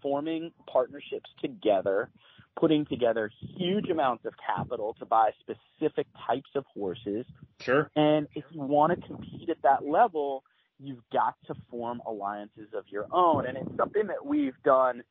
forming 0.00 0.52
partnerships 0.66 1.30
together 1.40 2.10
putting 2.58 2.84
together 2.86 3.30
huge 3.56 3.88
amounts 3.88 4.24
of 4.24 4.34
capital 4.46 4.94
to 4.98 5.06
buy 5.06 5.30
specific 5.40 6.06
types 6.26 6.50
of 6.54 6.64
horses. 6.74 7.24
Sure. 7.60 7.90
And 7.96 8.28
if 8.34 8.44
you 8.50 8.60
want 8.60 8.92
to 8.98 9.06
compete 9.06 9.48
at 9.48 9.62
that 9.62 9.84
level, 9.86 10.44
you've 10.82 11.02
got 11.12 11.34
to 11.46 11.54
form 11.70 12.02
alliances 12.06 12.68
of 12.74 12.84
your 12.88 13.06
own. 13.12 13.46
And 13.46 13.56
it's 13.56 13.76
something 13.76 14.06
that 14.08 14.24
we've 14.24 14.60
done 14.64 15.02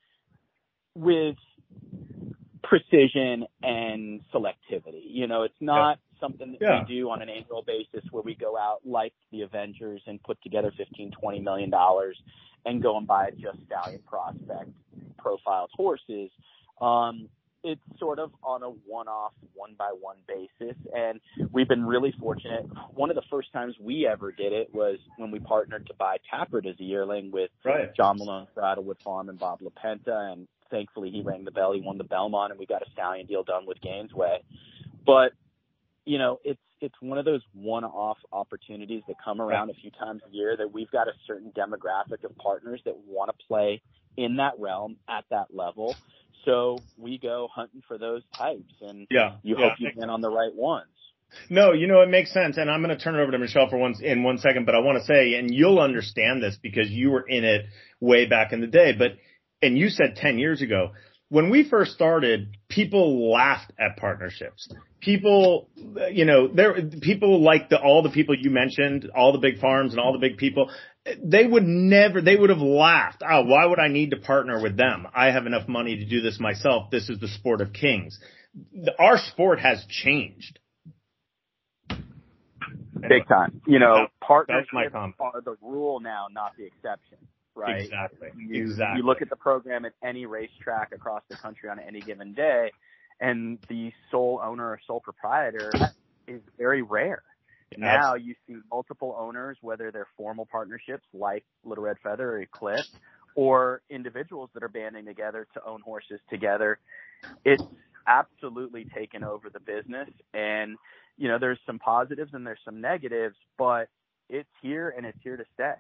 with 0.96 1.36
precision 2.64 3.46
and 3.64 4.22
selectivity. 4.34 5.04
You 5.06 5.28
know, 5.28 5.44
it's 5.44 5.54
not 5.60 5.98
yeah. 5.98 6.20
something 6.20 6.52
that 6.52 6.62
yeah. 6.62 6.84
we 6.88 6.96
do 6.96 7.10
on 7.10 7.22
an 7.22 7.30
annual 7.30 7.64
basis 7.66 8.04
where 8.12 8.24
we 8.24 8.36
go 8.36 8.58
out 8.58 8.80
like 8.86 9.14
the 9.32 9.42
Avengers 9.42 10.02
and 10.08 10.22
put 10.24 10.42
together 10.42 10.72
15, 10.78 11.12
20 11.12 11.40
million 11.40 11.70
dollars 11.70 12.18
and 12.66 12.82
go 12.82 12.98
and 12.98 13.08
buy 13.08 13.28
a 13.28 13.32
just 13.32 13.58
stallion 13.66 14.02
prospect 14.08 14.70
profiled 15.18 15.70
horses 15.74 16.30
um, 16.82 17.30
it's 17.64 17.82
sort 18.00 18.20
of 18.20 18.32
on 18.44 18.64
a 18.64 18.70
one-off, 18.70 19.34
one-by-one 19.54 20.18
basis, 20.28 20.76
and 20.96 21.20
we've 21.52 21.68
been 21.68 21.86
really 21.86 22.14
fortunate. 22.20 22.66
One 22.94 23.10
of 23.10 23.16
the 23.16 23.24
first 23.30 23.54
times 23.54 23.76
we 23.80 24.08
ever 24.08 24.32
did 24.32 24.52
it 24.52 24.74
was 24.74 24.98
when 25.18 25.32
we 25.32 25.40
partnered 25.40 25.88
to 25.88 25.94
buy 25.94 26.18
Tapwrit 26.32 26.68
as 26.68 26.80
a 26.80 26.84
yearling 26.84 27.32
with 27.32 27.52
right. 27.64 27.94
John 27.96 28.18
Malone 28.18 28.48
for 28.54 28.64
Idlewood 28.64 28.98
Farm 29.04 29.30
and 29.30 29.38
Bob 29.38 29.60
LaPenta, 29.62 30.34
and 30.34 30.48
thankfully 30.72 31.12
he 31.12 31.22
rang 31.22 31.46
the 31.46 31.52
bell. 31.52 31.74
He 31.74 31.82
won 31.82 31.98
the 31.98 32.04
Belmont, 32.04 32.52
and 32.52 32.60
we 32.60 32.66
got 32.66 32.82
a 32.82 32.90
stallion 32.92 33.28
deal 33.28 33.44
done 33.44 33.66
with 33.66 33.78
Gainesway. 33.82 34.38
But 35.06 35.34
you 36.06 36.18
know, 36.18 36.40
it's 36.44 36.60
it's 36.80 36.96
one 37.00 37.20
of 37.20 37.26
those 37.26 37.42
one-off 37.54 38.18
opportunities 38.34 39.04
that 39.08 39.16
come 39.24 39.40
around 39.40 39.70
a 39.70 39.74
few 39.74 39.92
times 39.92 40.22
a 40.28 40.36
year 40.36 40.58
that 40.58 40.74
we've 40.74 40.90
got 40.90 41.08
a 41.08 41.12
certain 41.28 41.52
demographic 41.52 42.24
of 42.24 42.36
partners 42.38 42.82
that 42.86 42.98
want 43.06 43.30
to 43.30 43.46
play 43.46 43.84
in 44.18 44.38
that 44.38 44.54
realm 44.58 44.98
at 45.08 45.24
that 45.30 45.54
level. 45.54 45.96
So 46.46 46.80
we 46.98 47.18
go 47.18 47.48
hunting 47.54 47.84
for 47.88 47.98
those 47.98 48.24
types 48.36 48.74
and 48.82 49.08
yeah, 49.10 49.36
you 49.44 49.56
yeah. 49.58 49.70
hope 49.70 49.80
you 49.80 49.92
get 49.92 50.10
on 50.10 50.22
the 50.22 50.30
right 50.30 50.54
ones. 50.54 50.88
No, 51.50 51.72
you 51.72 51.88
know, 51.88 52.02
it 52.02 52.10
makes 52.10 52.34
sense. 52.34 52.58
And 52.58 52.70
I'm 52.70 52.82
going 52.84 52.96
to 52.96 53.02
turn 53.02 53.16
it 53.16 53.22
over 53.22 53.32
to 53.32 53.38
Michelle 53.38 53.70
for 53.70 53.78
one, 53.78 53.96
in 54.02 54.24
one 54.24 54.38
second, 54.38 54.66
but 54.66 54.76
I 54.76 54.80
want 54.80 55.00
to 55.00 55.06
say, 55.06 55.36
and 55.36 55.54
you'll 55.54 55.80
understand 55.80 56.44
this 56.44 56.58
because 56.62 56.90
you 56.90 57.12
were 57.12 57.26
in 57.28 57.44
it 57.44 57.66
way 58.00 58.26
back 58.26 58.52
in 58.52 58.62
the 58.62 58.68
day, 58.68 58.94
but, 58.98 59.12
and 59.62 59.78
you 59.78 59.90
said 59.90 60.16
10 60.16 60.40
years 60.40 60.62
ago, 60.62 60.92
when 61.30 61.50
we 61.50 61.68
first 61.68 61.94
started, 61.94 62.58
people 62.68 63.32
laughed 63.32 63.72
at 63.80 63.96
partnerships. 63.98 64.68
People, 65.02 65.70
you 66.12 66.26
know, 66.26 66.48
there, 66.48 66.76
people 67.02 67.42
like 67.44 67.70
the, 67.70 67.80
all 67.80 68.04
the 68.04 68.10
people 68.10 68.36
you 68.38 68.50
mentioned, 68.50 69.10
all 69.16 69.32
the 69.32 69.40
big 69.40 69.60
farms 69.60 69.92
and 69.92 70.00
all 70.00 70.14
the 70.14 70.20
big 70.20 70.38
people, 70.38 70.72
they 71.24 71.46
would 71.46 71.64
never, 71.64 72.22
they 72.22 72.36
would 72.36 72.50
have 72.50 72.62
laughed. 72.62 73.24
Oh, 73.28 73.44
why 73.44 73.66
would 73.66 73.80
I 73.80 73.88
need 73.88 74.12
to 74.12 74.18
partner 74.18 74.62
with 74.62 74.78
them? 74.78 75.08
I 75.14 75.32
have 75.32 75.48
enough 75.48 75.68
money 75.68 75.98
to 75.98 76.06
do 76.06 76.22
this 76.22 76.40
myself. 76.40 76.92
This 76.92 77.10
is 77.10 77.20
the 77.20 77.28
sport 77.28 77.62
of 77.62 77.74
kings. 77.74 78.20
Our 79.00 79.18
sport 79.18 79.60
has 79.60 79.84
changed. 79.90 80.60
Big 81.90 83.28
time. 83.28 83.62
You 83.66 83.80
know, 83.80 84.08
partnerships 84.22 84.72
are 85.20 85.42
the 85.44 85.56
rule 85.62 86.00
now, 86.00 86.28
not 86.32 86.52
the 86.58 86.66
exception 86.66 87.18
right? 87.56 87.82
Exactly. 87.82 88.30
You, 88.38 88.64
exactly. 88.64 88.98
You 88.98 89.06
look 89.06 89.22
at 89.22 89.30
the 89.30 89.36
program 89.36 89.86
at 89.86 89.94
any 90.04 90.26
racetrack 90.26 90.92
across 90.94 91.24
the 91.30 91.38
country 91.38 91.70
on 91.70 91.80
any 91.80 92.00
given 92.02 92.34
day, 92.34 92.72
and 93.22 93.60
the 93.70 93.94
sole 94.10 94.42
owner 94.44 94.66
or 94.66 94.80
sole 94.86 95.00
proprietor 95.00 95.72
is 96.28 96.42
very 96.58 96.82
rare. 96.82 97.24
Now 97.78 98.16
you 98.16 98.36
see 98.48 98.56
multiple 98.70 99.16
owners, 99.18 99.58
whether 99.62 99.92
they're 99.92 100.08
formal 100.18 100.46
partnerships 100.52 101.06
like 101.14 101.46
Little 101.64 101.86
Red 101.86 101.98
Feather 102.04 102.32
or 102.32 102.42
Eclipse, 102.42 102.92
or 103.34 103.82
individuals 103.90 104.50
that 104.54 104.64
are 104.64 104.68
banding 104.68 105.06
together 105.06 105.48
to 105.54 105.64
own 105.66 105.80
horses 105.82 106.20
together. 106.30 106.80
It's 107.46 107.64
absolutely 108.06 108.88
taken 108.94 109.24
over 109.24 109.50
the 109.50 109.62
business, 109.62 110.10
and 110.34 110.78
you 111.18 111.30
know 111.30 111.40
there's 111.40 111.60
some 111.66 111.80
positives 111.80 112.34
and 112.34 112.46
there's 112.46 112.60
some 112.66 112.82
negatives, 112.82 113.38
but 113.58 113.88
it's 114.30 114.50
here 114.62 114.94
and 114.96 115.06
it's 115.06 115.20
here 115.24 115.38
to 115.38 115.46
stay. 115.54 115.74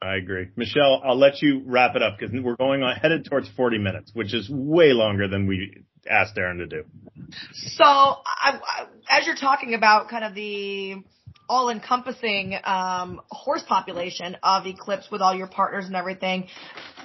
I 0.00 0.16
agree. 0.16 0.48
Michelle, 0.56 1.02
I'll 1.04 1.18
let 1.18 1.42
you 1.42 1.62
wrap 1.66 1.96
it 1.96 2.02
up 2.02 2.18
because 2.18 2.34
we're 2.34 2.56
going 2.56 2.82
on 2.82 2.96
headed 2.96 3.26
towards 3.28 3.48
40 3.56 3.78
minutes, 3.78 4.10
which 4.14 4.34
is 4.34 4.48
way 4.48 4.92
longer 4.92 5.26
than 5.26 5.46
we 5.46 5.84
asked 6.08 6.36
Aron 6.36 6.58
to 6.58 6.66
do. 6.66 6.84
So, 7.52 7.84
I, 7.84 8.20
I, 8.62 8.86
as 9.08 9.26
you're 9.26 9.36
talking 9.36 9.74
about 9.74 10.08
kind 10.08 10.24
of 10.24 10.34
the 10.34 10.96
all-encompassing 11.48 12.56
um, 12.64 13.20
horse 13.30 13.62
population 13.66 14.36
of 14.42 14.66
Eclipse 14.66 15.08
with 15.10 15.20
all 15.20 15.34
your 15.34 15.46
partners 15.46 15.86
and 15.86 15.94
everything, 15.94 16.48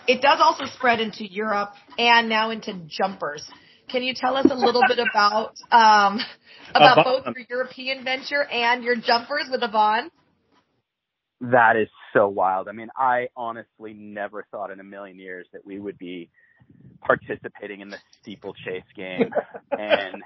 it 0.07 0.21
does 0.21 0.39
also 0.41 0.65
spread 0.65 0.99
into 0.99 1.25
Europe 1.31 1.71
and 1.97 2.27
now 2.27 2.49
into 2.49 2.73
jumpers. 2.87 3.47
Can 3.89 4.03
you 4.03 4.13
tell 4.15 4.35
us 4.35 4.47
a 4.49 4.55
little 4.55 4.81
bit 4.87 4.99
about 4.99 5.53
um, 5.71 6.19
about 6.75 6.99
uh, 6.99 7.03
both 7.03 7.35
your 7.35 7.45
European 7.49 8.03
venture 8.03 8.43
and 8.43 8.83
your 8.83 8.95
jumpers 8.95 9.47
with 9.51 9.61
Abaan? 9.61 10.09
That 11.41 11.75
is 11.75 11.89
so 12.13 12.27
wild. 12.29 12.67
I 12.67 12.71
mean, 12.71 12.89
I 12.95 13.27
honestly 13.35 13.93
never 13.93 14.45
thought 14.51 14.71
in 14.71 14.79
a 14.79 14.83
million 14.83 15.19
years 15.19 15.47
that 15.53 15.65
we 15.65 15.79
would 15.79 15.97
be 15.97 16.29
participating 17.01 17.82
in 17.82 17.89
the 17.89 17.97
steeplechase 18.22 18.84
game. 18.95 19.32
and 19.72 20.22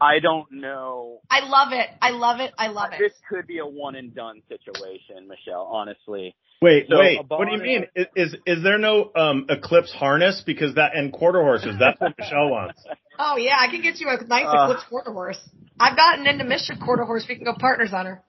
I 0.00 0.18
don't 0.20 0.50
know. 0.50 1.20
I 1.30 1.40
love 1.46 1.72
it. 1.72 1.88
I 2.00 2.10
love 2.10 2.40
it. 2.40 2.52
I 2.58 2.68
love 2.68 2.92
it. 2.92 2.98
This 2.98 3.12
could 3.28 3.46
be 3.46 3.58
a 3.58 3.66
one 3.66 3.94
and 3.94 4.14
done 4.14 4.42
situation, 4.48 5.28
Michelle, 5.28 5.68
honestly. 5.72 6.34
Wait, 6.62 6.86
so 6.88 6.98
wait. 6.98 7.18
What 7.28 7.48
do 7.48 7.56
you 7.56 7.62
mean? 7.62 7.86
Is, 7.94 8.06
is 8.16 8.36
is 8.46 8.62
there 8.62 8.78
no 8.78 9.10
um 9.14 9.46
eclipse 9.50 9.92
harness 9.92 10.42
because 10.44 10.74
that 10.76 10.96
and 10.96 11.12
quarter 11.12 11.42
horses? 11.42 11.76
That's 11.78 12.00
what 12.00 12.14
Michelle 12.18 12.50
wants. 12.50 12.82
Oh 13.18 13.38
yeah, 13.38 13.56
I 13.58 13.70
can 13.70 13.80
get 13.80 13.98
you 13.98 14.08
a 14.10 14.22
nice 14.26 14.44
uh, 14.46 14.64
eclipse 14.64 14.84
quarter 14.90 15.10
horse. 15.10 15.40
I've 15.80 15.96
gotten 15.96 16.26
into 16.26 16.44
Mischief 16.44 16.78
quarter 16.78 17.04
horse. 17.04 17.24
We 17.26 17.36
can 17.36 17.44
go 17.44 17.54
partners 17.58 17.88
on 17.94 18.04
her. 18.04 18.22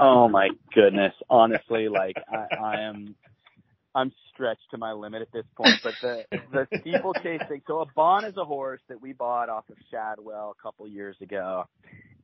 oh 0.00 0.28
my 0.28 0.48
goodness. 0.74 1.12
Honestly, 1.30 1.88
like 1.88 2.16
I, 2.28 2.56
I 2.56 2.80
am 2.80 3.14
I'm 3.94 4.12
stretched 4.32 4.70
to 4.70 4.78
my 4.78 4.92
limit 4.92 5.22
at 5.22 5.32
this 5.32 5.44
point. 5.56 5.80
But 5.82 5.94
the 6.00 6.24
the 6.52 6.66
steeplechase 6.80 7.42
thing. 7.48 7.62
So 7.66 7.84
Abaan 7.84 8.28
is 8.28 8.36
a 8.36 8.44
horse 8.44 8.80
that 8.88 9.00
we 9.00 9.12
bought 9.12 9.48
off 9.48 9.68
of 9.70 9.76
Shadwell 9.90 10.54
a 10.58 10.62
couple 10.62 10.86
years 10.88 11.16
ago, 11.20 11.64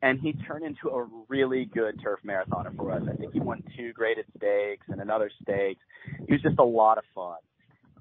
and 0.03 0.19
he 0.21 0.33
turned 0.33 0.65
into 0.65 0.89
a 0.89 1.07
really 1.29 1.67
good 1.67 2.01
turf 2.03 2.21
marathoner 2.25 2.75
for 2.77 2.93
us. 2.93 3.03
I 3.11 3.17
think 3.17 3.33
he 3.33 3.41
won 3.41 3.63
two 3.77 3.93
graded 3.93 4.27
stakes 4.37 4.87
and 4.89 5.01
another 5.01 5.31
stakes. 5.43 5.81
He 6.27 6.33
was 6.33 6.43
just 6.43 6.59
a 6.59 6.65
lot 6.65 6.99
of 6.99 7.05
fun, 7.15 7.39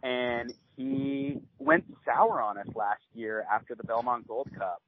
and 0.02 0.54
he 0.78 1.42
went 1.60 1.86
sour 2.06 2.42
on 2.42 2.58
us 2.58 2.68
last 2.76 3.04
year 3.14 3.46
after 3.52 3.76
the 3.76 3.84
Belmont 3.84 4.28
Gold 4.28 4.50
Cup, 4.58 4.82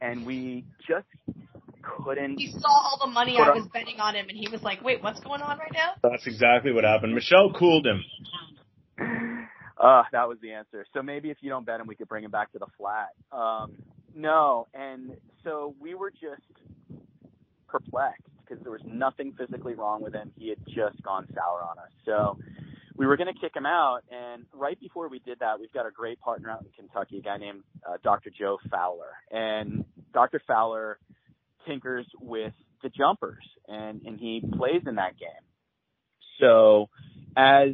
and 0.00 0.26
we 0.26 0.64
just 0.86 1.06
couldn't. 1.82 2.38
He 2.38 2.50
saw 2.50 2.68
all 2.68 2.98
the 3.00 3.10
money 3.10 3.38
I 3.38 3.50
was 3.50 3.66
betting 3.72 4.00
on 4.00 4.14
him, 4.14 4.28
and 4.28 4.38
he 4.38 4.48
was 4.48 4.62
like, 4.62 4.82
"Wait, 4.82 5.02
what's 5.02 5.20
going 5.20 5.42
on 5.42 5.58
right 5.58 5.72
now?" 5.72 5.92
That's 6.02 6.26
exactly 6.26 6.72
what 6.72 6.84
happened. 6.84 7.14
Michelle 7.14 7.52
cooled 7.52 7.86
him. 7.86 8.04
Uh, 9.78 10.02
that 10.12 10.28
was 10.28 10.38
the 10.40 10.52
answer. 10.52 10.86
So 10.92 11.02
maybe 11.02 11.30
if 11.30 11.38
you 11.40 11.50
don't 11.50 11.66
bet 11.66 11.80
him, 11.80 11.86
we 11.86 11.94
could 11.94 12.08
bring 12.08 12.24
him 12.24 12.30
back 12.30 12.52
to 12.52 12.58
the 12.58 12.66
flat. 12.78 13.10
Um, 13.30 13.72
no, 14.14 14.68
and 14.74 15.16
so 15.44 15.74
we 15.80 15.94
were 15.94 16.10
just 16.10 16.42
perplexed 17.68 18.22
because 18.44 18.62
there 18.62 18.72
was 18.72 18.82
nothing 18.84 19.32
physically 19.32 19.74
wrong 19.74 20.02
with 20.02 20.12
him. 20.12 20.30
He 20.36 20.50
had 20.50 20.58
just 20.66 21.02
gone 21.02 21.26
sour 21.34 21.62
on 21.62 21.78
us. 21.78 21.90
So 22.04 22.38
we 22.96 23.06
were 23.06 23.16
going 23.16 23.32
to 23.32 23.40
kick 23.40 23.56
him 23.56 23.66
out. 23.66 24.00
And 24.10 24.44
right 24.52 24.78
before 24.78 25.08
we 25.08 25.18
did 25.20 25.38
that, 25.40 25.58
we've 25.58 25.72
got 25.72 25.86
a 25.86 25.90
great 25.90 26.20
partner 26.20 26.50
out 26.50 26.62
in 26.62 26.68
Kentucky, 26.76 27.18
a 27.18 27.22
guy 27.22 27.38
named 27.38 27.62
uh, 27.88 27.96
Dr. 28.02 28.30
Joe 28.30 28.58
Fowler. 28.70 29.12
And 29.30 29.84
Dr. 30.12 30.40
Fowler 30.46 30.98
tinkers 31.66 32.06
with 32.20 32.52
the 32.82 32.88
jumpers 32.88 33.44
and, 33.68 34.02
and 34.04 34.18
he 34.18 34.42
plays 34.56 34.82
in 34.86 34.96
that 34.96 35.18
game. 35.18 35.28
So 36.40 36.88
as 37.36 37.70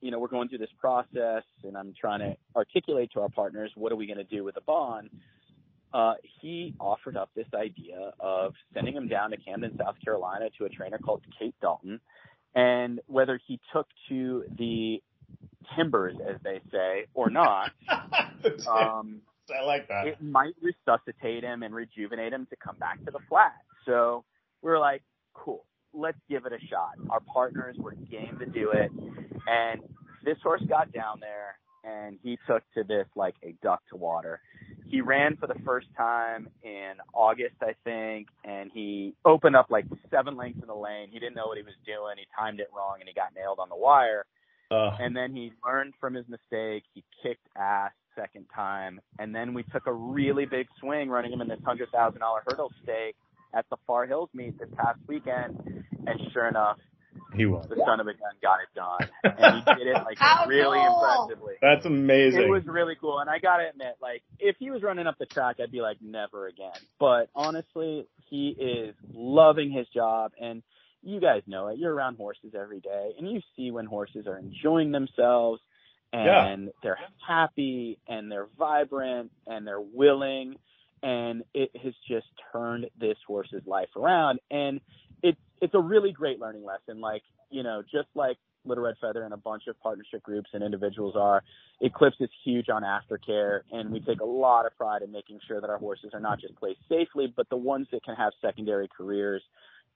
you 0.00 0.10
know, 0.10 0.18
we're 0.18 0.28
going 0.28 0.48
through 0.48 0.58
this 0.58 0.70
process 0.78 1.42
and 1.64 1.76
I'm 1.76 1.94
trying 1.98 2.20
to 2.20 2.36
articulate 2.54 3.10
to 3.14 3.20
our 3.20 3.28
partners, 3.28 3.70
what 3.74 3.92
are 3.92 3.96
we 3.96 4.06
going 4.06 4.18
to 4.18 4.24
do 4.24 4.44
with 4.44 4.54
Abaan. 4.54 5.08
Uh, 5.92 6.14
he 6.40 6.74
offered 6.78 7.16
up 7.16 7.30
this 7.34 7.46
idea 7.54 8.12
of 8.20 8.52
sending 8.74 8.94
him 8.94 9.08
down 9.08 9.30
to 9.30 9.36
Camden, 9.36 9.78
South 9.78 9.96
Carolina 10.04 10.46
to 10.58 10.64
a 10.64 10.68
trainer 10.68 10.98
called 10.98 11.22
Kate 11.38 11.54
Dalton. 11.60 12.00
And 12.54 13.00
whether 13.06 13.40
he 13.46 13.60
took 13.72 13.86
to 14.08 14.44
the 14.58 15.02
timbers, 15.76 16.16
as 16.28 16.36
they 16.42 16.60
say, 16.70 17.06
or 17.14 17.30
not, 17.30 17.70
um, 18.68 19.22
I 19.50 19.64
like 19.64 19.88
that. 19.88 20.06
It 20.06 20.22
might 20.22 20.54
resuscitate 20.60 21.44
him 21.44 21.62
and 21.62 21.74
rejuvenate 21.74 22.32
him 22.32 22.46
to 22.50 22.56
come 22.56 22.76
back 22.76 23.04
to 23.04 23.10
the 23.10 23.20
flat. 23.28 23.54
So 23.84 24.24
we're 24.62 24.78
like, 24.78 25.02
cool, 25.34 25.64
let's 25.92 26.18
give 26.28 26.46
it 26.46 26.52
a 26.52 26.66
shot. 26.66 26.92
Our 27.10 27.20
partners 27.20 27.76
were 27.78 27.94
game 27.94 28.38
to 28.40 28.46
do 28.46 28.70
it. 28.70 28.90
And 29.46 29.80
this 30.24 30.36
horse 30.42 30.62
got 30.68 30.92
down 30.92 31.20
there 31.20 31.58
and 31.84 32.18
he 32.22 32.38
took 32.46 32.62
to 32.74 32.82
this 32.82 33.06
like 33.14 33.34
a 33.42 33.54
duck 33.62 33.82
to 33.90 33.96
water. 33.96 34.40
He 34.88 35.00
ran 35.00 35.36
for 35.36 35.46
the 35.46 35.58
first 35.64 35.86
time 35.96 36.48
in 36.62 36.94
August, 37.12 37.56
I 37.60 37.74
think, 37.84 38.28
and 38.44 38.70
he 38.72 39.14
opened 39.24 39.56
up 39.56 39.66
like 39.70 39.84
seven 40.10 40.36
lengths 40.36 40.60
in 40.60 40.68
the 40.68 40.74
lane. 40.74 41.08
He 41.12 41.18
didn't 41.18 41.34
know 41.34 41.46
what 41.46 41.56
he 41.56 41.62
was 41.62 41.74
doing. 41.84 42.16
He 42.18 42.26
timed 42.38 42.60
it 42.60 42.68
wrong 42.76 42.96
and 43.00 43.08
he 43.08 43.14
got 43.14 43.34
nailed 43.34 43.58
on 43.58 43.68
the 43.68 43.76
wire. 43.76 44.26
Uh, 44.70 44.96
and 44.98 45.16
then 45.16 45.34
he 45.34 45.52
learned 45.64 45.94
from 46.00 46.14
his 46.14 46.26
mistake. 46.28 46.82
He 46.92 47.04
kicked 47.22 47.46
ass 47.56 47.92
second 48.16 48.46
time, 48.54 49.00
and 49.18 49.34
then 49.34 49.54
we 49.54 49.62
took 49.64 49.86
a 49.86 49.92
really 49.92 50.46
big 50.46 50.66
swing 50.80 51.08
running 51.08 51.32
him 51.32 51.40
in 51.40 51.48
this 51.48 51.60
hundred 51.64 51.90
thousand 51.90 52.20
dollar 52.20 52.42
hurdle 52.46 52.72
stake 52.82 53.16
at 53.54 53.64
the 53.70 53.76
Far 53.86 54.06
Hills 54.06 54.28
meet 54.34 54.58
this 54.58 54.68
past 54.76 54.98
weekend, 55.06 55.84
and 56.06 56.20
sure 56.32 56.48
enough, 56.48 56.78
he 57.34 57.46
won. 57.46 57.66
The 57.68 57.82
son 57.86 58.00
of 58.00 58.06
a 58.06 58.12
gun 58.12 58.32
got 58.42 58.58
it 58.60 58.68
done, 58.74 59.36
and 59.38 59.62
he 59.62 59.74
did 59.84 59.86
it 59.88 60.02
like 60.04 60.18
really 60.48 60.78
cool. 60.78 61.26
impressively. 61.26 61.54
That's 61.60 61.86
amazing. 61.86 62.42
It 62.42 62.48
was 62.48 62.66
really 62.66 62.94
cool, 63.00 63.18
and 63.18 63.30
I 63.30 63.38
gotta 63.38 63.68
admit, 63.68 63.96
like 64.00 64.22
if 64.38 64.56
he 64.58 64.70
was 64.70 64.82
running 64.82 65.06
up 65.06 65.16
the 65.18 65.26
track, 65.26 65.56
I'd 65.62 65.72
be 65.72 65.80
like 65.80 65.98
never 66.00 66.46
again. 66.46 66.78
But 66.98 67.28
honestly, 67.34 68.06
he 68.28 68.48
is 68.48 68.94
loving 69.12 69.70
his 69.70 69.86
job, 69.88 70.32
and 70.40 70.62
you 71.02 71.20
guys 71.20 71.42
know 71.46 71.68
it. 71.68 71.78
You're 71.78 71.94
around 71.94 72.16
horses 72.16 72.54
every 72.58 72.80
day, 72.80 73.12
and 73.18 73.30
you 73.30 73.40
see 73.56 73.70
when 73.70 73.86
horses 73.86 74.26
are 74.26 74.38
enjoying 74.38 74.92
themselves 74.92 75.60
and 76.12 76.64
yeah. 76.64 76.70
they're 76.82 76.98
happy 77.26 77.98
and 78.08 78.30
they're 78.30 78.48
vibrant 78.58 79.30
and 79.46 79.66
they're 79.66 79.80
willing 79.80 80.56
and 81.02 81.44
it 81.54 81.70
has 81.82 81.92
just 82.08 82.26
turned 82.52 82.86
this 82.98 83.16
horse's 83.26 83.62
life 83.66 83.90
around. 83.96 84.40
And 84.50 84.80
it's 85.22 85.38
it's 85.60 85.74
a 85.74 85.80
really 85.80 86.12
great 86.12 86.40
learning 86.40 86.64
lesson. 86.64 87.00
Like 87.00 87.22
you 87.50 87.62
know 87.62 87.82
just 87.82 88.08
like 88.14 88.36
little 88.64 88.84
red 88.84 88.96
feather 89.00 89.22
and 89.22 89.32
a 89.32 89.36
bunch 89.36 89.64
of 89.68 89.78
partnership 89.80 90.22
groups 90.22 90.50
and 90.52 90.62
individuals 90.62 91.14
are 91.16 91.42
eclipse 91.80 92.16
is 92.20 92.28
huge 92.44 92.68
on 92.68 92.82
aftercare 92.82 93.60
and 93.70 93.90
we 93.92 94.00
take 94.00 94.20
a 94.20 94.24
lot 94.24 94.66
of 94.66 94.76
pride 94.76 95.02
in 95.02 95.12
making 95.12 95.38
sure 95.46 95.60
that 95.60 95.70
our 95.70 95.78
horses 95.78 96.10
are 96.12 96.20
not 96.20 96.40
just 96.40 96.56
placed 96.56 96.80
safely 96.88 97.32
but 97.36 97.48
the 97.48 97.56
ones 97.56 97.86
that 97.92 98.02
can 98.02 98.16
have 98.16 98.32
secondary 98.42 98.88
careers 98.88 99.42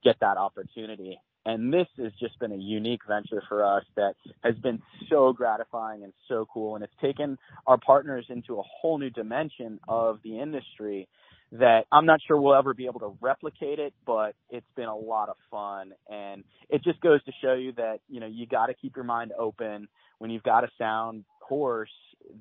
get 0.04 0.16
that 0.20 0.36
opportunity 0.36 1.18
and 1.46 1.72
this 1.72 1.86
has 1.98 2.12
just 2.20 2.38
been 2.38 2.52
a 2.52 2.56
unique 2.56 3.00
venture 3.08 3.42
for 3.48 3.64
us 3.64 3.84
that 3.96 4.14
has 4.42 4.54
been 4.56 4.82
so 5.08 5.32
gratifying 5.32 6.04
and 6.04 6.12
so 6.28 6.46
cool. 6.52 6.74
And 6.74 6.84
it's 6.84 6.92
taken 7.00 7.38
our 7.66 7.78
partners 7.78 8.26
into 8.28 8.58
a 8.58 8.62
whole 8.62 8.98
new 8.98 9.10
dimension 9.10 9.80
of 9.88 10.20
the 10.22 10.38
industry 10.38 11.08
that 11.52 11.86
I'm 11.90 12.06
not 12.06 12.20
sure 12.26 12.40
we'll 12.40 12.54
ever 12.54 12.74
be 12.74 12.86
able 12.86 13.00
to 13.00 13.16
replicate 13.20 13.78
it, 13.78 13.92
but 14.06 14.36
it's 14.50 14.66
been 14.76 14.88
a 14.88 14.96
lot 14.96 15.28
of 15.28 15.36
fun. 15.50 15.92
And 16.08 16.44
it 16.68 16.84
just 16.84 17.00
goes 17.00 17.22
to 17.24 17.32
show 17.42 17.54
you 17.54 17.72
that, 17.72 18.00
you 18.08 18.20
know, 18.20 18.26
you 18.26 18.46
got 18.46 18.66
to 18.66 18.74
keep 18.74 18.94
your 18.94 19.04
mind 19.04 19.32
open 19.36 19.88
when 20.18 20.30
you've 20.30 20.44
got 20.44 20.62
a 20.62 20.68
sound 20.78 21.24
horse 21.40 21.90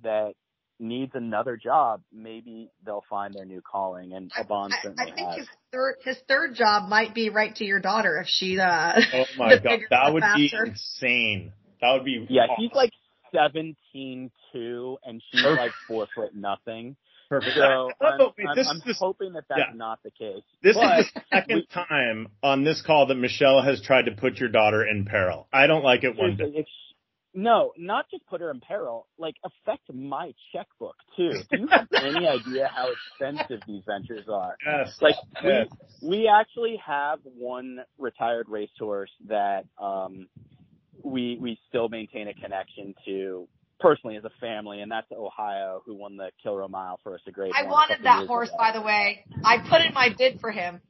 that 0.03 0.33
needs 0.79 1.11
another 1.15 1.57
job, 1.57 2.01
maybe 2.13 2.71
they'll 2.85 3.03
find 3.09 3.33
their 3.33 3.45
new 3.45 3.61
calling. 3.61 4.13
And 4.13 4.31
Abaan 4.31 4.69
certainly 4.81 5.11
I 5.11 5.15
think 5.15 5.27
has. 5.27 5.37
his 5.39 5.47
third 5.71 5.95
his 6.03 6.17
third 6.27 6.55
job 6.55 6.89
might 6.89 7.13
be 7.13 7.29
right 7.29 7.53
to 7.55 7.65
your 7.65 7.79
daughter 7.79 8.17
if 8.19 8.27
she. 8.27 8.59
Uh, 8.59 8.93
oh 9.13 9.23
my 9.37 9.55
the 9.55 9.61
god, 9.61 9.79
that 9.89 10.13
would 10.13 10.21
faster. 10.23 10.37
be 10.65 10.69
insane. 10.69 11.53
That 11.81 11.93
would 11.93 12.05
be 12.05 12.25
Yeah, 12.29 12.43
awesome. 12.43 12.55
he's 12.63 12.71
like 12.73 12.91
seventeen 13.33 14.31
two, 14.51 14.97
and 15.03 15.21
she's 15.31 15.43
like 15.43 15.71
four 15.87 16.07
foot 16.15 16.35
nothing. 16.35 16.95
perfect. 17.29 17.55
So 17.55 17.61
I'm, 18.01 18.17
but 18.17 18.33
I'm, 18.47 18.55
this 18.55 18.67
I'm 18.69 18.81
is 18.89 18.97
hoping 18.99 19.33
that 19.33 19.43
that's 19.49 19.61
yeah. 19.71 19.75
not 19.77 19.99
the 20.03 20.11
case. 20.11 20.43
This 20.63 20.75
but 20.75 20.99
is 20.99 21.11
the 21.13 21.21
second 21.31 21.63
time 21.73 22.27
on 22.41 22.63
this 22.63 22.81
call 22.85 23.07
that 23.07 23.15
Michelle 23.15 23.61
has 23.61 23.81
tried 23.81 24.05
to 24.05 24.11
put 24.11 24.37
your 24.37 24.49
daughter 24.49 24.85
in 24.85 25.05
peril. 25.05 25.47
I 25.53 25.67
don't 25.67 25.83
like 25.83 26.03
it 26.03 26.15
one 26.17 26.35
bit. 26.35 26.51
if 26.55 26.65
she- 26.65 26.88
no, 27.33 27.73
not 27.77 28.05
just 28.09 28.25
put 28.27 28.41
her 28.41 28.49
in 28.51 28.59
peril, 28.59 29.07
like 29.17 29.35
affect 29.43 29.83
my 29.93 30.33
checkbook 30.51 30.95
too. 31.15 31.31
Do 31.51 31.59
you 31.59 31.67
have 31.67 31.87
any 32.03 32.27
idea 32.27 32.69
how 32.73 32.89
expensive 32.91 33.61
these 33.67 33.83
ventures 33.85 34.27
are? 34.31 34.55
Yes. 34.65 34.97
Like 35.01 35.15
we 35.43 35.49
yes. 35.49 35.67
we 36.01 36.27
actually 36.27 36.79
have 36.85 37.19
one 37.23 37.79
retired 37.97 38.47
racehorse 38.49 39.11
that 39.27 39.65
um 39.81 40.27
we 41.03 41.37
we 41.39 41.59
still 41.69 41.89
maintain 41.89 42.27
a 42.27 42.33
connection 42.33 42.95
to 43.05 43.47
personally 43.79 44.17
as 44.17 44.25
a 44.25 44.31
family, 44.41 44.81
and 44.81 44.91
that's 44.91 45.07
Ohio, 45.11 45.81
who 45.85 45.95
won 45.95 46.17
the 46.17 46.31
Kilroe 46.43 46.67
Mile 46.67 46.99
for 47.03 47.13
us 47.15 47.21
a 47.27 47.31
great. 47.31 47.51
I 47.55 47.63
wanted 47.63 48.03
that 48.03 48.27
horse, 48.27 48.49
ago. 48.49 48.57
by 48.57 48.71
the 48.73 48.81
way. 48.81 49.25
I 49.43 49.59
put 49.59 49.81
in 49.81 49.93
my 49.93 50.09
bid 50.17 50.39
for 50.39 50.51
him. 50.51 50.81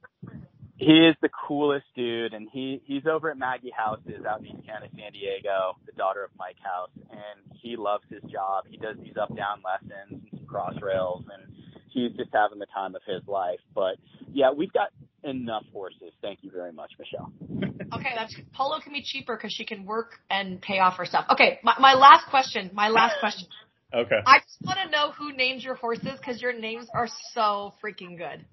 He 0.80 1.06
is 1.06 1.14
the 1.20 1.28
coolest 1.28 1.84
dude, 1.94 2.32
and 2.32 2.48
he 2.50 2.80
he's 2.86 3.02
over 3.06 3.30
at 3.30 3.36
Maggie 3.36 3.72
House's 3.76 4.24
out 4.26 4.40
in 4.40 4.46
East 4.46 4.66
County, 4.66 4.88
San 4.96 5.12
Diego, 5.12 5.76
the 5.84 5.92
daughter 5.92 6.24
of 6.24 6.30
Mike 6.38 6.56
House, 6.62 6.88
and 7.10 7.58
he 7.60 7.76
loves 7.76 8.04
his 8.08 8.22
job. 8.32 8.64
He 8.66 8.78
does 8.78 8.96
these 8.96 9.12
up 9.20 9.28
down 9.36 9.60
lessons 9.62 9.92
and 10.10 10.22
some 10.30 10.46
cross 10.46 10.72
rails, 10.80 11.24
and 11.30 11.52
he's 11.90 12.12
just 12.16 12.30
having 12.32 12.58
the 12.58 12.66
time 12.72 12.94
of 12.94 13.02
his 13.06 13.20
life. 13.28 13.60
But 13.74 13.96
yeah, 14.32 14.52
we've 14.56 14.72
got 14.72 14.88
enough 15.22 15.64
horses. 15.70 16.12
Thank 16.22 16.38
you 16.40 16.50
very 16.50 16.72
much, 16.72 16.92
Michelle. 16.98 17.30
Okay, 17.92 18.10
that's 18.14 18.36
Polo 18.54 18.78
can 18.78 18.92
be 18.92 19.02
cheaper 19.02 19.36
because 19.36 19.52
she 19.52 19.64
can 19.64 19.84
work 19.84 20.12
and 20.30 20.62
pay 20.62 20.78
off 20.78 20.96
her 20.96 21.04
stuff. 21.04 21.24
Okay, 21.28 21.58
my, 21.64 21.74
my 21.80 21.94
last 21.94 22.28
question. 22.30 22.70
My 22.72 22.88
last 22.88 23.16
question. 23.20 23.48
Okay. 23.92 24.20
I 24.24 24.38
just 24.38 24.58
want 24.62 24.78
to 24.84 24.88
know 24.88 25.10
who 25.10 25.32
named 25.32 25.62
your 25.62 25.74
horses 25.74 26.12
because 26.16 26.40
your 26.40 26.52
names 26.52 26.86
are 26.94 27.08
so 27.34 27.74
freaking 27.82 28.16
good. 28.16 28.44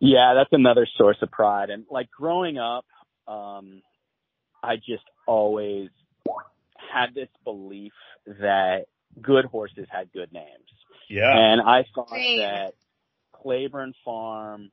Yeah, 0.00 0.34
that's 0.34 0.52
another 0.52 0.86
source 0.96 1.18
of 1.22 1.30
pride. 1.30 1.70
And 1.70 1.84
like 1.90 2.10
growing 2.10 2.58
up, 2.58 2.86
um, 3.28 3.82
I 4.62 4.76
just 4.76 5.04
always 5.26 5.90
had 6.92 7.14
this 7.14 7.28
belief 7.44 7.92
that 8.26 8.86
good 9.20 9.44
horses 9.44 9.86
had 9.90 10.12
good 10.12 10.32
names. 10.32 10.46
Yeah. 11.08 11.30
And 11.32 11.60
I 11.60 11.84
thought 11.94 12.10
Same. 12.10 12.38
that 12.38 12.74
Claiborne 13.32 13.94
Farm, 14.04 14.70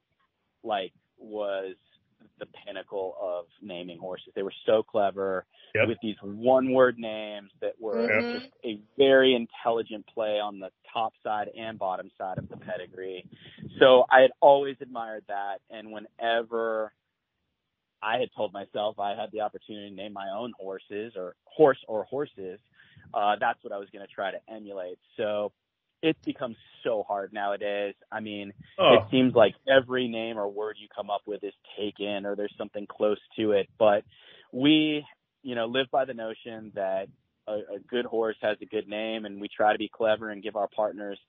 like, 0.63 0.93
was 1.17 1.75
the 2.39 2.47
pinnacle 2.65 3.15
of 3.21 3.45
naming 3.61 3.99
horses. 3.99 4.29
They 4.35 4.43
were 4.43 4.53
so 4.65 4.83
clever. 4.83 5.45
Yep. 5.75 5.89
with 5.89 5.97
these 6.01 6.15
one 6.23 6.71
word 6.71 6.97
names 6.97 7.51
that 7.61 7.79
were 7.79 8.07
Mhm. 8.09 8.31
just 8.31 8.47
a 8.63 8.79
very 8.97 9.35
intelligent 9.35 10.07
play 10.07 10.39
on 10.39 10.59
the 10.59 10.71
top 10.91 11.13
side 11.21 11.49
and 11.49 11.77
bottom 11.77 12.09
side 12.17 12.39
of 12.39 12.49
the 12.49 12.57
pedigree. 12.57 13.27
So 13.77 14.05
I 14.09 14.21
had 14.21 14.31
always 14.39 14.79
admired 14.81 15.25
that. 15.27 15.61
And 15.69 15.91
whenever 15.91 16.93
I 18.01 18.17
had 18.17 18.31
told 18.35 18.53
myself 18.53 18.99
I 18.99 19.13
had 19.13 19.31
the 19.31 19.41
opportunity 19.41 19.89
to 19.89 19.95
name 19.95 20.13
my 20.13 20.29
own 20.29 20.53
horses 20.59 21.15
or 21.15 21.35
horse 21.45 21.83
or 21.87 22.05
horses, 22.05 22.59
uh, 23.13 23.35
that's 23.39 23.63
what 23.63 23.73
I 23.73 23.77
was 23.77 23.89
going 23.91 24.05
to 24.05 24.11
try 24.11 24.31
to 24.31 24.39
emulate. 24.49 24.99
So 25.15 25.51
it's 26.01 26.23
become 26.25 26.55
so 26.83 27.03
hard 27.07 27.33
nowadays. 27.33 27.95
I 28.11 28.19
mean, 28.19 28.53
Oh, 28.79 28.93
it 28.95 29.01
seems 29.11 29.33
like 29.33 29.55
every 29.67 30.07
name 30.07 30.37
or 30.37 30.47
word 30.47 30.75
you 30.79 30.87
come 30.95 31.09
up 31.09 31.21
with 31.25 31.43
is 31.43 31.53
taken 31.77 32.25
or 32.25 32.35
there's 32.35 32.53
something 32.57 32.85
close 32.87 33.19
to 33.37 33.51
it. 33.51 33.67
But 33.79 34.03
we, 34.51 35.05
you 35.43 35.55
know, 35.55 35.65
live 35.65 35.87
by 35.91 36.05
the 36.05 36.13
notion 36.13 36.71
that 36.75 37.07
a, 37.47 37.53
a 37.53 37.79
good 37.87 38.05
horse 38.05 38.35
has 38.41 38.57
a 38.61 38.65
good 38.65 38.87
name 38.87 39.25
and 39.25 39.41
we 39.41 39.47
try 39.47 39.71
to 39.73 39.79
be 39.79 39.89
clever 39.91 40.29
and 40.29 40.43
give 40.43 40.55
our 40.55 40.67
partners, 40.67 41.19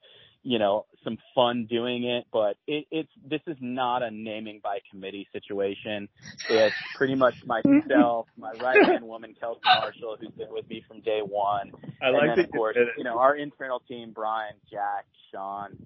you 0.43 0.59
know, 0.59 0.87
some 1.05 1.19
fun 1.35 1.67
doing 1.69 2.05
it. 2.05 2.27
But 2.33 2.57
it, 2.67 2.87
it's, 2.91 3.11
this 3.29 3.41
is 3.47 3.57
not 3.61 4.03
a 4.03 4.11
naming 4.11 4.61
by 4.63 4.79
committee 4.91 5.29
situation. 5.33 6.09
It's 6.49 6.75
pretty 6.97 7.15
much 7.15 7.35
myself, 7.45 8.27
my 8.37 8.53
right 8.53 8.85
hand 8.85 9.05
woman, 9.07 9.35
Kelsey 9.39 9.61
Marshall, 9.65 10.17
who's 10.21 10.31
been 10.31 10.51
with 10.51 10.69
me 10.69 10.85
from 10.87 11.01
day 11.01 11.21
one 11.23 11.73
I 12.03 12.09
and 12.09 12.17
like 12.17 12.37
then 12.37 12.45
of 12.45 12.51
course, 12.53 12.77
you 12.97 13.05
know, 13.05 13.19
our 13.19 13.37
internal 13.37 13.81
team, 13.81 14.13
Brian, 14.15 14.55
Jack, 14.71 15.07
Sean, 15.33 15.77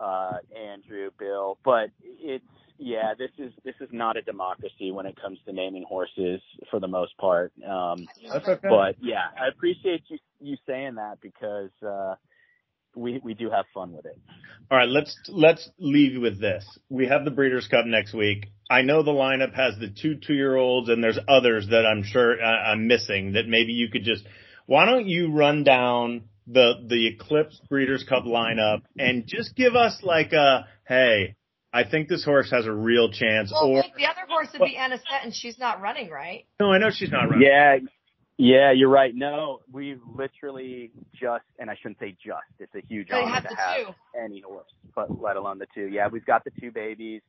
uh, 0.00 0.38
Andrew, 0.56 1.10
Bill. 1.18 1.58
But 1.64 1.90
it's 2.02 2.44
yeah, 2.78 3.14
this 3.18 3.30
is 3.38 3.52
this 3.64 3.74
is 3.80 3.88
not 3.90 4.16
a 4.16 4.22
democracy 4.22 4.90
when 4.92 5.06
it 5.06 5.20
comes 5.20 5.38
to 5.46 5.52
naming 5.52 5.84
horses 5.88 6.40
for 6.70 6.78
the 6.78 6.88
most 6.88 7.16
part. 7.18 7.52
Um, 7.66 8.06
That's 8.30 8.46
okay. 8.46 8.68
but 8.68 8.96
yeah, 9.00 9.24
I 9.40 9.48
appreciate 9.48 10.02
you 10.08 10.18
you 10.40 10.56
saying 10.66 10.96
that 10.96 11.20
because 11.20 11.70
uh, 11.82 12.16
we 12.96 13.20
we 13.22 13.34
do 13.34 13.50
have 13.50 13.66
fun 13.72 13.92
with 13.92 14.06
it. 14.06 14.18
All 14.70 14.78
right, 14.78 14.88
let's 14.88 15.16
let's 15.28 15.68
leave 15.78 16.12
you 16.14 16.20
with 16.20 16.40
this. 16.40 16.64
We 16.88 17.06
have 17.06 17.24
the 17.24 17.30
Breeders' 17.30 17.68
Cup 17.68 17.86
next 17.86 18.12
week. 18.14 18.46
I 18.68 18.82
know 18.82 19.02
the 19.02 19.12
lineup 19.12 19.54
has 19.54 19.78
the 19.78 19.88
two 19.88 20.16
two 20.16 20.34
year 20.34 20.56
olds, 20.56 20.88
and 20.88 21.02
there's 21.02 21.18
others 21.28 21.68
that 21.70 21.86
I'm 21.86 22.02
sure 22.02 22.42
uh, 22.42 22.44
I'm 22.44 22.88
missing. 22.88 23.32
That 23.32 23.46
maybe 23.46 23.72
you 23.72 23.88
could 23.90 24.02
just. 24.04 24.24
Why 24.66 24.86
don't 24.86 25.06
you 25.06 25.32
run 25.32 25.62
down 25.62 26.24
the 26.46 26.74
the 26.86 27.06
Eclipse 27.06 27.60
Breeders' 27.68 28.04
Cup 28.08 28.24
lineup 28.24 28.82
and 28.98 29.24
just 29.26 29.54
give 29.54 29.76
us 29.76 30.00
like 30.02 30.32
a 30.32 30.66
hey, 30.88 31.36
I 31.72 31.84
think 31.84 32.08
this 32.08 32.24
horse 32.24 32.50
has 32.50 32.66
a 32.66 32.72
real 32.72 33.12
chance, 33.12 33.52
Well, 33.52 33.64
or 33.66 33.76
like, 33.78 33.94
the 33.96 34.06
other 34.06 34.22
horse 34.28 34.48
would 34.58 34.64
be 34.66 34.76
Anisette, 34.76 35.24
and 35.24 35.34
she's 35.34 35.58
not 35.58 35.80
running, 35.80 36.08
right? 36.10 36.46
no, 36.58 36.72
I 36.72 36.78
know 36.78 36.90
she's 36.90 37.10
not 37.10 37.28
running. 37.30 37.42
Yeah. 37.46 37.78
Yeah, 38.38 38.72
you're 38.72 38.90
right. 38.90 39.14
No, 39.14 39.60
we 39.72 39.96
literally 40.14 40.90
just, 41.14 41.44
and 41.58 41.70
I 41.70 41.76
shouldn't 41.76 41.98
say 41.98 42.14
just, 42.24 42.44
it's 42.58 42.74
a 42.74 42.86
huge 42.86 43.08
So 43.10 43.16
you 43.16 43.22
honor 43.24 43.34
have 43.34 43.48
to 43.48 43.54
have 43.56 43.76
two. 43.86 43.94
any 44.22 44.40
horse, 44.42 44.70
but 44.94 45.22
let 45.22 45.36
alone 45.36 45.58
the 45.58 45.66
two. 45.74 45.86
Yeah, 45.86 46.08
we've 46.08 46.26
got 46.26 46.44
the 46.44 46.50
two 46.60 46.70
babies. 46.70 47.22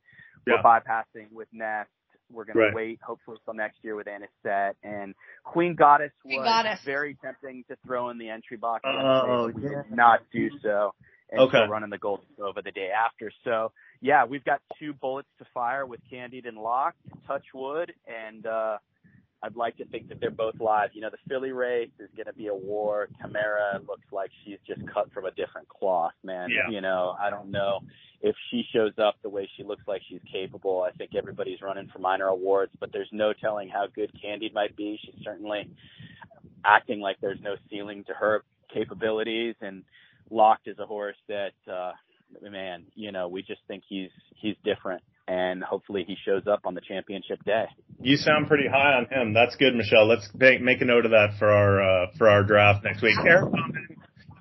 Yeah. 0.46 0.56
We're 0.56 0.64
bypassing 0.64 1.32
with 1.32 1.48
Nest. 1.54 1.90
We're 2.30 2.44
going 2.44 2.58
Right. 2.58 2.70
to 2.72 2.76
wait 2.76 3.00
hopefully 3.02 3.38
till 3.46 3.54
next 3.54 3.78
year 3.84 3.96
with 3.96 4.08
Anisette 4.08 4.76
and 4.84 5.16
Queen 5.46 5.76
Goddess 5.76 6.12
Queen 6.22 6.40
was 6.42 6.46
Goddess. 6.46 6.82
very 6.84 7.16
tempting 7.24 7.64
to 7.70 7.78
throw 7.86 8.10
in 8.10 8.18
the 8.18 8.30
entry 8.30 8.58
box. 8.58 8.82
Oh, 8.86 8.92
yesterday, 8.92 9.54
but 9.54 9.56
we 9.56 9.64
yeah. 9.64 9.84
did 9.84 9.92
not 9.96 10.20
do 10.34 10.50
so. 10.62 10.94
And 11.32 11.40
Okay. 11.42 11.58
so 11.66 11.72
running 11.72 11.90
the 11.90 11.98
Golden 11.98 12.26
Over 12.42 12.62
the 12.62 12.72
day 12.72 12.90
after. 12.92 13.32
So 13.46 13.72
yeah, 14.02 14.26
we've 14.26 14.44
got 14.44 14.62
two 14.78 14.94
bullets 14.94 15.30
to 15.40 15.46
fire 15.54 15.86
with 15.86 16.02
Candied 16.10 16.46
and 16.46 16.58
Locked, 16.58 17.00
touch 17.26 17.46
wood, 17.54 17.94
and 18.08 18.46
uh 18.46 18.78
I'd 19.44 19.56
like 19.56 19.78
to 19.78 19.86
think 19.86 20.10
that 20.10 20.20
they're 20.20 20.32
both 20.32 20.56
live. 20.60 20.90
You 20.94 21.02
know, 21.02 21.10
the 21.12 21.18
filly 21.30 21.52
race 21.52 21.92
is 22.00 22.10
going 22.16 22.26
to 22.26 22.34
be 22.34 22.48
a 22.48 22.56
war. 22.56 23.08
Tamara 23.22 23.80
looks 23.88 24.06
like 24.12 24.32
she's 24.44 24.58
just 24.66 24.82
cut 24.92 25.12
from 25.14 25.26
a 25.26 25.32
different 25.32 25.70
cloth, 25.70 26.14
man. 26.24 26.50
Yeah. 26.50 26.72
You 26.72 26.82
know, 26.82 27.16
I 27.20 27.30
don't 27.30 27.52
know 27.52 27.82
if 28.22 28.36
she 28.50 28.64
shows 28.74 28.94
up 28.98 29.16
the 29.22 29.30
way 29.30 29.48
she 29.56 29.64
looks 29.64 29.84
like 29.88 30.02
she's 30.10 30.22
capable. 30.32 30.82
I 30.82 30.92
think 30.92 31.12
everybody's 31.16 31.62
running 31.62 31.88
for 31.94 32.00
minor 32.00 32.26
awards, 32.28 32.72
but 32.80 32.92
there's 32.92 33.10
no 33.12 33.32
telling 33.34 33.70
how 33.70 33.86
good 33.94 34.12
Candied 34.20 34.56
might 34.56 34.76
be. 34.76 35.00
She's 35.04 35.24
certainly 35.24 35.70
acting 36.66 37.00
like 37.00 37.18
there's 37.22 37.42
no 37.42 37.56
ceiling 37.70 38.04
to 38.06 38.14
her 38.14 38.44
capabilities 38.74 39.56
and 39.62 39.84
Locked 40.30 40.68
is 40.68 40.78
a 40.78 40.86
horse 40.86 41.16
that 41.30 41.54
uh 41.72 41.94
man, 42.42 42.84
you 42.96 43.14
know, 43.14 43.30
we 43.30 43.42
just 43.42 43.62
think 43.68 43.84
he's 43.88 44.10
he's 44.36 44.56
different 44.66 45.02
and 45.28 45.64
hopefully 45.64 46.06
he 46.08 46.16
shows 46.26 46.44
up 46.48 46.62
on 46.66 46.74
the 46.74 46.82
championship 46.82 47.44
day. 47.46 47.66
You 48.02 48.18
sound 48.18 48.48
pretty 48.48 48.68
high 48.68 48.94
on 48.94 49.06
him. 49.06 49.34
That's 49.34 49.56
good, 49.56 49.76
Michelle. 49.76 50.08
Let's 50.08 50.30
make, 50.34 50.82
a 50.82 50.86
note 50.86 51.06
of 51.06 51.12
that 51.12 51.36
for 51.40 51.50
our 51.50 51.82
uh, 51.82 52.08
for 52.18 52.30
our 52.30 52.44
draft 52.44 52.84
next 52.84 53.02
week. 53.02 53.18
Eric, 53.26 53.54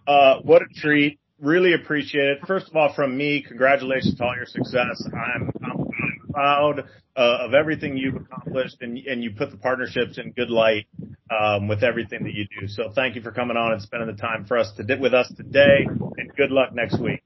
uh, 0.07 0.37
what 0.43 0.63
a 0.63 0.81
treat! 0.81 1.19
Really 1.41 1.75
appreciate 1.75 2.29
it. 2.29 2.39
First 2.47 2.69
of 2.69 2.77
all, 2.77 2.93
from 2.95 3.17
me, 3.17 3.45
congratulations 3.47 4.17
to 4.17 4.25
all 4.25 4.37
your 4.37 4.47
success. 4.47 5.03
I'm 5.13 5.51
I'm, 5.63 5.81
I'm 5.81 6.33
proud 6.33 6.81
uh, 7.17 7.39
of 7.41 7.55
everything 7.55 7.97
you've 7.97 8.17
accomplished, 8.17 8.77
and 8.81 8.99
and 8.99 9.25
you 9.25 9.33
put 9.33 9.51
the 9.51 9.57
partnerships 9.57 10.19
in 10.19 10.33
good 10.33 10.51
light 10.51 10.87
um, 11.31 11.69
with 11.69 11.83
everything 11.83 12.25
that 12.25 12.35
you 12.35 12.47
do. 12.61 12.69
So 12.69 12.93
thank 12.95 13.17
you 13.17 13.23
for 13.23 13.33
coming 13.33 13.57
on 13.57 13.73
and 13.73 13.83
spending 13.83 14.15
the 14.15 14.21
time 14.21 14.45
for 14.47 14.59
us 14.59 14.71
to 14.77 14.97
with 14.97 15.15
us 15.15 15.33
today, 15.37 15.87
and 16.19 16.35
good 16.37 16.51
luck 16.51 16.75
next 16.75 17.01
week. 17.01 17.23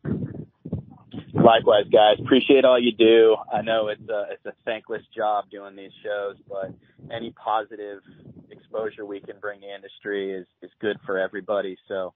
Likewise, 1.50 1.84
guys. 1.92 2.16
Appreciate 2.24 2.64
all 2.64 2.80
you 2.80 2.92
do. 2.92 3.36
I 3.52 3.62
know 3.62 3.88
it's 3.88 4.08
a 4.08 4.26
it's 4.30 4.46
a 4.46 4.52
thankless 4.64 5.02
job 5.16 5.46
doing 5.50 5.74
these 5.74 5.90
shows, 6.04 6.36
but 6.48 6.72
any 7.12 7.32
positive 7.32 8.02
exposure 8.50 9.04
we 9.04 9.20
can 9.20 9.34
bring 9.40 9.60
the 9.60 9.74
industry 9.74 10.32
is 10.32 10.46
is 10.62 10.70
good 10.80 10.96
for 11.04 11.18
everybody. 11.18 11.76
So, 11.88 12.14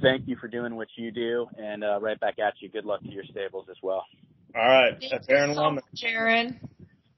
thank 0.00 0.26
you 0.26 0.36
for 0.40 0.48
doing 0.48 0.74
what 0.74 0.88
you 0.96 1.10
do, 1.10 1.46
and 1.58 1.84
uh, 1.84 2.00
right 2.00 2.18
back 2.18 2.38
at 2.38 2.54
you. 2.60 2.70
Good 2.70 2.86
luck 2.86 3.02
to 3.02 3.10
your 3.10 3.24
stables 3.24 3.66
as 3.70 3.76
well. 3.82 4.06
All 4.56 4.62
right, 4.66 4.92
Thank 4.98 5.12
that's 5.12 5.28
you 5.28 5.36
Aron 5.36 5.54
so 5.54 5.60
Wellman. 5.60 5.82
much, 5.92 6.04
Aron. 6.04 6.60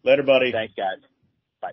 Later, 0.02 0.24
buddy. 0.24 0.50
Thanks, 0.50 0.74
guys. 0.76 0.98
Bye. 1.62 1.70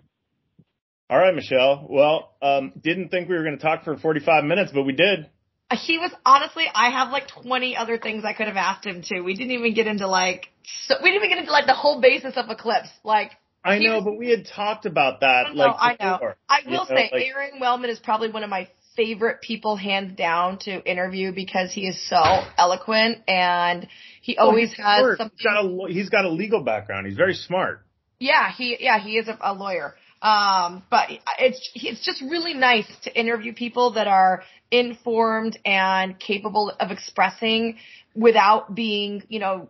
All 1.10 1.18
right, 1.18 1.34
Michelle. 1.34 1.86
Well, 1.90 2.36
um, 2.40 2.72
didn't 2.80 3.08
think 3.08 3.28
we 3.28 3.34
were 3.34 3.42
going 3.42 3.58
to 3.58 3.62
talk 3.62 3.82
for 3.84 3.96
45 3.96 4.44
minutes, 4.44 4.70
but 4.72 4.84
we 4.84 4.92
did. 4.92 5.28
He 5.74 5.98
was 5.98 6.10
honestly, 6.24 6.64
I 6.74 6.90
have 6.90 7.10
like 7.10 7.28
20 7.28 7.76
other 7.76 7.98
things 7.98 8.24
I 8.24 8.32
could 8.32 8.48
have 8.48 8.56
asked 8.56 8.84
him 8.86 9.02
to. 9.02 9.20
We 9.20 9.34
didn't 9.34 9.52
even 9.52 9.74
get 9.74 9.86
into 9.86 10.06
like, 10.06 10.48
so, 10.86 10.96
we 11.02 11.10
didn't 11.10 11.24
even 11.24 11.30
get 11.30 11.38
into 11.38 11.52
like 11.52 11.66
the 11.66 11.74
whole 11.74 12.00
basis 12.00 12.34
of 12.36 12.48
Eclipse. 12.50 12.88
Like, 13.04 13.32
I 13.64 13.78
know, 13.78 13.96
was- 13.96 14.04
but 14.04 14.18
we 14.18 14.30
had 14.30 14.46
talked 14.46 14.86
about 14.86 15.20
that 15.20 15.46
I 15.48 15.52
know, 15.52 15.58
like 15.66 15.76
I 15.78 15.96
know. 16.04 16.12
before. 16.14 16.36
I 16.48 16.60
will 16.66 16.72
know, 16.72 16.84
say 16.86 17.10
like- 17.12 17.24
Aron 17.24 17.60
Wellman 17.60 17.90
is 17.90 17.98
probably 17.98 18.30
one 18.30 18.42
of 18.44 18.50
my 18.50 18.68
favorite 18.96 19.40
people 19.40 19.76
hands 19.76 20.16
down 20.16 20.58
to 20.58 20.70
interview 20.84 21.32
because 21.32 21.72
he 21.72 21.86
is 21.88 21.98
so 22.08 22.20
eloquent 22.58 23.18
and 23.26 23.88
he 24.20 24.36
oh, 24.36 24.48
always 24.48 24.74
Well, 24.78 24.86
has 24.86 24.98
smart. 25.00 25.18
something. 25.18 25.36
He's 25.38 25.44
got, 25.44 25.64
a, 25.64 25.92
he's 25.92 26.10
got 26.10 26.24
a 26.26 26.28
legal 26.30 26.62
background. 26.62 27.06
He's 27.06 27.16
very 27.16 27.34
smart. 27.34 27.86
Yeah, 28.18 28.52
he 28.52 28.76
yeah 28.78 29.00
he 29.00 29.16
is 29.16 29.28
a, 29.28 29.38
a 29.40 29.52
lawyer. 29.54 29.94
Um, 30.22 30.84
but 30.88 31.08
it's 31.40 31.70
it's 31.74 32.04
just 32.04 32.22
really 32.22 32.54
nice 32.54 32.86
to 33.02 33.18
interview 33.18 33.52
people 33.52 33.94
that 33.94 34.06
are 34.06 34.44
informed 34.70 35.58
and 35.64 36.18
capable 36.18 36.72
of 36.78 36.92
expressing 36.92 37.78
without 38.14 38.72
being 38.72 39.24
you 39.28 39.40
know 39.40 39.68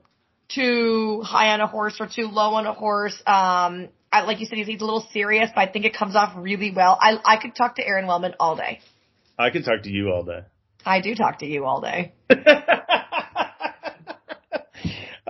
too 0.49 1.23
high 1.25 1.55
on 1.55 1.61
a 1.61 1.67
horse 1.67 1.97
or 2.01 2.07
too 2.07 2.27
low 2.27 2.55
on 2.55 2.67
a 2.67 2.75
horse. 2.75 3.19
Um, 3.27 3.89
I, 4.13 4.25
like 4.27 4.41
you 4.41 4.47
said, 4.47 4.59
he's, 4.59 4.67
he's 4.67 4.83
a 4.83 4.85
little 4.85 5.07
serious, 5.11 5.49
but 5.55 5.67
I 5.67 5.73
think 5.73 5.87
it 5.87 5.97
comes 5.97 6.15
off 6.15 6.35
really 6.37 6.71
well. 6.71 6.99
I 7.01 7.19
I 7.25 7.39
could 7.41 7.55
talk 7.55 7.77
to 7.77 7.87
Aron 7.87 8.07
Wellman 8.07 8.35
all 8.39 8.55
day. 8.55 8.81
I 9.39 9.49
could 9.49 9.65
talk 9.65 9.85
to 9.85 9.91
you 9.91 10.13
all 10.13 10.23
day. 10.23 10.41
I 10.85 11.01
do 11.01 11.15
talk 11.15 11.39
to 11.39 11.47
you 11.47 11.65
all 11.65 11.81
day. 11.81 12.13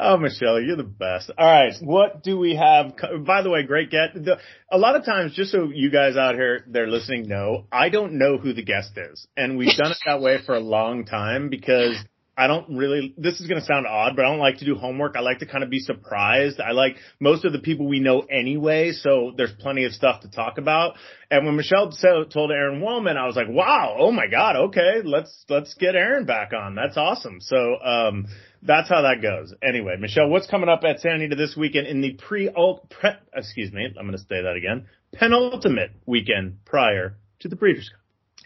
oh, 0.03 0.17
Michelle, 0.17 0.61
you're 0.61 0.77
the 0.77 0.83
best. 0.83 1.31
All 1.37 1.47
right, 1.47 1.75
what 1.81 2.23
do 2.23 2.39
we 2.39 2.57
have? 2.57 2.95
By 3.25 3.43
the 3.43 3.51
way, 3.51 3.65
great 3.65 3.91
get. 3.91 4.15
The, 4.15 4.39
a 4.71 4.79
lot 4.79 4.97
of 4.97 5.05
times, 5.05 5.35
just 5.35 5.53
so 5.53 5.71
you 5.73 5.91
guys 5.91 6.17
out 6.17 6.35
here, 6.35 6.65
they're 6.69 6.89
listening, 6.89 7.29
know 7.29 7.67
I 7.71 7.89
don't 7.89 8.19
know 8.19 8.39
who 8.39 8.53
the 8.53 8.63
guest 8.63 8.93
is, 8.97 9.27
and 9.37 9.57
we've 9.57 9.77
done 9.77 9.93
it 9.93 9.99
that 10.07 10.21
way 10.21 10.39
for 10.45 10.55
a 10.55 10.61
long 10.61 11.05
time 11.05 11.49
because. 11.49 11.97
I 12.35 12.47
don't 12.47 12.79
really, 12.79 13.15
this 13.19 13.41
is 13.41 13.47
going 13.47 13.61
to 13.61 13.67
sound 13.67 13.87
odd, 13.87 14.17
but 14.17 14.25
I 14.25 14.29
don't 14.31 14.39
like 14.39 14.57
to 14.59 14.65
do 14.65 14.75
homework. 14.75 15.17
I 15.17 15.21
like 15.21 15.41
to 15.41 15.47
kind 15.47 15.63
of 15.63 15.69
be 15.69 15.81
surprised. 15.81 16.61
I 16.61 16.71
like 16.71 16.97
most 17.21 17.45
of 17.45 17.53
the 17.53 17.59
people 17.59 17.87
we 17.87 18.01
know 18.01 18.21
anyway, 18.21 18.93
so 18.93 19.35
there's 19.37 19.53
plenty 19.61 19.85
of 19.85 19.93
stuff 19.93 20.23
to 20.23 20.31
talk 20.31 20.57
about. 20.57 20.97
And 21.31 21.45
when 21.45 21.57
Michelle 21.57 21.93
told 21.93 22.51
Aron 22.51 22.81
Wellman, 22.81 23.19
I 23.19 23.27
was 23.27 23.37
like, 23.37 23.49
wow, 23.51 23.97
oh 23.99 24.13
my 24.13 24.29
God, 24.29 24.57
okay, 24.57 25.03
let's, 25.05 25.45
let's 25.51 25.75
get 25.75 25.95
Aron 25.95 26.25
back 26.25 26.53
on. 26.55 26.75
That's 26.75 26.97
awesome. 26.97 27.39
So, 27.43 27.77
um, 27.85 28.27
that's 28.63 28.89
how 28.89 29.03
that 29.03 29.23
goes. 29.23 29.55
Anyway, 29.63 29.97
Michelle, 29.99 30.29
what's 30.29 30.47
coming 30.47 30.69
up 30.69 30.85
at 30.85 31.01
Santa 31.01 31.17
Anita 31.17 31.37
this 31.37 31.57
weekend 31.57 31.87
in 31.87 32.01
the 32.01 32.13
pre, 32.13 32.49
pre 32.91 33.11
excuse 33.35 33.73
me, 33.73 33.87
I'm 33.87 34.07
going 34.07 34.13
to 34.13 34.19
say 34.19 34.43
that 34.43 34.55
again, 34.57 34.87
penultimate 35.13 35.91
weekend 36.07 36.65
prior 36.65 37.17
to 37.41 37.49
the 37.49 37.57
Breeders' 37.57 37.89
Cup. 37.89 37.99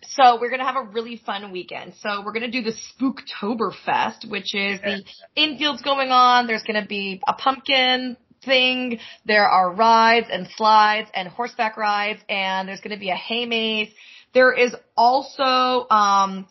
So 0.08 0.38
we're 0.40 0.50
gonna 0.50 0.64
have 0.64 0.76
a 0.76 0.88
really 0.92 1.16
fun 1.16 1.50
weekend. 1.52 1.94
So 2.00 2.22
we're 2.24 2.32
gonna 2.32 2.50
do 2.50 2.62
the 2.62 2.72
Spooktoberfest, 2.72 4.30
which 4.30 4.54
is 4.54 4.80
the 4.80 5.02
infield's 5.34 5.82
going 5.82 6.10
on. 6.10 6.46
There's 6.46 6.62
gonna 6.62 6.86
be 6.86 7.20
a 7.26 7.32
pumpkin 7.32 8.16
thing. 8.46 9.00
There 9.26 9.46
are 9.46 9.72
rides 9.72 10.28
and 10.30 10.48
slides 10.56 11.10
and 11.12 11.28
horseback 11.28 11.76
rides 11.76 12.20
and 12.28 12.68
there's 12.68 12.80
going 12.80 12.94
to 12.94 13.00
be 13.00 13.10
a 13.10 13.16
hay 13.16 13.44
maze. 13.44 13.88
There 14.32 14.52
is 14.52 14.74
also, 14.96 15.42
um, 15.42 16.46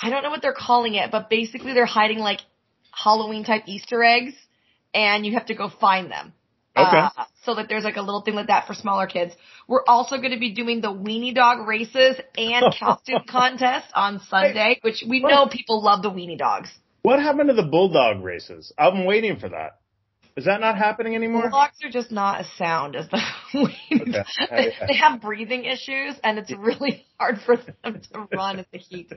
I 0.00 0.10
don't 0.10 0.22
know 0.22 0.30
what 0.30 0.40
they're 0.40 0.54
calling 0.56 0.94
it, 0.94 1.10
but 1.10 1.28
basically 1.28 1.74
they're 1.74 1.86
hiding 1.86 2.18
like 2.18 2.40
Halloween 3.02 3.44
type 3.44 3.64
Easter 3.66 4.02
eggs 4.02 4.34
and 4.94 5.26
you 5.26 5.34
have 5.34 5.46
to 5.46 5.54
go 5.54 5.68
find 5.68 6.10
them. 6.10 6.32
Okay. 6.76 6.96
Uh, 6.96 7.24
so 7.44 7.54
that 7.56 7.68
there's 7.68 7.84
like 7.84 7.96
a 7.96 8.02
little 8.02 8.20
thing 8.20 8.34
like 8.34 8.46
that 8.46 8.66
for 8.66 8.74
smaller 8.74 9.06
kids. 9.06 9.34
We're 9.66 9.84
also 9.86 10.16
going 10.18 10.30
to 10.30 10.38
be 10.38 10.54
doing 10.54 10.80
the 10.80 10.92
weenie 10.92 11.34
dog 11.34 11.66
races 11.66 12.16
and 12.36 12.74
costume 12.78 13.22
contest 13.28 13.86
on 13.94 14.20
Sunday, 14.28 14.78
which 14.82 15.02
we 15.06 15.20
know 15.20 15.48
people 15.48 15.82
love 15.82 16.02
the 16.02 16.10
weenie 16.10 16.38
dogs. 16.38 16.70
What 17.02 17.20
happened 17.20 17.48
to 17.48 17.54
the 17.54 17.64
bulldog 17.64 18.22
races? 18.22 18.72
I'm 18.78 19.04
waiting 19.04 19.38
for 19.38 19.48
that. 19.48 19.77
Is 20.38 20.44
that 20.44 20.60
not 20.60 20.78
happening 20.78 21.16
anymore? 21.16 21.42
Bulldogs 21.50 21.78
are 21.82 21.90
just 21.90 22.12
not 22.12 22.40
as 22.40 22.46
sound 22.56 22.94
as 22.94 23.08
the 23.08 23.20
dogs. 23.52 24.28
They, 24.50 24.72
they 24.86 24.94
have 24.96 25.20
breathing 25.20 25.64
issues 25.64 26.14
and 26.22 26.38
it's 26.38 26.52
really 26.56 27.04
hard 27.18 27.40
for 27.44 27.56
them 27.56 28.00
to 28.12 28.28
run 28.32 28.60
in 28.60 28.66
the 28.72 28.78
heat. 28.78 29.10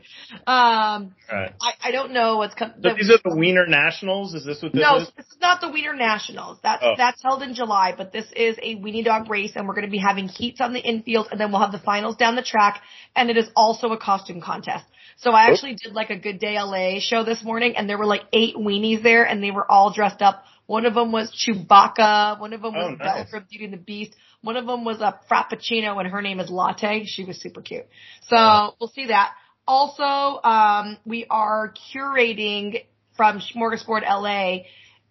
Um, 0.47 1.13
Right. 1.32 1.53
I, 1.61 1.74
I 1.84 1.91
don't 1.91 2.11
know 2.11 2.38
what's 2.38 2.55
coming. 2.55 2.76
So 2.82 2.89
these 2.97 3.11
are 3.11 3.19
the 3.24 3.36
Wiener 3.38 3.67
Nationals. 3.67 4.34
Is 4.34 4.43
this 4.45 4.63
what 4.63 4.74
this 4.74 4.82
No, 4.82 4.97
is? 4.97 5.11
this 5.15 5.28
is 5.28 5.38
not 5.39 5.61
the 5.61 5.69
Wiener 5.69 5.95
Nationals. 5.95 6.57
That's 6.63 6.82
Oh. 6.84 6.95
that's 6.97 7.22
held 7.22 7.43
in 7.43 7.53
July, 7.53 7.93
but 7.95 8.11
this 8.11 8.26
is 8.36 8.57
a 8.61 8.76
weenie 8.78 9.05
dog 9.05 9.30
race, 9.30 9.51
and 9.55 9.67
we're 9.67 9.76
going 9.76 9.86
to 9.86 9.91
be 9.91 9.99
having 9.99 10.28
heats 10.28 10.59
on 10.59 10.74
the 10.74 10.80
infield, 10.80 11.28
and 11.32 11.39
then 11.39 11.51
we'll 11.51 11.61
have 11.61 11.72
the 11.72 11.78
finals 11.80 12.15
down 12.15 12.36
the 12.36 12.41
track, 12.41 12.82
and 13.15 13.30
it 13.30 13.38
is 13.38 13.47
also 13.55 13.91
a 13.91 13.97
costume 13.99 14.41
contest. 14.41 14.86
So 15.17 15.32
I 15.32 15.51
actually 15.51 15.76
did 15.76 15.93
like 15.93 16.09
a 16.09 16.17
Good 16.17 16.39
Day 16.39 16.59
LA 16.59 16.99
show 16.99 17.24
this 17.24 17.43
morning, 17.43 17.78
and 17.78 17.88
there 17.88 17.99
were 17.99 18.07
like 18.07 18.24
eight 18.34 18.55
weenies 18.55 19.03
there, 19.03 19.24
and 19.24 19.43
they 19.43 19.51
were 19.51 19.69
all 19.72 19.93
dressed 19.93 20.22
up. 20.24 20.43
One 20.72 20.86
of 20.86 20.93
them 20.93 21.11
was 21.11 21.30
Chewbacca. 21.36 22.39
One 22.39 22.53
of 22.53 22.61
them 22.61 22.74
was 22.74 22.93
Oh, 22.93 22.95
Belle 22.95 23.26
from 23.30 23.45
Beauty 23.49 23.65
and 23.65 23.74
the 23.74 23.78
Beast. 23.78 24.15
One 24.41 24.55
of 24.55 24.65
them 24.65 24.86
was 24.86 25.01
a 25.01 25.19
Frappuccino, 25.30 25.99
and 25.99 26.07
her 26.07 26.22
name 26.22 26.39
is 26.39 26.49
Latte. 26.49 27.03
She 27.03 27.26
was 27.26 27.41
super 27.41 27.61
cute. 27.61 27.88
So 28.30 28.74
we'll 28.80 28.89
see 28.89 29.07
that. 29.07 29.34
Also, 29.67 30.41
um, 30.47 30.97
we 31.05 31.26
are 31.30 31.74
curating 31.93 32.86
from 33.17 33.41
Smorgasburg 33.41 34.03
LA 34.03 34.59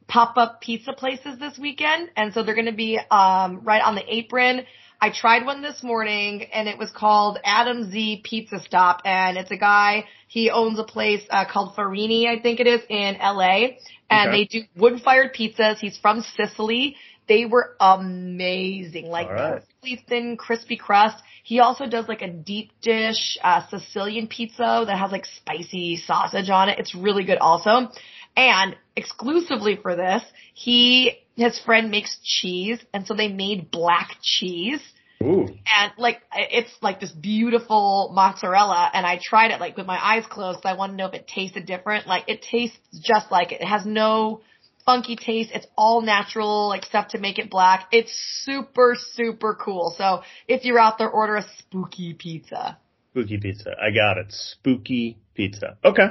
pop-up 0.08 0.62
pizza 0.62 0.94
places 0.94 1.38
this 1.38 1.58
weekend, 1.58 2.08
and 2.16 2.32
so 2.32 2.42
they're 2.42 2.54
going 2.54 2.64
to 2.64 2.72
be 2.72 2.98
um, 3.10 3.60
right 3.62 3.82
on 3.82 3.94
the 3.94 4.04
apron. 4.08 4.64
I 5.02 5.10
tried 5.10 5.46
one 5.46 5.62
this 5.62 5.82
morning, 5.82 6.44
and 6.52 6.68
it 6.68 6.76
was 6.76 6.90
called 6.90 7.38
Adam 7.42 7.90
Z 7.90 8.20
Pizza 8.22 8.60
Stop, 8.60 9.00
and 9.06 9.38
it's 9.38 9.50
a 9.50 9.56
guy. 9.56 10.04
He 10.28 10.50
owns 10.50 10.78
a 10.78 10.84
place 10.84 11.22
uh, 11.30 11.46
called 11.50 11.74
Farini, 11.74 12.26
I 12.26 12.38
think 12.40 12.60
it 12.60 12.66
is, 12.66 12.82
in 12.88 13.16
LA, 13.18 13.78
and 14.10 14.28
Okay. 14.28 14.30
they 14.30 14.44
do 14.44 14.62
wood-fired 14.76 15.34
pizzas. 15.34 15.78
He's 15.78 15.96
from 15.96 16.20
Sicily. 16.36 16.96
They 17.28 17.46
were 17.46 17.76
amazing, 17.80 19.06
like 19.06 19.30
right. 19.30 19.54
perfectly 19.54 20.04
thin, 20.06 20.36
crispy 20.36 20.76
crust. 20.76 21.22
He 21.44 21.60
also 21.60 21.86
does 21.86 22.06
like 22.06 22.22
a 22.22 22.28
deep 22.28 22.72
dish 22.82 23.38
uh, 23.42 23.66
Sicilian 23.68 24.26
pizza 24.26 24.84
that 24.86 24.98
has 24.98 25.12
like 25.12 25.24
spicy 25.24 25.96
sausage 25.96 26.50
on 26.50 26.68
it. 26.68 26.78
It's 26.78 26.94
really 26.94 27.24
good 27.24 27.38
also. 27.38 27.88
And 28.36 28.76
exclusively 28.96 29.76
for 29.76 29.96
this, 29.96 30.22
he 30.54 31.12
his 31.40 31.58
friend 31.58 31.90
makes 31.90 32.18
cheese, 32.22 32.78
and 32.92 33.06
so 33.06 33.14
they 33.14 33.28
made 33.28 33.70
black 33.70 34.16
cheese. 34.22 34.82
Ooh. 35.22 35.46
And 35.78 35.92
like 35.98 36.20
it's 36.34 36.72
like 36.80 36.98
this 37.00 37.12
beautiful 37.12 38.10
mozzarella, 38.14 38.90
and 38.92 39.06
I 39.06 39.18
tried 39.22 39.50
it 39.50 39.60
like 39.60 39.76
with 39.76 39.86
my 39.86 39.98
eyes 40.10 40.24
closed. 40.26 40.62
'cause 40.62 40.70
I 40.70 40.74
wanted 40.74 40.92
to 40.92 40.96
know 40.98 41.08
if 41.08 41.14
it 41.14 41.26
tasted 41.26 41.64
different. 41.66 42.06
Like 42.06 42.24
it 42.28 42.42
tastes 42.42 42.78
just 43.12 43.30
like 43.30 43.52
it. 43.52 43.60
It 43.60 43.66
has 43.66 43.84
no 43.86 44.40
funky 44.86 45.16
taste. 45.16 45.50
It's 45.52 45.66
all 45.76 46.00
natural, 46.02 46.68
like 46.68 46.84
stuff 46.84 47.08
to 47.08 47.18
make 47.18 47.38
it 47.38 47.48
black. 47.50 47.88
It's 47.92 48.12
super 48.44 48.94
super 49.18 49.54
cool. 49.54 49.94
So 49.96 50.22
if 50.48 50.64
you're 50.64 50.78
out 50.78 50.98
there, 50.98 51.10
order 51.10 51.36
a 51.36 51.46
spooky 51.58 52.14
pizza. 52.14 52.78
Spooky 53.12 53.38
pizza. 53.38 53.70
I 53.80 53.90
got 53.90 54.18
it. 54.18 54.32
Spooky 54.32 55.18
pizza. 55.34 55.76
Okay. 55.84 56.08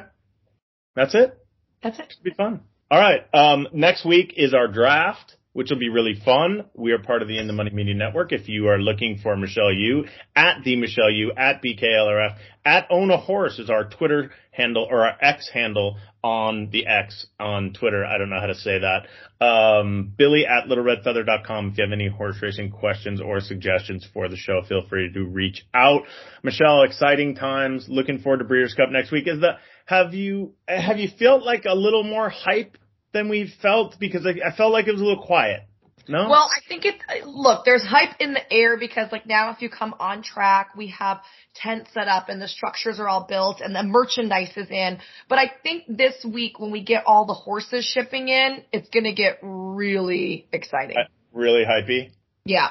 That's 0.96 1.16
it. 1.16 1.38
That's 1.82 1.98
it. 2.00 2.14
Be 2.24 2.32
fun. 2.32 2.62
All 2.92 3.00
right. 3.00 3.22
Um, 3.36 3.68
next 3.72 4.04
week 4.04 4.34
is 4.36 4.56
our 4.56 4.68
draft, 4.68 5.36
which 5.54 5.70
will 5.70 5.78
be 5.78 5.90
really 5.90 6.20
fun. 6.26 6.66
We 6.74 6.92
are 6.92 6.98
part 6.98 7.22
of 7.22 7.28
the 7.28 7.38
In 7.38 7.46
the 7.46 7.54
Money 7.54 7.70
Media 7.70 7.94
Network. 7.94 8.32
If 8.32 8.50
you 8.50 8.68
are 8.68 8.80
looking 8.80 9.20
for 9.22 9.38
Michelle 9.38 9.72
Yu, 9.72 10.06
at 10.36 10.64
the 10.64 10.76
Michelle 10.76 11.12
Yu, 11.12 11.32
at 11.38 11.62
BKLRF, 11.62 12.36
at 12.66 12.88
Own 12.90 13.12
a 13.12 13.18
Horse 13.18 13.60
is 13.60 13.70
our 13.70 13.88
Twitter 13.88 14.32
handle 14.52 14.88
or 14.90 15.06
our 15.06 15.16
X 15.22 15.50
handle 15.54 15.98
on 16.24 16.70
the 16.72 16.88
X 16.88 17.28
on 17.40 17.74
Twitter. 17.74 18.04
I 18.04 18.18
don't 18.18 18.32
know 18.32 18.40
how 18.40 18.48
to 18.48 18.56
say 18.56 18.80
that. 18.80 19.46
Um, 19.46 20.12
Billy 20.18 20.46
at 20.48 20.68
littleredfeather.com. 20.68 21.70
If 21.70 21.78
you 21.78 21.84
have 21.84 21.94
any 21.94 22.10
horse 22.10 22.38
racing 22.42 22.72
questions 22.72 23.22
or 23.22 23.40
suggestions 23.40 24.08
for 24.14 24.28
the 24.30 24.36
show, 24.36 24.62
feel 24.68 24.86
free 24.90 25.14
to 25.14 25.26
reach 25.26 25.64
out. 25.76 26.04
Michelle, 26.44 26.84
exciting 26.84 27.36
times. 27.36 27.86
Looking 27.88 28.20
forward 28.20 28.40
to 28.40 28.46
Breeders' 28.46 28.74
Cup 28.74 28.90
next 28.90 29.12
week. 29.12 29.28
Is 29.28 29.40
the 29.40 29.54
have 29.90 30.14
you 30.14 30.54
have 30.68 31.00
you 31.00 31.10
felt 31.18 31.44
like 31.44 31.66
a 31.66 31.74
little 31.74 32.04
more 32.04 32.30
hype 32.30 32.78
than 33.12 33.28
we 33.28 33.52
felt 33.60 33.96
because 34.00 34.24
I, 34.24 34.48
I 34.48 34.56
felt 34.56 34.72
like 34.72 34.88
it 34.88 34.92
was 34.92 35.02
a 35.02 35.04
little 35.04 35.24
quiet. 35.24 35.62
No. 36.08 36.30
Well, 36.30 36.48
I 36.56 36.60
think 36.68 36.86
it, 36.86 36.96
look, 37.26 37.66
there's 37.66 37.84
hype 37.84 38.16
in 38.20 38.34
the 38.34 38.54
air 38.54 38.78
because 38.78 39.12
like 39.12 39.26
now 39.26 39.52
if 39.52 39.64
you 39.64 39.70
come 39.70 39.96
on 40.00 40.22
track, 40.22 40.76
we 40.78 40.88
have 40.88 41.22
tents 41.56 41.90
set 41.94 42.08
up 42.08 42.30
and 42.30 42.40
the 42.40 42.48
structures 42.48 43.00
are 43.00 43.08
all 43.08 43.26
built 43.28 43.62
and 43.62 43.76
the 43.76 43.82
merchandise 43.82 44.52
is 44.56 44.70
in. 44.70 45.00
But 45.28 45.40
I 45.40 45.52
think 45.64 45.86
this 45.88 46.24
week 46.24 46.60
when 46.60 46.72
we 46.72 46.84
get 46.84 47.06
all 47.08 47.26
the 47.26 47.34
horses 47.34 47.84
shipping 47.84 48.28
in, 48.28 48.64
it's 48.72 48.90
going 48.90 49.06
to 49.06 49.14
get 49.14 49.40
really 49.42 50.48
exciting. 50.54 50.98
Uh, 50.98 51.08
really 51.34 51.64
hypey. 51.66 52.12
Yeah. 52.46 52.70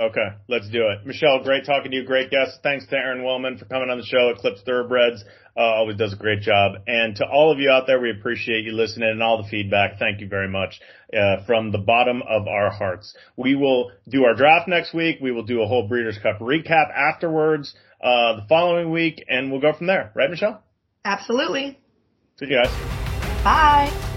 Okay, 0.00 0.28
let's 0.46 0.68
do 0.70 0.86
it. 0.88 1.04
Michelle, 1.04 1.42
great 1.42 1.66
talking 1.66 1.90
to 1.90 1.96
you. 1.96 2.04
Great 2.04 2.30
guest. 2.30 2.60
Thanks 2.62 2.86
to 2.86 2.96
Aron 2.96 3.24
Wellman 3.24 3.58
for 3.58 3.64
coming 3.64 3.90
on 3.90 3.98
the 3.98 4.06
show. 4.06 4.28
Eclipse 4.28 4.62
Thoroughbreds 4.64 5.24
uh, 5.56 5.60
always 5.60 5.96
does 5.96 6.12
a 6.12 6.16
great 6.16 6.40
job. 6.40 6.76
And 6.86 7.16
to 7.16 7.24
all 7.26 7.50
of 7.50 7.58
you 7.58 7.68
out 7.68 7.88
there, 7.88 8.00
we 8.00 8.12
appreciate 8.12 8.64
you 8.64 8.72
listening 8.72 9.08
and 9.08 9.20
all 9.20 9.42
the 9.42 9.48
feedback. 9.48 9.98
Thank 9.98 10.20
you 10.20 10.28
very 10.28 10.48
much 10.48 10.80
uh, 11.12 11.44
from 11.46 11.72
the 11.72 11.78
bottom 11.78 12.22
of 12.22 12.46
our 12.46 12.70
hearts. 12.70 13.12
We 13.36 13.56
will 13.56 13.90
do 14.08 14.24
our 14.24 14.34
draft 14.34 14.68
next 14.68 14.94
week. 14.94 15.16
We 15.20 15.32
will 15.32 15.44
do 15.44 15.62
a 15.62 15.66
whole 15.66 15.88
Breeders' 15.88 16.18
Cup 16.22 16.38
recap 16.38 16.92
afterwards 16.94 17.74
uh, 18.00 18.36
the 18.36 18.46
following 18.48 18.92
week, 18.92 19.24
and 19.28 19.50
we'll 19.50 19.60
go 19.60 19.72
from 19.72 19.88
there. 19.88 20.12
Right, 20.14 20.30
Michelle? 20.30 20.62
Absolutely. 21.04 21.76
See 22.38 22.46
you 22.46 22.62
guys. 22.62 22.70
Bye. 23.42 24.07